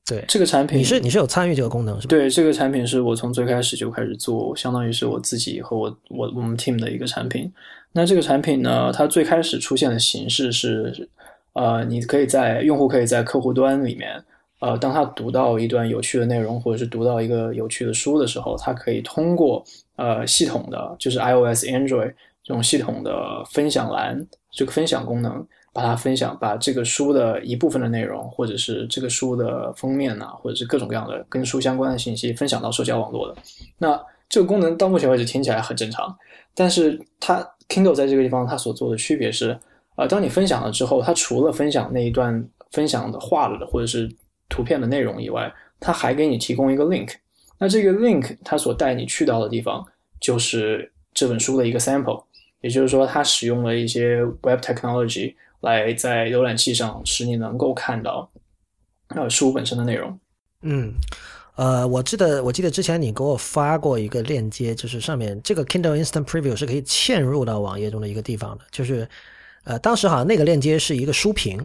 [0.07, 2.09] 对，这个产品你是你是有参与这个功能是吧？
[2.09, 7.53] 对，这个产品是我从最开始就开始做，相当于是我自己和我我我们 team 的一个产品。
[7.93, 11.07] 那这个产品呢，它最开始出现的形式是，
[11.53, 14.19] 呃，你可以在用户可以在客户端里面，
[14.61, 19.63] 呃，当他读到一段有趣的内容，或者是读到一个有趣的书的时候，他可以通过
[19.97, 22.15] 呃系统的，就是 iOS、Android。
[22.47, 33.37] 这种系统的分享栏，这个分享功能，把它分享，把这个书的一部分的内容，或者是这个书的封面呐，或者是各种各样的跟书相关的信息，分享到社交网络的。
[33.79, 36.17] 那这个功能到目前为止听起来很正常，
[36.55, 39.59] 但是它 Kindle 在这个地方它所做的区别是，
[39.97, 44.09] 呃，当你分享了之后，它除了分享那一段分享的画的或者是
[44.49, 47.13] 图片的内容以外，它还给你提供一个 link。
[47.59, 49.85] 那这个 link 它所带你去到的地方，
[50.21, 52.23] 就是这本书的一个 sample。
[52.67, 58.29] 也就是说，它使用了一些 Web technology 来在浏览器上使你能够看到
[59.11, 60.19] 呃书本身的内容。
[60.63, 60.93] 嗯，
[61.55, 69.09] 呃，我记得我记得之前你给我发过一个链接，就是上面这个 Kindle Instant Preview 是可以嵌入到网页中的一个地方的，就是
[69.63, 71.65] 呃，当时好像那个链接是一个书评。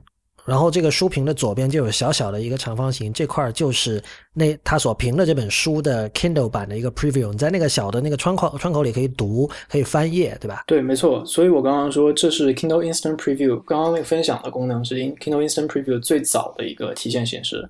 [0.51, 4.03] 然后这个书评的左边就有小小的一个长方形，这块就是
[4.33, 7.31] 那他所评的这本书的 Kindle 版的一个 Preview。
[7.31, 10.65] 你在那个小的那个窗口窗口里可以读，可以翻页，对吧？
[10.67, 11.23] 对，没错。
[11.25, 13.61] 所以我刚刚说这是 Kindle Instant Preview。
[13.61, 17.65] 刚刚那个分享的功能是 Kindle Instant Preview 最早的一个体现形式。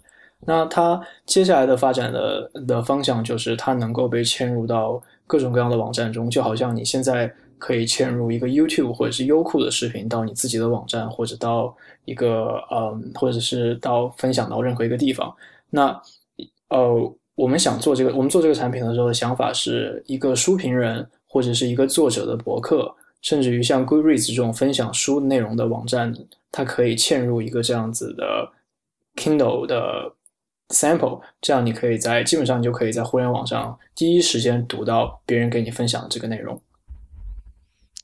[0.48, 7.32] 那它接下来的发展的的方向就是它能够被嵌入到各种各样的网站中，就好像你现在。
[7.62, 11.74] 可以嵌入一个 YouTube 或者是优酷的视频到你自己的网站，或者到
[12.06, 15.32] 一个嗯，或者是到分享到任何一个地方。
[15.70, 16.02] 那
[16.70, 26.12] 呃，我们想做这个，我们做这个产品的时候的想法是一个书评人或者是一个作者的博客，甚至于像 Goodreads 这种分享书内容的网站，
[26.52, 28.52] 它可以嵌入一个这样子的
[29.16, 30.12] Kindle 的
[30.70, 36.60] sample，这样你可以在基本上你就可以在互联网上第一时间读到别人给你分享的这个内容。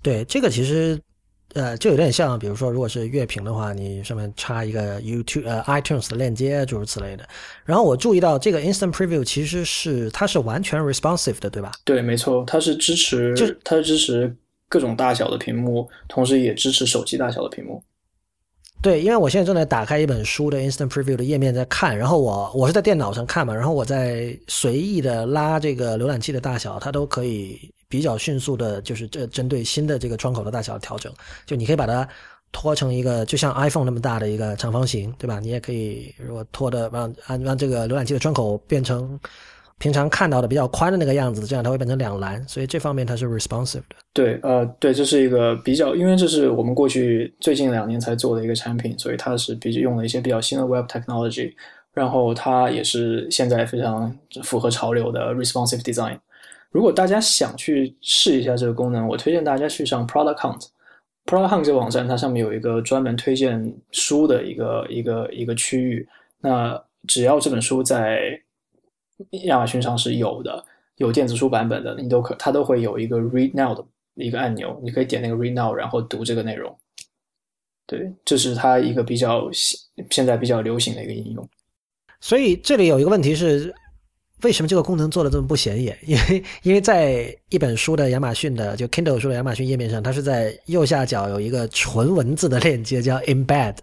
[0.03, 0.99] 对，这个其实，
[1.53, 7.27] 呃，就有点像，比如说，如果是乐评的话，你上面插一个 YouTube 呃 iTunes 的链接，诸如此类的。
[7.65, 11.71] 然后我注意到这个 Instant Preview 其实是它是完全 responsive 的，对吧？
[11.83, 14.35] 对，没错，它是支持，就它是支持
[14.69, 17.83] 各种大小的屏幕，同时也支持手机大小的屏幕。
[18.79, 31.11] 对，因为我现在正在打开一本书的 Instant Preview 的页面在看，然后我我是在电脑上看嘛，然后我在随意的拉这个浏览器的大小，它都可以比较迅速的，就是这针对新的这个窗口的大小调整。
[31.45, 32.07] 就你可以把它
[32.51, 35.39] 拖成一个就像 iPhone 那么大的一个长方形，对吧？
[35.39, 39.19] 你也可以如果拖的让让让这个浏览器的窗口变成。
[39.79, 43.95] 平常看到的比较宽的那个样子，这样它会变成两栏，所以这方面它是 responsive 的。
[44.11, 51.53] 对，呃，对，这是一个比较，因为这是我们过去最近两年才做的一个产品，所以它是比较用了一些比较新的 web technology，
[51.93, 54.11] 然后它也是现在非常
[54.41, 56.17] 符合潮流的 responsive design。
[56.77, 66.07] 如果大家想去试一下这个功能，我推荐大家去上 Product Hunt，Product Hunt 这个网站，它上面有一个专门推荐书的一个一个一个区域，
[66.39, 68.39] 那只要这本书在
[69.45, 70.63] 亚马逊上是有的，
[70.97, 73.83] 有电子书版本的，你都可，它都会有一个 Read Now 的
[74.13, 76.77] 一个按钮，你可以点那个 Read Now，然后读这个内容。
[77.87, 79.49] 对，这是它一个比较
[80.11, 81.49] 现在比较流行的一个应用。
[82.21, 83.73] 所以这里有一个问题是，
[84.43, 85.97] 为什么这个功能做的这么不显眼？
[86.05, 93.75] 因为因为在一本书的亚马逊的就 Kindle 书的亚马逊页面上，它是在右下角有一个纯文字的链接，叫 Embed。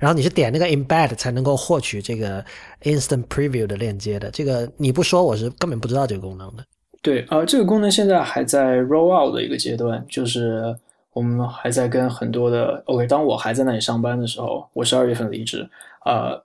[0.00, 2.44] 然后你是点那个 embed 才能够获取这个
[2.82, 6.64] instant preview 的链接的，这个你不说我是根本不知道这个功能的。
[7.00, 10.76] 对，呃，这个功能现在还在 roll out 的一个阶段，就是
[11.12, 15.66] 我们还在跟很多的 OK，当我还在那里上班的时候，我是二月份离职，
[16.04, 16.38] 呃，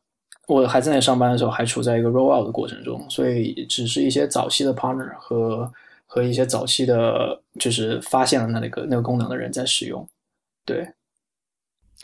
[0.49, 5.71] 我还在那上班的时候还处在一个 roll out 的过程中，所以只是一些早期的 partner 和
[6.07, 10.05] 和一些早期的，就是发现了那个那个功能的人在使用，
[10.65, 10.85] 对。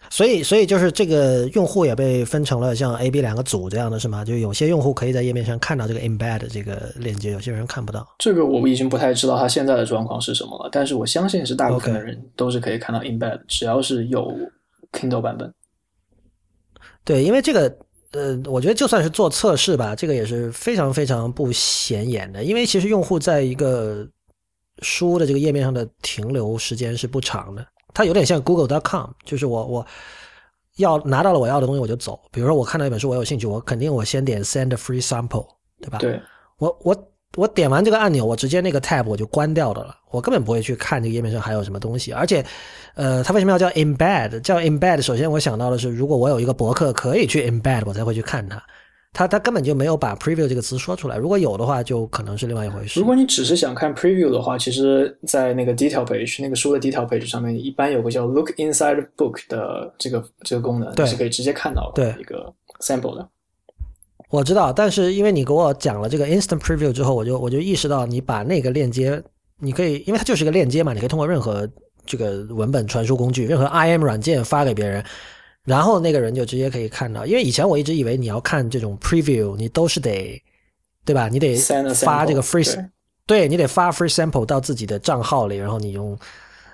[0.09, 4.23] 所以，所以就是这个用户也被分成了像 A、B 两个组这样的是吗？
[4.23, 8.05] 就有些用户可以在页面上看到这个 embed 这个链接，有些人看不到。
[8.19, 14.31] 这个我已经不太知道他现在的状况是什么了，但是我相信是大部分的人都是可以看到 embed，只要是有
[14.91, 15.51] Kindle 版本。
[17.03, 17.75] 对，因为这个，
[18.15, 22.41] 呃，我觉得就算是做测试吧，这个也是非常非常不显眼的。
[22.41, 24.07] 因为其实用户在一个
[24.79, 29.85] 书的这个页面上的停留时间是不长的，它有点像 Google.com，就是我我
[30.77, 32.17] 要拿到了我要的东西我就走。
[32.31, 35.47] 比如说我看到一本书我有兴趣，我肯定我先点 Send Free Sample，
[35.81, 35.97] 对吧？
[35.97, 36.21] 对，
[36.57, 42.45] 我我我点完这个按钮，我直接那个 tab 我就关掉的了，我根本不会去看这个页面上还有什么东西，而且。
[42.97, 44.39] 呃，它为什么要叫 embed？
[44.39, 48.63] 叫 embed，首先我想到的是，如果我有一个博客可以去 embed，我才会去看它。
[49.11, 51.17] 它它根本就没有把 preview 这个词说出来。
[51.17, 52.97] 如果有的话，就可能是另外一回事。
[52.97, 63.27] 如果你只是想看 preview 的话，其实，在那个 detail page 那个书的 detail page 上面，一般有个叫 look inside book 的这个这个功能，是可以直接看到的一个 sample 的。
[64.29, 69.21] 我知道，但是因为你给我讲了这个 instant preview 之后，我就我就意识到，你把那个链接，
[69.59, 71.69] 你可以，因为它就是个链接嘛，你可以通过任何。
[72.07, 75.03] 这个文本传输工具，任何 IM 软件发给别人，
[75.63, 77.25] 然后那个人就直接可以看到。
[77.25, 80.39] 因为以前我一直以为你要看这种 preview，你都是得，
[81.03, 81.27] 对吧？
[81.27, 81.55] 你得
[81.95, 82.89] 发这个 free，
[83.25, 86.15] 对你得发 free sample 到自己的账号里，然后你用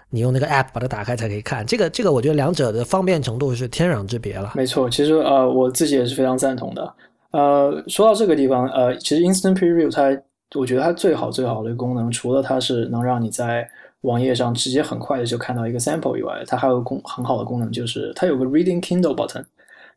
[0.09, 1.65] 你用那个 app 把它打开才可以看。
[1.65, 4.51] 这个这个，我觉得两者的方便程度是天壤之别了。
[4.53, 6.93] 没错，其实呃，我自己也是非常赞同的。
[7.31, 10.21] 呃，说到这个地方，呃，其实 instant preview 它，
[10.59, 13.67] 我觉得它最好最好的功能，除了它是能让你在
[14.01, 19.43] 网页上直接很快的就看到一个 sample 以外，它还有个功很好的功能，就是它有个 Reading Kindle button。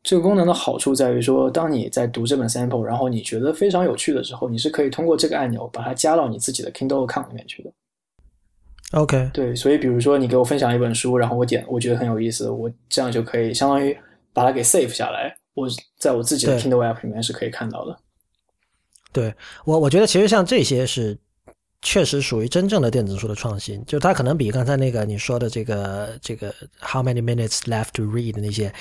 [0.02, 7.72] 这个功能的好处在于说，当你在读这本 sample，然后你觉得非常有趣的时候，你是可以通过这个按钮把它加到你自己的 Kindle account 里面去的。
[8.92, 13.96] OK，对，所以比如说你给我分享一本书，然后我点，我觉得很有意思，我这样就可以相当于
[14.34, 17.96] 把它给 save 下来，我在我自己的 Kindle app 里面是可以看到的。
[19.12, 21.18] 对我，我觉得其实像这些是。
[21.86, 26.48] 确实属于真正的电子书的创新，就它可能比刚才那个你说的这个这个
[26.80, 28.72] How many minutes left to read 的那些，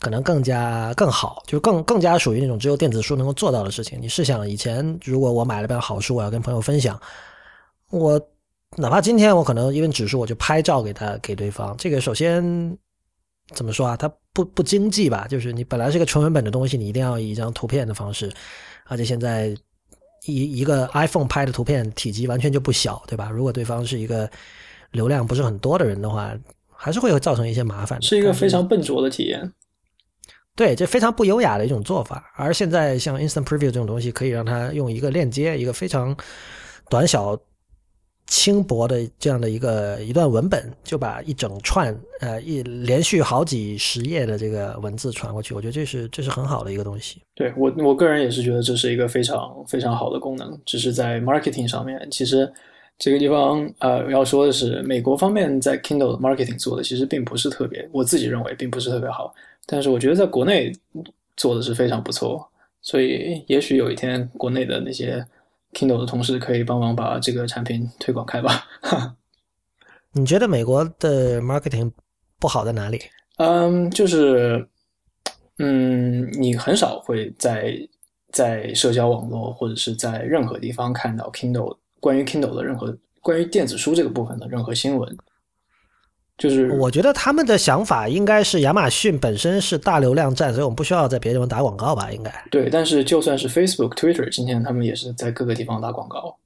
[0.00, 4.02] 可能更加更好，就更更加属于那种只有电子书能够做到的事情。
[4.02, 7.00] 你试想，以前如果我买了本好书，我要跟朋友分享，
[7.90, 8.20] 我
[8.76, 11.76] 哪怕今天我可能因为指数，我就拍照给他给对方。
[11.78, 12.76] 这个首先
[13.54, 13.96] 怎么说啊？
[13.96, 15.26] 它不不经济吧？
[15.28, 18.32] 就是你本来是一个纯文本的东西，你一定要以一张图片的方式，
[18.84, 19.56] 而且现在。
[20.24, 23.30] 一一个 iPhone 拍的图片体积完全就不小，对吧？
[23.30, 24.28] 如果对方是一个
[24.90, 26.36] 流量不是很多的人的话，
[26.70, 28.02] 还是会造成一些麻烦。
[28.02, 29.50] 是一个非常笨拙的体验。
[30.54, 32.30] 对，这非常不优雅的一种做法。
[32.36, 36.14] 而现在像 Instant Preview 这种东西，可以让它用一个链接，一个非常
[36.90, 37.38] 短小。
[38.28, 47.22] 轻薄的这样的一个一段文本，就把一整串呃一连续好几十页的这个文字传过去，我觉得这是这是很好的一个东西。
[47.34, 50.60] 对我我个人也是觉得这是一个非常非常好的功能。
[50.66, 52.52] 只是在 marketing 上面，其实
[52.98, 59.34] 这个地方呃要说的是，美国方面在 Kindle marketing 做的其实并不是特别，我自己认为并不是特别好。
[59.64, 60.70] 但是我觉得在国内
[61.34, 62.46] 做的是非常不错，
[62.82, 65.26] 所以也许有一天国内的那些。
[65.78, 68.66] Kindle 的同事可以帮忙把这个产品推广开吧？
[70.12, 71.92] 你觉得美国的 marketing
[72.40, 73.00] 不好在哪里？
[73.36, 74.66] 嗯，就是，
[75.58, 77.78] 嗯，你很少会在
[78.32, 85.16] 在社交网络或者是在任何地方看到 Kindle 关于 Kindle 的任何关于电子书这个部分的任何新闻。
[86.38, 92.12] 就是我觉得他们的想法应该是亚马逊本身是大流量站，所以我们不需要在别的地方打广告吧？
[92.12, 96.36] 应该对，但是就算是 Facebook、Twitter，今天他们也是在各个地方打广告。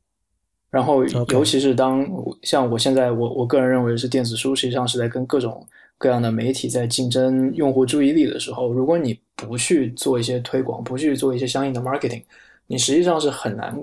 [0.71, 2.09] 然后，尤其是当
[2.43, 5.67] 像我现在，我我个人认为是电子书实际上是在跟各种
[5.99, 12.23] 各样的媒体在竞争用户注意力的时候，如果你不去做一些推广，不去做一些相应的 marketing，
[12.67, 13.79] 你实际上是很难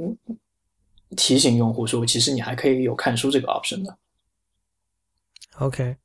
[1.15, 3.95] 提醒用户说，其实你还可以有看书这个 option 的。
[5.59, 5.95] OK，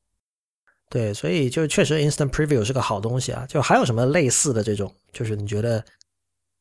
[0.89, 3.45] 对，所以就确实 Instant Preview 是个好东西啊。
[3.47, 5.83] 就还有什么类似的这种，就是你觉得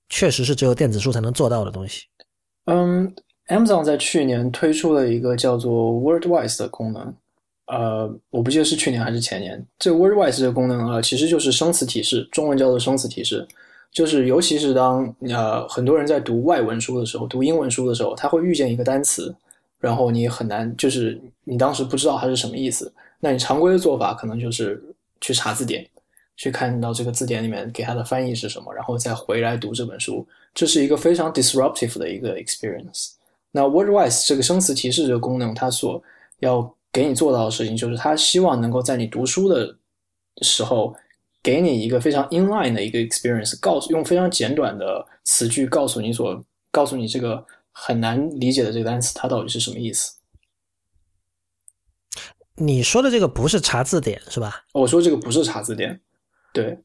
[0.09, 2.05] 确实是只有电子书才能做到的东西？
[2.67, 3.13] 嗯
[3.49, 7.15] ，Amazon 在去年推出了一个叫做 Wordwise 的功能，
[7.67, 9.67] 呃，我不记得是去年还是前年。
[9.79, 13.45] 这 Wordwise 这个功能啊，其实就是生词提示，中文叫做生词提示，
[13.91, 19.35] 就是尤其是当呃很多人在读外文书的时候，读英文书的时候，他会遇见一个单词。
[19.85, 22.91] 然后你很难，就是你当时不知道它是什么意思。
[23.21, 24.83] 那你常规的做法可能就是
[25.21, 25.87] 去查字典，
[26.39, 30.27] 去看到这个字典里面给它的翻译是什么，然后再回来读这本书。
[30.55, 33.11] 这是一个非常 disruptive 的一个 experience。
[33.51, 36.03] 那 Wordwise 这个生词提示这个功能，它所
[36.39, 39.77] 要给你做到的事情，就是它希望能够在你读书的
[40.41, 40.97] 时候，
[41.43, 47.45] 给你一个非常 inline 的一个 experience，告诉用非常简短的词句告诉你所告诉你这个。
[47.75, 50.15] 很难理解的这个单词，它到底是什么意思？
[52.57, 54.65] 你说的这个不是查字典是吧？
[54.73, 56.01] 我说这个不是查字典，
[56.53, 56.79] 对。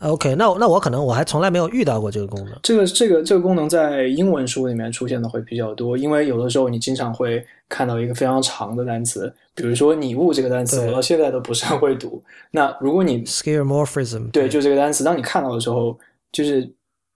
[0.00, 2.58] OK，那那我可能我还从来没有遇到过这个功能。
[2.64, 12.22] 这个这个这个功能在英文书里面出现的会比较多，因为有的时候你经常会看到一个非常长的单词，比如说拟物这个单词，我到现在都不是很会读。
[12.50, 15.96] 那如果你 skeuomorphism，对，就这个单词，当你看到的时候，
[16.32, 16.70] 就是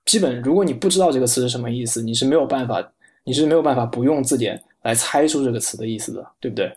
[0.07, 2.81] 基本如果你不知道这个词是什么意思，你是没有办法，
[3.29, 6.73] 你是没有办法不用字典来猜出这个词的意思的，对不对？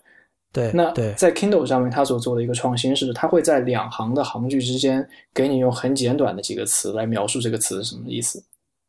[0.53, 8.43] 对，那对在 Kindle 上面，它所做的一个创新是，它会在两行的行距之间给你用很简短的几个词来描述这个词是什么意思，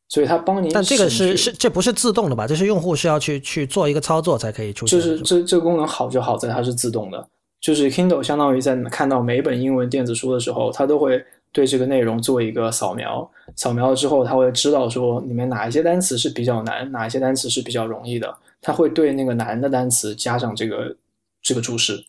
[0.08, 0.70] 所以它帮你。
[0.72, 2.48] 但这个是是这不是自动的吧？
[2.48, 4.98] 这是用户是要去去做一个操作才可以出现。
[4.98, 7.28] 就是这这个功能好就好在它是自动的，
[7.60, 20.96] 就是 Kindle 相当于在看到每本英文电子书的时候，它都会对这个内容做一个扫描，扫描了之后，它会知道说里面哪一些单词是比较难，哪一些单词是比较容易的，它会对那个难的单词加上这个
[21.42, 22.02] 这个注释。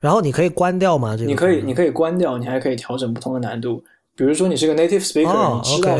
[0.00, 1.16] 然后你可以关掉吗？
[1.16, 3.84] 这个你可以，你可以关掉，你还可以调整不同的难度。
[4.16, 5.96] 比如说你是个 native speaker，你知道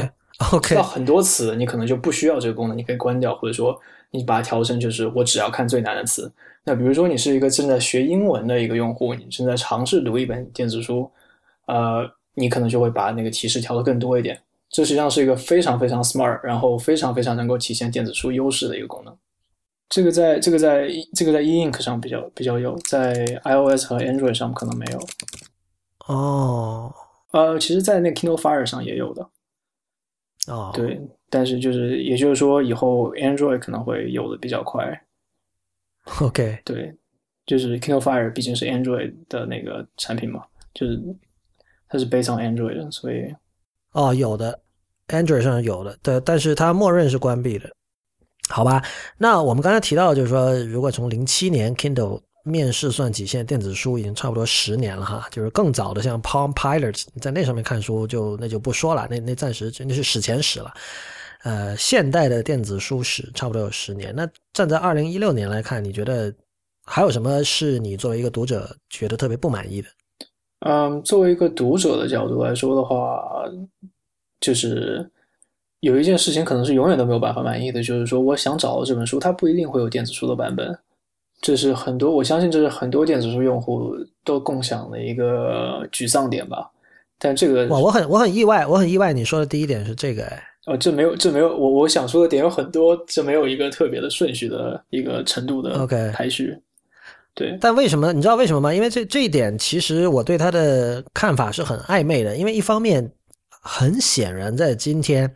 [0.50, 3.78] OK 知道很多词，你可能就不需要这个功能，你可以关掉，或者说
[4.10, 6.30] 你把它调成就是我只要看最难的词。
[6.64, 11.08] 那比如说你是一个正在学英文的一个用户，你正在尝试读一本电子书，
[11.66, 14.40] 呃，你可能就会把那个提示调的更多一点。
[14.68, 19.14] 这实际上是一个非常非常 smart，然后非常非常能够体现电子书优势的一个功能。
[19.90, 23.12] 这个在这个在这个在 E Ink 上比较比较有，在
[23.44, 24.98] iOS 和 Android 上可能没有。
[26.06, 26.94] 哦，
[27.32, 29.28] 呃，其实，在那 Kindle Fire 上也有的。
[30.46, 30.98] 哦，对，
[31.28, 35.04] 但是就是也就是说，以后 Android 可能会有的比较快。
[36.20, 36.96] OK，对，
[37.44, 40.98] 就是 Kindle Fire 毕竟是 Android 的那个产品嘛，就是
[41.92, 43.32] 它是基于 Android 的，所以
[43.92, 44.58] 哦，有的
[45.08, 47.70] Android 上有的，对，但是它默认是关闭的。
[48.48, 48.82] 好吧，
[49.18, 55.28] 那我们刚才提到，就是说，如果从零七年 Kindle 面世算起，现在电子书已经差不多十年了哈。
[55.30, 60.72] 就是更早的，像 Palm Pilot，在那上面看书就那就不说了，那那暂时那是史前史了。
[61.44, 64.14] 呃，现代的电子书史差不多有十年。
[64.16, 66.32] 那站在二零一六年来看，你觉得
[66.84, 69.88] 还有什么是你作为一个读者觉得特别不满意的？
[70.64, 73.44] 嗯，作为一个读者的角度来说的话，
[74.40, 75.08] 就是。
[75.82, 80.78] 有一件事情可能是永远都没有办法满意的，就是说，我想找到这本书，它不一定会有电子书的版本。
[81.40, 86.70] 这是很多，我相信这是很多电子书用户都共享的一个沮丧点吧。
[87.18, 96.56] 但这个，哇，我很我很意外，我很意外你说的第一点是这个，哎，哦，这没有，这没有，我我想说的点有很多，这没有一个特别的顺序的一个程度的 OK 排序。
[97.34, 98.74] 对，但为什么你知道为什么吗？
[98.74, 102.36] 因为这这一点，其实我对他的看法是很暧昧的。
[102.36, 103.12] 因为一方面，
[103.62, 105.32] 很显然在今天。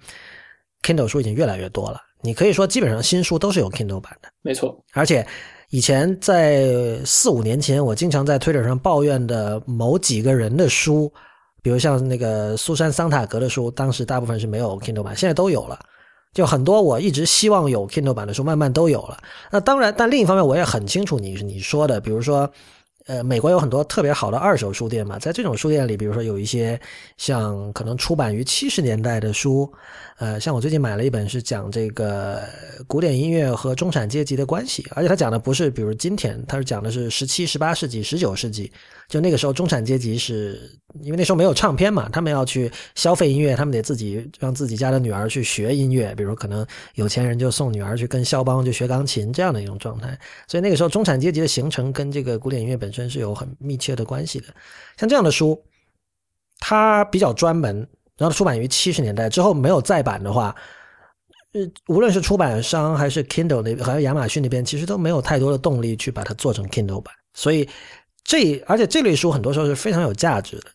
[0.83, 4.79] Kindle 书已经越来越多了，你可以说基本上新书都是有 Kindle 版的，没错。
[4.93, 5.27] 而且
[5.71, 11.13] 以前在四五年前，我经常在 Twitter 上抱怨的某几个人的书，
[11.61, 15.77] 比如像那个苏珊桑塔格的书，当时大部分是没有 Kindle 版，现在都有了。
[16.37, 19.17] 就很多我一直希望有 Kindle 版的书，慢慢都有了。
[19.51, 22.49] 那当然，但另一方面，我也很清楚你你说的，比如说。
[23.09, 26.77] 呃，美国有很多特别好的二手书店嘛，在这种书店里，比如说有一些
[27.17, 29.73] 像可能出版于七十年代的书，
[30.19, 32.43] 呃，像我最近买了一本是讲这个
[32.87, 38.71] 古典音乐和中产阶级的关系，而且他讲的不是比如今天，他是讲的是十七、十八世纪、十九世纪，
[39.09, 40.61] 就那个时候中产阶级是
[41.03, 50.19] 因为那时候没有唱片嘛，他们要去消费音乐，他们得自己让自己家的女儿去学音乐，比如可能有钱人就送女儿去跟肖邦去学钢琴这样的一种状态，
[50.49, 53.07] 所以那个时候中产阶级的形成跟这个古典音乐本身。
[53.09, 54.47] 是有很密切的关系的，
[54.97, 55.63] 像这样的书，
[56.59, 57.87] 它比较专门，
[58.19, 60.55] 然后出版于七十年代之后没有再版的话，
[61.53, 67.15] 呃，无论是出版商还是 Kindle 那还有亚马逊那边，其实都没有太多的动力去把它做成 Kindle 版。
[67.35, 67.69] 所以
[68.25, 70.71] 这而且这类书很多时候是非常有价值的，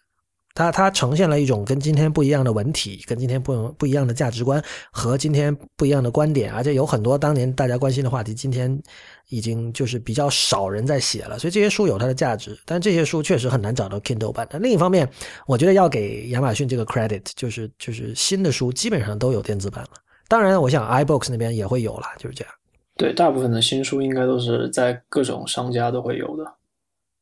[0.53, 8.81] 它它呈现了一种跟今天不一样的文体，跟今天不不一样的价值观和今天不一样的观点，而且有很多当年大家关心的话题，今天。
[9.29, 14.45] 已经就是比较少人在写了，所以这些书有它的价值，但这些书确实很难找到 Kindle 版。
[14.51, 15.09] 但另一方面，
[15.47, 19.91] 我觉得要给亚马逊这个 credit，就是就是新的书基本上都有电子版了。
[20.27, 22.53] 当然，我想 iBooks 那边也会有了，就是这样。
[22.97, 26.43] 对，大部分的新书应该都是在各种商家都会有的。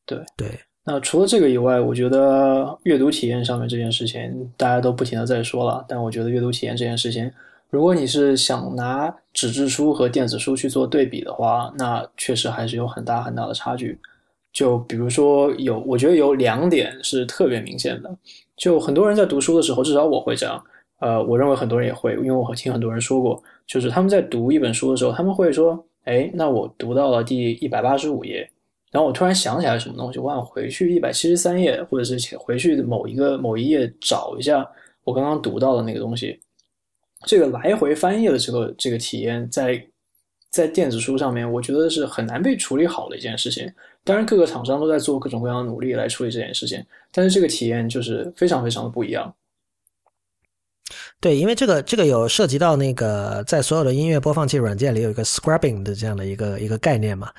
[0.04, 0.48] 对对。
[0.84, 7.30] 那除了这个以外，我觉得阅读体验上面这件事情，大家都不停的在说了，但我觉得阅读体验这件事情。
[7.68, 13.98] 如果你是想拿纸质书和电子书去做对比的话，那确实还是有很大很大的差距。
[14.52, 18.10] 就比如说有，我觉得有两点是特别明显的。
[18.56, 20.60] 就很多人在读书的时候，至少我会这样。
[20.98, 28.50] 呃，我认为很多人也会，因为我听很多人说过，就是他们在读一本书的时候，他们会说：“哎，那我读到了第一百八十五页，
[28.90, 34.68] 然后我突然想起来什么东西，我想回去一百七十三页，或者是回去某一个某一页找一下
[35.04, 36.40] 我刚刚读到的那个东西。
[37.26, 39.86] 这个来回翻页的这个这个体验，在
[40.50, 43.70] 在电子书上面，我觉得是很难被处理好的一件事情。
[44.02, 49.32] 当然，各个厂商都在做各种各样的努力来处理这件事情，但是这个体验就是非常非常的不一样。
[51.20, 57.30] 对，因为这个这个有涉及到那个在所有的音乐播放器软件里有一个 scrubbing 的这样的一个一个概念嘛，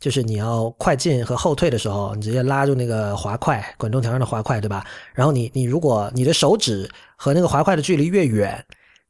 [0.00, 4.86] 就是你要快进和后退的时候，你直接拉住那个滑块滚动条上的滑块，对吧？
[5.12, 8.64] 然后你你如果你的手指和那个滑块的距离越远，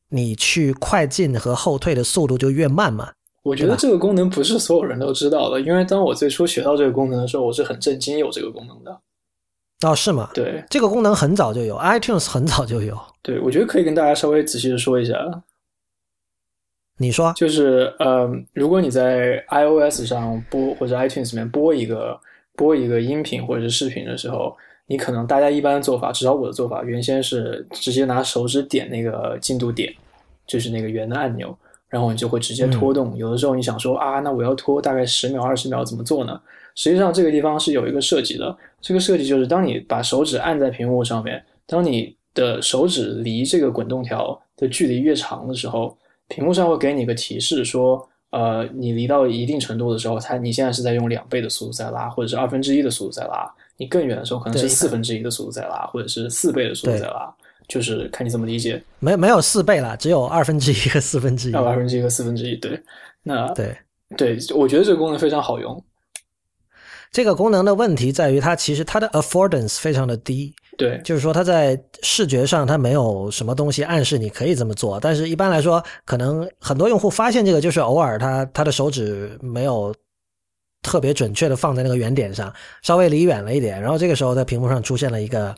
[0.09, 3.10] 你去快进和后退的速度就越慢嘛。
[3.43, 9.01] 我觉得这个功能不是所有人都知道的，因为当我最初学到这个功能的时候，我是很震惊有这个功能的。
[9.86, 10.31] 哦，是吗？
[10.35, 12.98] 对，这个功能很早就有，iTunes 很早就有。
[13.23, 15.15] 对，我觉得可以跟大家稍微仔细的说一下。
[16.99, 22.19] 你说，就是呃，如果你在 iOS 上播或者 iTunes 里面播一个
[22.57, 24.55] 播一个音频或者是视频的时候，
[24.87, 29.95] 你可能大家一般的做法，至少我的做法，原先是直接拿手指点那个进度点，
[30.47, 31.57] 就是那个圆的按钮，
[31.89, 33.16] 然后你就会直接拖动。
[33.16, 36.41] 有的时候你想说啊，那我要拖大概十秒、二十秒，怎么做呢？
[36.75, 38.57] 实际上这个地方是有一个设计的。
[38.81, 45.97] 这个设计就是，当你把手指按在屏幕上面，当你的手指离这个滚动条的距离越长的时候，
[46.29, 53.51] 屏幕上会给你个提示说，呃，你离到一定程度的时候，它你现在是在用两倍的速度在拉，或者是二分之一的速度在拉。
[53.77, 57.33] 你更远的时候，可能是四分之一的速度在拉，或者是四倍的速度在拉，
[57.69, 58.83] 就是看你怎么理解。
[58.99, 61.55] 没没有四倍了，只有二分之一和四分之一。
[61.55, 62.79] 二分之一和四分之一，对。
[63.23, 63.77] 那对
[64.17, 65.83] 对，我觉得这个功能非常好用。
[67.11, 70.55] 这个功能的问题在于，它其实它的 affordance 非常的低。
[70.79, 75.01] 对，就是说它在视觉上它没有什么东西暗示你可以这么做。
[75.01, 79.93] 但是一般来说，可能很多用户发现这个，就是偶尔他他的手指没有
[80.81, 85.53] 特别准确的放在那个原点上，稍微离远了一点，然后这个时候在屏幕上出现了一个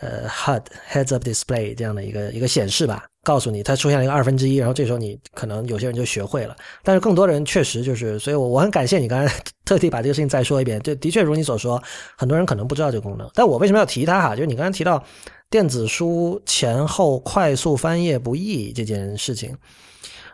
[0.00, 3.04] 呃 HUD heads up display 这样的一个一个显示吧。
[3.24, 9.32] 告诉你，它出现了一个二分之一，然后这时候你可能有些人就学会了，但是更多的人确实就是，所以我我很感谢你刚才
[9.64, 10.80] 特地把这个事情再说一遍。
[10.82, 11.80] 就的确如你所说，
[12.16, 14.34] 很多人可能不知道这个功能，但我为什么要提它哈？
[14.34, 15.02] 就是你刚才提到
[15.48, 19.56] 电子书前后快速翻页不易这件事情，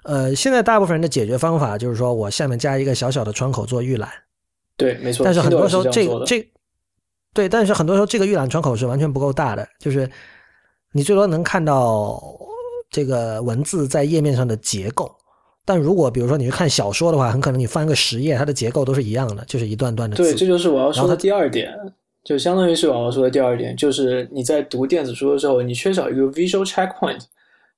[0.04, 4.10] 呃，现在大部分人的解决方法就是说我下面加一个小小的窗口做预览，
[4.78, 5.24] 对，没错。
[5.24, 6.48] 但是很多时候这这
[7.34, 10.10] 对，但是很多时候这个预览窗口是完全不够大的，就是
[10.92, 12.22] 你最多能看到。
[12.90, 15.14] 这个文字在页面上的结构，
[15.64, 20.22] 但如果比如说你去看小说的话，很可能你翻个十页，它的结构都是一样的，就是一段段的字。
[20.22, 21.74] 对，这就是我要说的第二点，
[22.24, 27.20] 就相当于是我要说的第二点，就是你在读电子书的时候，你缺少一个 visual checkpoint，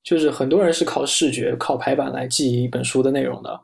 [0.03, 3.59] 就是很多人是靠视觉、靠排版来记忆一本书的内容的，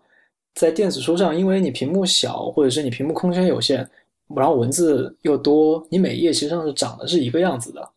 [0.56, 3.88] 在电子书上，因为你屏幕小，或者是你屏幕空间有限，
[4.36, 7.90] 然后文字又多，你每页其实上是长得是一个样子的。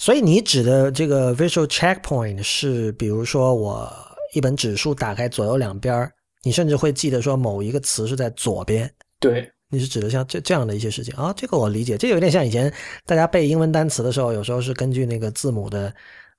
[0.00, 3.86] 所以你指的这个 visual checkpoint 是，比如说我
[4.32, 6.10] 一本指数打开左右两边
[6.42, 8.90] 你甚至会记得说某一个词是在左边。
[9.20, 11.34] 对，你是指的像这这样的一些事情啊？
[11.36, 12.72] 这个我理解，这有点像以前
[13.04, 15.92] 大家背英文单词的时候，有时候是根据那个字母的，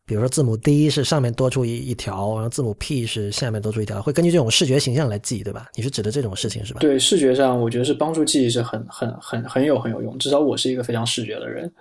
[0.07, 5.67] 比如说字母 D 是上面多出一一条，然后字母 P 是下面多出一条，会根据这种视觉形象来记，对吧？
[5.75, 6.79] 你是指的这种事情是吧？
[6.79, 11.71] 对，视觉上我觉得是帮助记忆是很很很很有很有用，至少我是一个非常视觉的人。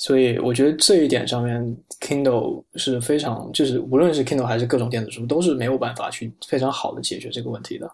[0.00, 7.90] 所以我觉得这一点上面，Kindle 是非常，就是无论是 Kindle 还是各种电子书，都是没有办法去非常好的解决这个问题的。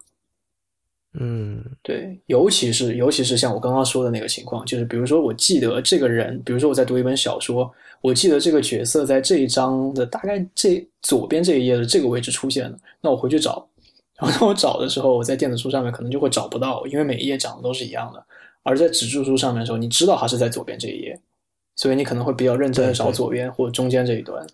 [1.19, 7.73] 嗯，对，尤其是尤其是像我刚刚说的那个情况，就是比如说我记得这个人，比如说我在读一本小说，
[8.03, 13.67] 我记得这个角色在这一章的大概这左边这一页的这个位置出现了，那我回去找，
[14.19, 18.23] 然后当我找的时候，我在电子书上面可能就会找不到，因为每一页长得都是一样的，
[18.63, 21.19] 而在纸质书上面的时候，你知道它是在左边这一页。
[21.77, 24.47] 所以你可能会比较认真的找左边或者中间这一端，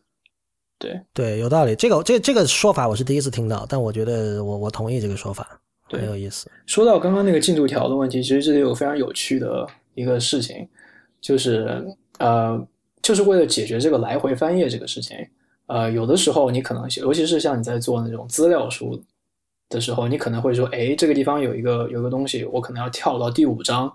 [0.79, 1.75] 对对，有道理。
[1.75, 6.51] 这个这这个说法我是第一次听到，但我觉得我我同意这个说法，很有意思。
[6.65, 10.67] 说到刚刚那个进度条的问题，其实这里有非常有趣的一个事情，
[11.21, 11.87] 就是
[12.19, 12.67] 呃，
[13.03, 15.19] 就是为了解决这个来回翻页这个事情，
[15.67, 18.99] 呃，有的时候你可能尤其是像你在做那种资料书
[19.69, 23.93] 的时候，你可能会说，哎，这个地方有一个有个东西，我可能要跳到第五章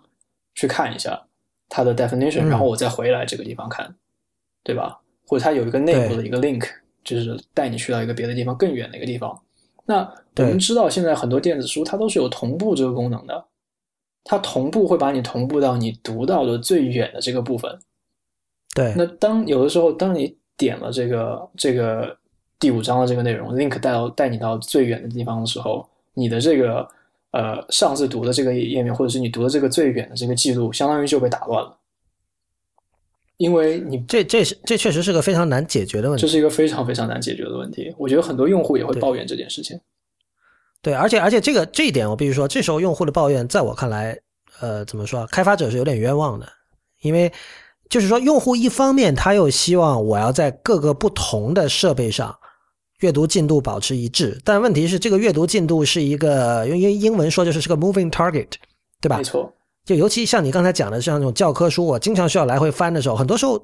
[0.54, 1.20] 去看一下。
[1.76, 3.94] 它的 definition，然后我再回来这个地方看，
[4.64, 4.98] 对吧？
[5.28, 6.66] 或者它有一个内部的一个 link，
[7.04, 9.38] 就是带你去到一个别的地方更远的一个地方。
[9.86, 13.46] 那我们知道现在很多电子书它都是有同步这个功能的，
[14.24, 17.78] 它同步会把你同步到你读到的最远的这个部分。
[18.74, 18.94] 对。
[18.96, 22.18] 那当有的时候，当你点了这个这个
[22.58, 26.88] 第五章的这个内容 link 带到带你到最远的地方的时候，你的这个。
[27.36, 31.78] 呃上次读的这个页面，或者是你读的这个最远的这个记录，相当于就被打乱了。
[33.36, 37.94] 因为你这这是这确实是个非常难解决的问题，这是一个非常非常难解决的问题。
[37.98, 39.78] 我觉得很多用户也会抱怨这件事情。
[40.82, 44.18] 对，而且而且这个这一点，我必须说，这时候用户的抱怨，在我看来，
[44.62, 45.28] 呃，怎么说？
[45.28, 46.48] 开发者是有点冤枉的，
[47.02, 47.30] 因为
[47.90, 52.40] 就是说，用户一方面他又希望我要在各个不同的设备上
[53.00, 58.48] 阅读进度保持一致，但问题是，这个阅读进度是一个用英英文说就是是个 moving target，
[59.02, 59.18] 对吧？
[59.18, 59.52] 没错。
[59.86, 63.64] 就尤其像你刚才讲的，像那种教科书，我经常需要来回翻的时候，很多时候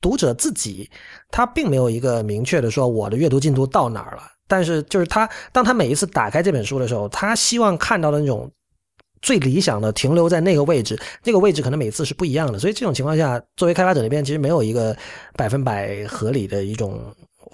[0.00, 0.88] 读者自己
[1.30, 4.22] 他并没有一个明确的说我的阅读进度到哪儿了。
[4.46, 8.50] 但是就是他，当他每一次打开这本书的时候，他希望看到的那种
[9.22, 12.58] 最理想的停留在那个位置，那个位置可能每次是不一样的。
[12.58, 14.96] 所以这种情况下，作为开发者那边，其实没有一个
[15.34, 17.02] 百分百合理的一种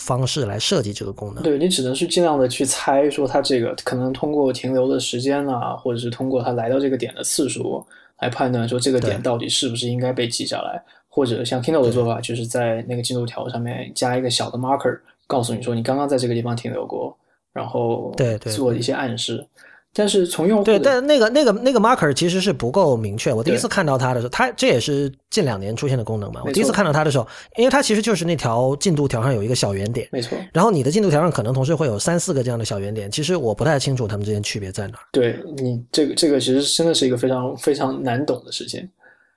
[0.01, 1.45] 方式来设计这个功能。
[1.45, 7.85] 对你只能是尽量的去猜，说它这个可能通过停留的时间啊，或者是通过它来到这个点的次数
[8.19, 14.99] 来判断，说这个点到底是不是应该被记下来，或者像 Kindle 的做法，就是在那个进度条上面加一个小的 marker。
[15.27, 17.17] 告诉你说，你刚刚在这个地方停留过，
[17.53, 19.47] 然后对对做一些暗示。
[19.93, 23.33] 但是从用户对，但那个那个那个 marker 其实是不够明确。
[23.33, 26.41] 我第一次看到它的时候，它这也是近两年出现的功能嘛。
[26.45, 27.27] 我第一次看到它的时候，
[27.57, 30.39] 因为它其实就是那条进度条上有一个小圆点，没错。
[30.53, 34.95] 然后你的进度条上可能同时会有三四个这样的小圆点，其实我不太清楚它们之间区别在哪。
[35.11, 38.89] 对你这个这个其实真的是一个非常非常难懂的事情。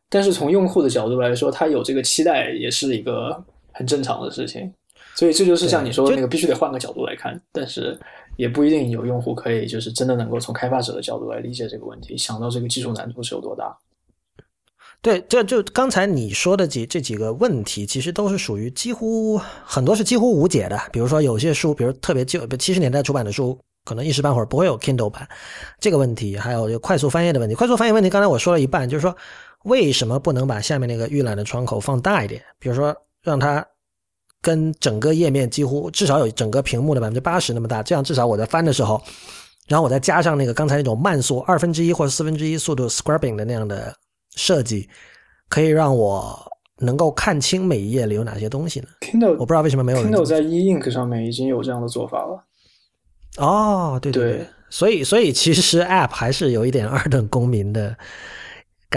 [0.08, 4.72] 但是从用户的角度来说，他有这个期待也是一个很正常的事情。
[5.16, 7.96] 所以这就是像你说的那个，必须得换个角度来看，但是
[8.36, 13.78] 也不一定有用户可以就是真的能够从开发者的角度来理解这个问题，想到这个技术难度是有多大。
[15.02, 20.80] 对，这就刚才你说的几这几个问题，其实都是属于几乎很多是几乎无解的。
[20.92, 25.28] 比如说有些书，比如特别旧，七十年代出版的书，可能一时半会儿不会有 Kindle 版
[25.80, 27.56] 这个问题，还有就快速翻页的问题。
[27.56, 29.16] 快速翻页问题，刚才我说了一半，就是说
[29.66, 32.42] 为什么不能把下面那个预览的窗口放大一点？
[32.58, 33.66] 比如说让它。
[34.44, 39.02] 跟整个页面几乎至少有整个屏幕的百分之八十那么大，这样至少我在翻的时候，
[39.70, 43.96] 然后我再加上那个刚才那种慢速二分之一或者四分之一速度 scrubbing 的那样的
[44.36, 44.90] 设计，
[45.48, 46.38] 可以让我
[46.80, 52.44] 能够看清每一页里有哪些东西呢？Kindle 我不知道为什么没有 Kindle 在 E Ink 上面已经有这样的做法了。
[53.38, 57.96] 哦，对对对，所以所以其实 App 还是有一点二等公民的。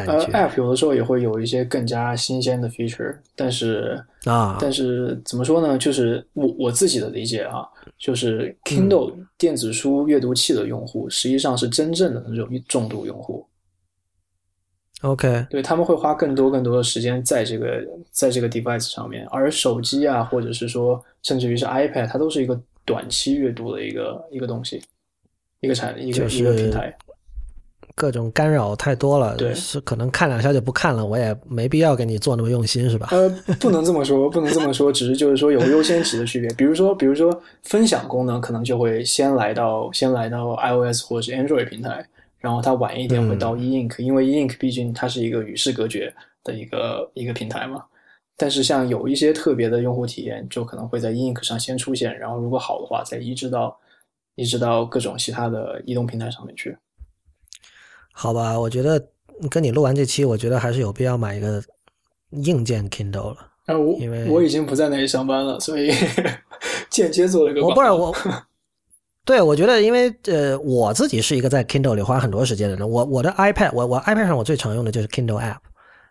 [0.05, 5.79] 呃，App 有的时候也会有一些更加新鲜的 feature，但是啊，但是怎么说呢？
[5.79, 7.67] 就是我我自己的理解啊，
[7.99, 13.47] 就是 Kindle 电子书阅读器的用户实际上是真正的那种重度用户。
[15.03, 24.83] OK，对他们会花更多更多的时间在这个在这个 device 上面，而手机啊，或者是说甚至于是 iPad，它都是一个短期阅读的一个一个东西，
[25.61, 26.97] 一个产一个一个平台。
[27.97, 33.09] 各种干扰太多了，对，是可能看两下就不看了，我也没必要给你做那么用心，是吧？
[33.11, 33.27] 呃，
[33.59, 36.51] 不能这么说，不能这么说，只是就是说有个优先级的区别。
[36.51, 42.07] 比如说，比如说分享功能可能就会先来到先来到 iOS 或者是 Android 平台，
[42.39, 46.13] 然后它晚一点会到 E Ink，因为 E Ink 毕竟它是一个与世隔绝
[46.45, 47.83] 的一个一个平台嘛。
[48.37, 53.75] 但是像有一些特别的用户体验，就可能会在 E Ink 上先出现，然后如果好的话，再移植到
[54.35, 56.77] 移植到各种其他的移动平台上面去。
[58.19, 59.11] 好吧，我觉得
[59.51, 61.63] 跟你录完这期，我觉得还是有必要买一个
[62.31, 63.37] 硬件 Kindle 了。
[63.67, 65.91] 啊，我因为我已经不在那里上班了，所以
[66.89, 67.63] 间接做了个。
[67.63, 68.17] 我不是我，
[69.23, 72.89] 对，我觉得因为呃，我自己是一个在 Kindle 里花很多时间的人。
[72.89, 75.59] 我我的 iPad，我我 iPad 上我最常用的就是 Kindle App。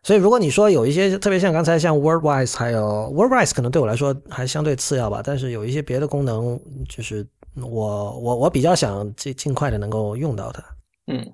[0.04, 5.24] 所以如果你说有一些特别像刚才像 Wordwise，还有 Wordwise，可能对我来说还相对次要吧。
[5.26, 7.26] 但是有一些别的功能，就是
[7.60, 10.64] 我我我比较想尽尽快的能够用到它。
[11.08, 11.34] 嗯。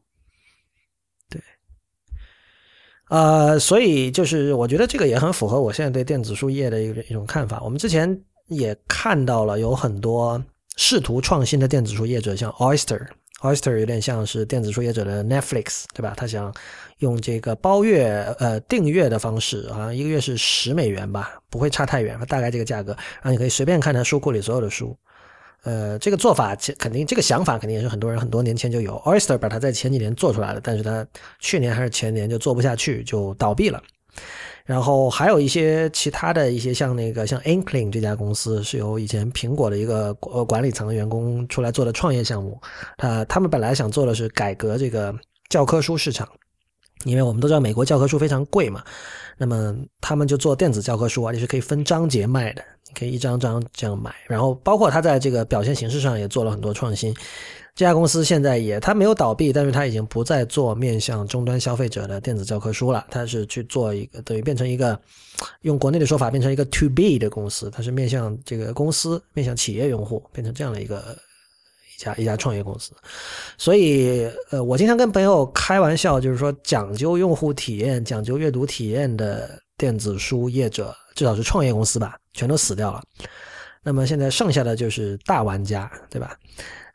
[3.11, 7.61] 呃，所以就是我觉得这个也很符合我现在对电子书业的一个一种看法。
[7.61, 8.17] 我们之前
[8.47, 10.41] 也看到了有很多
[10.77, 16.13] 试图创新的电子书业者，像 Oyster，Oyster 有点像是电子书业者的 Netflix，对吧？
[16.15, 16.53] 他想
[16.99, 24.95] 用这个包月呃订阅的方式，好像一个月是十美元吧，不会差太远，大概这个价格，然后你可以随便看他书库里所有的书。
[25.63, 28.95] 呃，这个做法肯定，这个想法肯定也是很多人很多年前就有。
[29.05, 31.05] Oyster 把它在前几年做出来了，但是它
[31.39, 33.81] 去年还是前年就做不下去，就倒闭了。
[34.65, 42.59] 然后还有一些其他的一些像那个像 Inkling 这家公司，是由以前苹果的一个呃管理层的员工出来做的创业项目。
[42.97, 45.13] 他他们本来想做的是改革这个
[45.49, 46.27] 教科书市场，
[47.03, 48.83] 因为我们都知道美国教科书非常贵嘛，
[49.37, 54.13] 那么他们就做电子教科书啊，你是可以分章节卖的，你可以一张张这样买。
[54.27, 57.13] 然后包括它在这个表现形式上也做了很多创新。
[57.73, 64.99] 这家公司现在也它没有倒闭，但是它已经不再做面向终端消费者的电子教科书了，它是去做一个等于变成一个
[65.61, 71.17] 用国内的说法变成一个 to B 的公司，它是面向这个公司面向企业用户变成这样的一个。
[72.03, 72.91] 家一家创业公司，
[73.57, 83.01] 所以呃，我经常跟朋友开玩笑，就是说讲究用户体验、讲究阅读体验的电子书业者，至少是创业公司吧，全都死掉了。
[83.83, 86.35] 那么现在剩下的就是大玩家，对吧？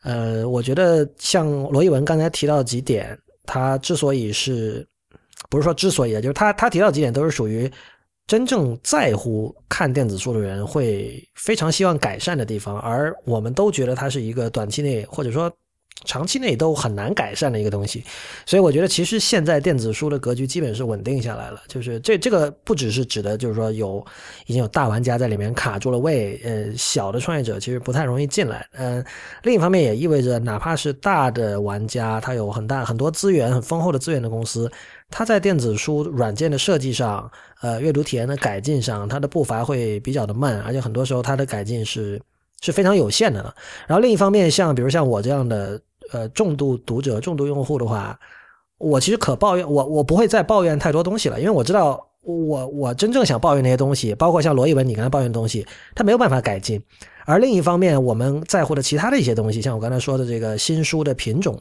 [0.02, 4.86] 呃，我觉得像罗一文刚才提到几点，他之所以是，
[5.48, 7.70] 不是说之所以，就是他他提到几点都是属于。
[8.26, 15.50] 真正在乎看电子书的人会非常希望改善的地方，而我们都觉得它是一个短期内或者说
[16.04, 18.04] 长期内都很难改善的一个东西。
[18.44, 21.62] 所以我觉得，其实现在电子书的格局基本是稳定下来了。
[21.68, 24.04] 就是这这个不只是指的，就是说有
[24.46, 28.68] 已经有大玩家在里面卡住了位，呃，小的创业者其实不太容易进来。
[28.72, 29.04] 嗯，
[29.44, 34.70] 另一方面也意味着，哪怕是大的玩家，他有很大很多资源、很丰厚的资源的公司。
[35.08, 37.30] 它在电子书软件的设计上，
[37.62, 42.20] 呃，阅读体验的改进上，它的步伐会比较的慢，而且很多时候它的改进是
[42.60, 43.54] 是非常有限的。
[43.86, 45.80] 然后另一方面，像比如像我这样的
[46.12, 48.18] 呃重度读者、重度用户的话，
[48.78, 55.64] 我其实可抱怨，我我不会再抱怨太多东西了，因为我知道我我真正想抱怨那些东西，包括像罗一文你刚才抱怨的东西，
[55.94, 56.82] 它没有办法改进。
[57.24, 61.58] 而另一方面，我们在乎的其他的一些东西，像我刚才说的这个新书的品种。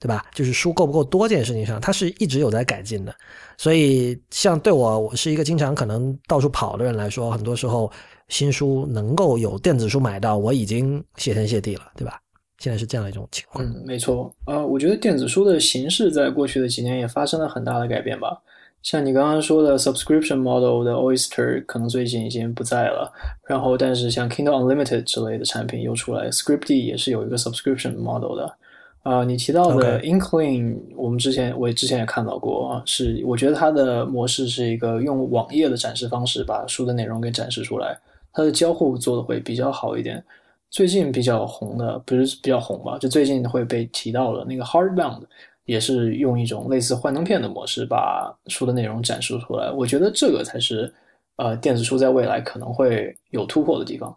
[0.00, 0.24] 对吧？
[0.34, 3.14] 就是书够不够多这件事情上，它是一直有在改进的。
[3.58, 7.92] 所以，像对我，我是一个经常可能到处跑的人来说，很多时候
[8.28, 12.18] 新书能够有电子书买到，我已经谢天谢地了，对吧？
[12.58, 13.64] 现在是这样一种情况。
[13.64, 14.34] 嗯，没错。
[14.46, 18.40] 呃，我觉得电子书的形式在过去的几年也发生了很大的改变吧。
[18.82, 23.12] 像你刚刚说的 subscription model 的 Oyster 可能最近已经不在了。
[23.46, 28.56] 然后，但是像 Kindle Unlimited 之类的产品又出来，Scripty 也是有一个 subscription model 的。
[29.02, 37.98] 啊，你提到的 Inkling，我们之前我之前也看到过啊，是我觉得它的模式是一个用网页的展示方式把书的内容给展示出来，
[38.30, 40.22] 它的交互做的会比较好一点。
[40.68, 45.22] 最近比较红的不是比较红吧，就最近会被提到的那个 Hardbound，
[45.64, 49.70] 也是用一种类似幻灯片的模式把书的内容展示出来。
[49.72, 50.92] 我觉得这个才是
[51.36, 54.14] 呃电子书在未来可能会有突破的地方。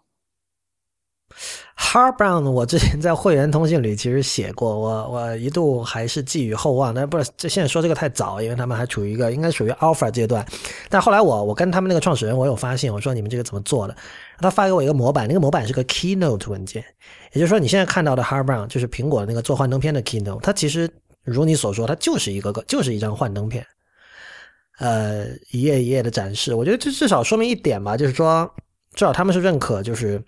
[1.76, 10.44] Hardbound，我之前在会员通信里其实写过，我我一度还是寄予厚望，但不是这现在说这个太早，因为他们还处于一个应该属于 alpha 阶段。
[10.88, 13.96] 但后来我我跟他们那个创始人，我有发现，我说你们这个怎么做的？
[14.38, 16.84] 他发给我一个模板，那个模板是个 Keynote 文件，
[17.32, 20.88] 也就是说你现在看到的 Hardbound 就是苹果那个做幻灯片的 Keynote，它其实
[21.24, 23.66] 如你所说，它就是一个个就是一张幻灯片，
[24.78, 26.54] 呃，一页一页的展示。
[26.54, 28.48] 我觉得这至少说明一点吧，就是说
[28.94, 30.22] 至少他们是认可，就是。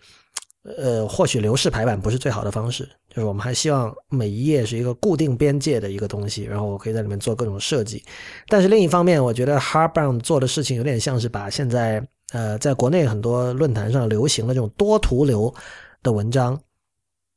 [0.77, 8.03] 呃，或许流式排版不是最好的方式，就是我们还希望每一页是一个固定边界的一个东西，然后我可以在里面做各种设计。
[8.49, 15.55] 但是另一方面，我觉得 Hardbound 做的事情有点像是把现在呃在国内很多论坛上流行的这种多图流
[16.03, 16.61] 的文章，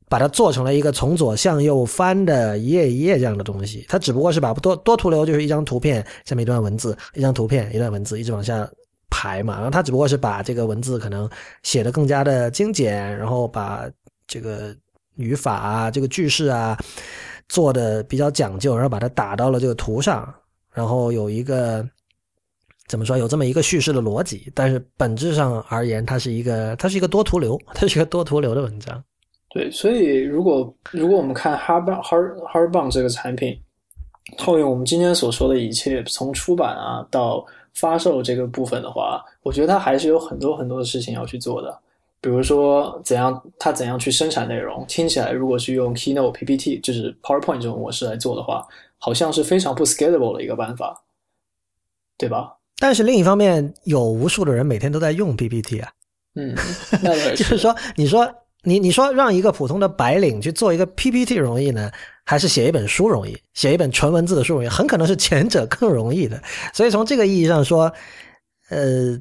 [0.08, 3.86] 把它做成了一个从左向右翻的一页一页这样的东西。
[3.88, 8.68] 它只不过是把多多图流就是一张图片下面一段文字，一张图片一段文字一直往下。
[9.10, 11.28] 排嘛，然后他只不过是把这个文字可能
[11.62, 13.88] 写的更加的精简，然后把
[14.26, 14.74] 这个
[15.16, 16.78] 语法啊、这个句式啊
[17.48, 20.32] 做的比较讲究，然后把它打到了这个图上，
[20.72, 21.86] 然后有一个
[22.86, 24.50] 怎么说，有这么一个叙事的逻辑。
[24.54, 29.02] 但是本质上而言，它是一个它是一个多图流， 它是一个多图流的文章。
[29.52, 33.60] 对，所以如果如果我们看 Hard Hard Hardbound 这个产品，
[34.38, 37.44] 套用我们今天所说的一切，从出版啊到
[37.74, 41.78] 发售这个部分的话，我觉得它还是有很多很多的事情要去做的。
[42.22, 44.84] 比如说，怎样它怎样去生产内容？
[44.86, 48.66] 听起来，如果是用 Keynote PPT，就是 PowerPoint 这种模式来做的话，
[48.98, 51.02] 好像是非常不 scalable 的一个办法，
[52.18, 52.56] 对吧？
[52.78, 55.90] 但是另一方面，有无数的人每天都在用 PPT 啊。
[56.34, 56.54] 嗯，
[57.02, 58.30] 那就是说，你说
[58.64, 61.90] 你你说让一个普通的白领去做一个 PPT 容易呢？
[62.30, 66.40] 还是写一本书容易，写一本纯文字的书容易，很可能是前者更容易的。
[66.72, 67.92] 所以从这个意义上说，
[68.68, 69.20] 呃，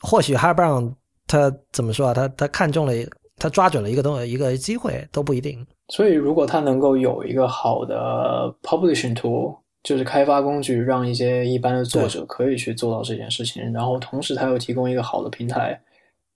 [0.00, 0.94] 或许 Hardbound
[1.28, 2.12] 他怎么说啊？
[2.12, 2.92] 他他看中了，
[3.36, 5.64] 他抓准了一个东一个机会都不一定。
[5.90, 15.80] 所以如果他能够有一个好的 publishing tool，就是开发工具，让一些一般的作者可以去做到这件事情，然后同时他又提供一个好的平台，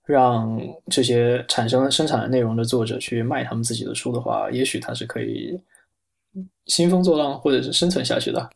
[0.06, 0.60] 让
[0.92, 5.60] 这些产生生产的内容的作者去卖他们自己的书的话，也许他是可以。
[6.66, 8.50] 兴风作浪，或者是生存下去的。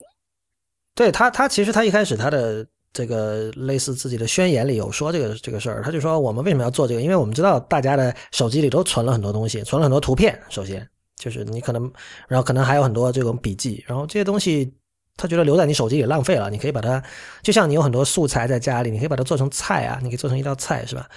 [0.94, 7.00] 对他，他其实他一开始他的这个类似自己的宣言里有说这个这个事儿，他就说我们为什么要做这个？
[7.00, 10.38] 因为我们知道大家的手机里都存了很多东西，存了很多图片。
[10.50, 10.86] 首先
[11.16, 11.90] 就是你可能，
[12.28, 14.70] 然后可能还有很多这种笔记，然后这些东西
[15.16, 17.02] 他觉得留在你手机里浪费了，你可以把它，
[17.42, 21.08] 就像你有很多素材在家里，你可以把它做成菜啊，你可以做成一道菜，是吧？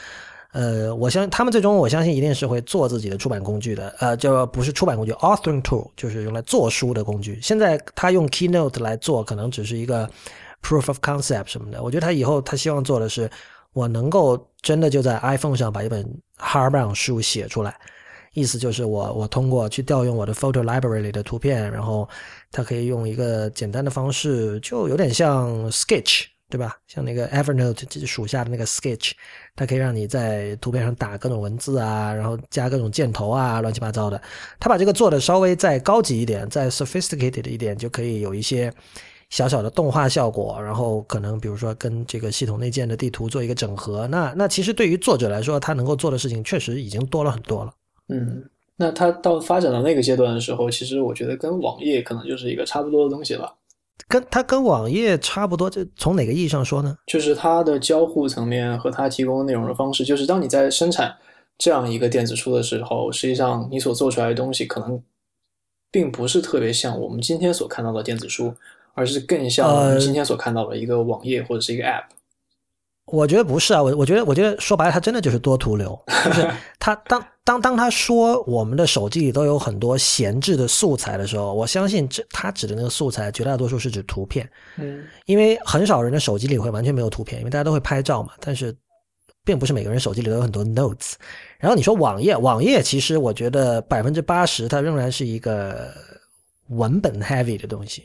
[0.55, 7.37] 呃，我相他们最终我相信一定是会做自己的出版工具的，呃，就不是出版工具，authoring tool 就是用来做书的工具。
[7.41, 10.09] 现在他用 Keynote 来做，可能只是一个
[10.63, 11.83] proof of concept 什么的。
[11.83, 13.29] 我觉得他以后他希望做的是，
[13.73, 17.75] 我能够真的就在 iPhone 上把一本 hardbound 书写出来，
[18.31, 22.07] 意思就是我我通过去调用我的 photo library 里的图片，然后
[22.49, 26.27] 它可以用一个简单的方式，就有点像 Sketch。
[26.47, 26.77] 对吧？
[26.87, 29.11] 像那个 Evernote 属下的那个 Sketch，
[29.55, 34.21] 它可以让你在图片上打各种文字啊，然后加各种箭头啊，乱七八糟的。
[34.59, 38.71] 它把这个做的稍微再高级一点，再 sophisticated 一点，就可以有一些
[39.31, 40.61] 小小的动画效果。
[40.61, 44.07] 然后可能比如说跟这个系统内建的地图做一个整合。
[44.07, 47.73] 那那其实对于作者来说，他能够做的事情确实已经多了很多了。
[48.09, 53.51] 嗯，那他到发展到那个阶段的时候，其实我觉得跟网页可能就是一个差不多的东西了。
[54.07, 56.97] 跟它跟网页差不多，这从哪个意义上说呢？
[57.07, 61.15] 就是它的交互层面和它提供的内容的方式，就是当你在生产
[61.57, 65.01] 这样一个电子书的时候，实际上你所做出来的东西可能
[65.91, 68.53] 并不是特别像我们今天所看到的电子书，
[68.93, 72.03] 而是更像我们今天所看到的一个网页或者是一个 App。
[73.05, 76.49] 我觉得不是啊，我我觉得我觉得说白了，他真的就是多图流， 就是
[76.79, 88.75] 他当当当他说我们的手机里都有很多闲置的素材的时候，我相信这他指的那个素材绝大多数是指图片，嗯，因为很少人的手机里会完全没有图片，因为大家都会拍照嘛，但是
[89.43, 91.13] 并不是每个人手机里都有很多 notes。
[91.59, 95.93] 然后你说网页，网页其实我觉得百分之八十它仍然是一个
[96.69, 98.03] 文本 heavy 的东西。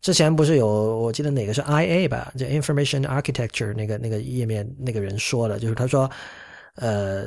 [0.00, 2.32] 之前不是有，我记得哪个是 IA 吧？
[2.38, 6.08] 这 Information Architecture 那个那个页面那个人说的，就是他说，
[6.76, 7.24] 呃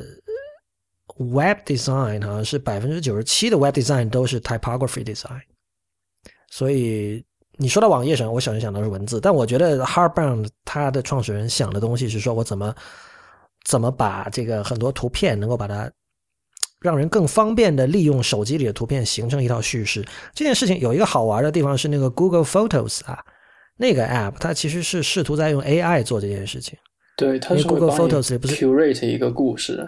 [1.18, 5.42] ，Web Design 好像是百分之九十七的 Web Design 都是 Typography Design。
[6.48, 7.24] 所以
[7.58, 12.74] 你说到网页上，我首先想到是文字，但我觉得 Hardbound 它的创始人想的东西是说我怎么
[13.64, 15.90] 怎么把这个很多图片能够把它。
[16.80, 20.02] 让人更方便的利用手机里的图片形成一套叙事。
[20.34, 23.18] 这件事情有一个好玩的地方是那个 Google Photos 啊，
[23.76, 26.78] 那个 App 它其实是试图在用 AI 做这件事情。
[27.16, 29.86] 对，它是 Google Photos 不是 curate 一个故事。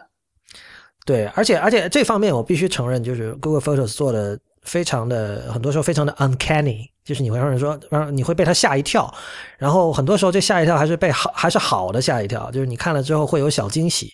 [1.06, 9.12] 对，而且而且这方面我必须承认，就是 Google Photos 做的非常的，很多时候非常的 uncanny，就是你会让人说，让你会被它吓一跳。
[9.56, 14.12] 然后很多时候这吓一跳还是被好还是好的吓一跳，就是你看了之后会有小惊喜。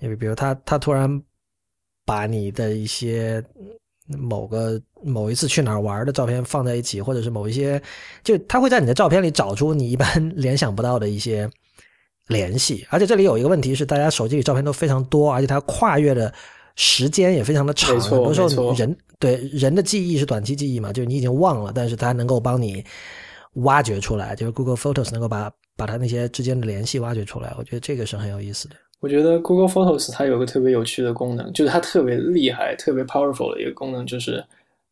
[0.00, 1.22] 因为比如他他突然。
[2.10, 3.40] 把你的一些
[4.18, 7.80] 某个某一次去哪儿玩的照片放在一起，或者是某一些，
[8.24, 11.48] 就他会在你的照片里找出你一般联想不到的一些
[12.26, 12.84] 联系。
[12.90, 16.34] 而且这里有一个问题是，大家手机里照片都非常多，而且它跨越的
[16.74, 18.00] 时间也非常的长。
[18.00, 22.84] 很多时候人对人的记忆是短期记忆嘛，就是你已经忘了，但是它能够帮你
[23.52, 27.54] 挖掘出来，就是 Google Photos 能够把把它那些之间的联系挖掘出来。
[27.56, 28.74] 我觉得这个是很有意思的。
[29.00, 34.44] 我觉得 Google Photos 它有个特别有趣的功能，就是它特别厉害、特别 powerful 的一个功能，就是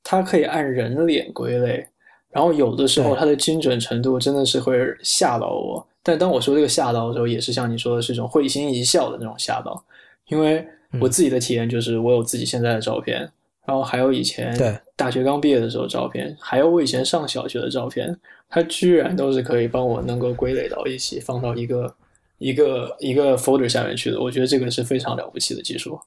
[0.03, 1.87] 它可以按人脸归类。
[2.31, 5.87] 然后有的时候它的精准程度真的是会吓到我。
[6.03, 9.85] 但当我说这个吓到的时候，也是像你说的是一种会心一笑的那种吓到。
[10.29, 10.67] 因为
[11.01, 13.21] 我自己的体验就是，我有自己现在的照片，
[13.67, 14.57] 然后还有以前
[14.97, 18.19] 大学刚毕业的时候照片，还有我以前上小学的照片，
[18.49, 21.95] 它居然都是可以帮我能够归类到一起，放到一个。
[22.39, 25.99] 一个一个 folder 下面去的，我觉得这个是非常了不起的技术。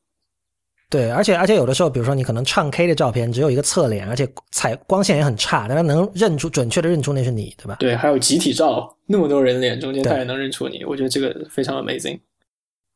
[0.90, 7.78] 对，而且而且有的时候，比如说你可能唱 K 的照片只有一个侧脸，而且采光线也很差，但是能认出准确的认出那是你，对吧？
[7.80, 12.20] 对，还有集体照，那么多人脸中间，他也能认出你，我觉得这个非常 amazing。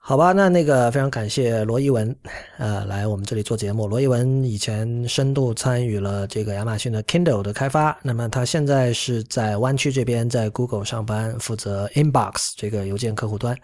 [0.08, 2.16] 好吧，那那个非常感谢罗一文，
[2.60, 3.88] 呃，来我们这里做节目。
[3.88, 13.58] 罗一文以前深度参与了这个亚马逊的 Kindle 的开发，那么他现在是在湾区这边，在 Google 上班，负责 Inbox 这个邮件客户端。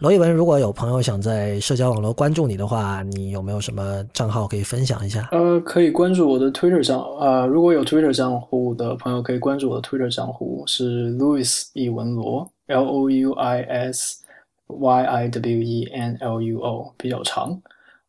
[0.00, 5.26] 罗一文，如果有朋友想在社交网络关注你的话，你有没有什么账号可以分享一下？
[5.32, 14.27] 呃，可以关注我的 Twitter 账，啊，如果有 Twitter 账户的朋友可以关注我的 Twitter 账户，是 Louis 一文罗，L O U I S。
[14.68, 17.60] Y I W E N L U O 比较长，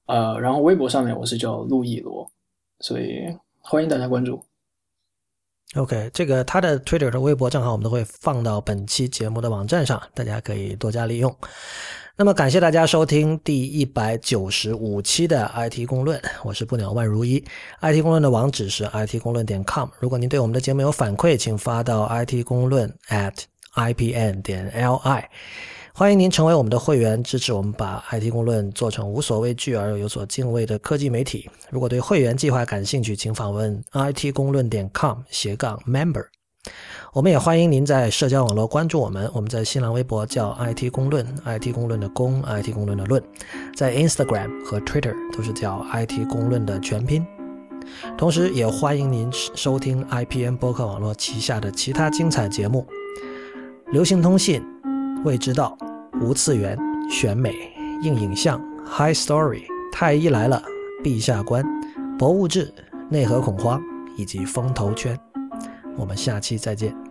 [0.05, 2.29] 呃，然后微博上面我是叫陆毅罗，
[2.79, 3.25] 所以
[3.59, 4.43] 欢迎大家关注。
[5.75, 11.35] OK，这个他的 Twitter 和微博账号我们都会放到本期节目的网站上，大家可以多加利用。
[12.15, 17.39] 那么感谢大家收听第一百九十五期的 IT 公论，我是不鸟万如一。
[17.81, 19.87] IT 公论的网址是 IT 公论点 com。
[19.99, 23.35] 如果您对我们的节目有反馈，请发到 IT 公论 at
[23.75, 25.23] ipn 点 li。
[25.99, 31.49] 欢迎您成为我们的会员，支持我们把 IT 公论做成无所畏惧而又有所敬畏的科技媒体。
[31.69, 36.23] 如果对会员计划感兴趣，请访问 IT 公论点 com 斜杠 member。
[37.11, 39.29] 我们也欢迎您在社交网络关注我们。
[39.33, 43.21] 我们在新浪微博叫 IT 公论，IT 公论的公，IT 公论的论，
[43.75, 47.27] 在 Instagram 和 Twitter 都是叫 IT 公论的全拼。
[48.17, 52.87] 同时，也欢迎您收听 IPN 播客网络旗下的其他精彩节目：
[53.91, 54.63] 流行通信、
[55.25, 55.77] 未知道、
[56.21, 56.77] 无次元、
[57.09, 57.53] 选美、
[58.03, 60.61] 硬影像、High Story、太医来了、
[61.03, 61.63] 陛下观、
[62.17, 62.73] 博物志、
[63.09, 63.81] 内核恐慌
[64.17, 65.17] 以及风投圈。
[65.97, 67.08] 我们下期再见。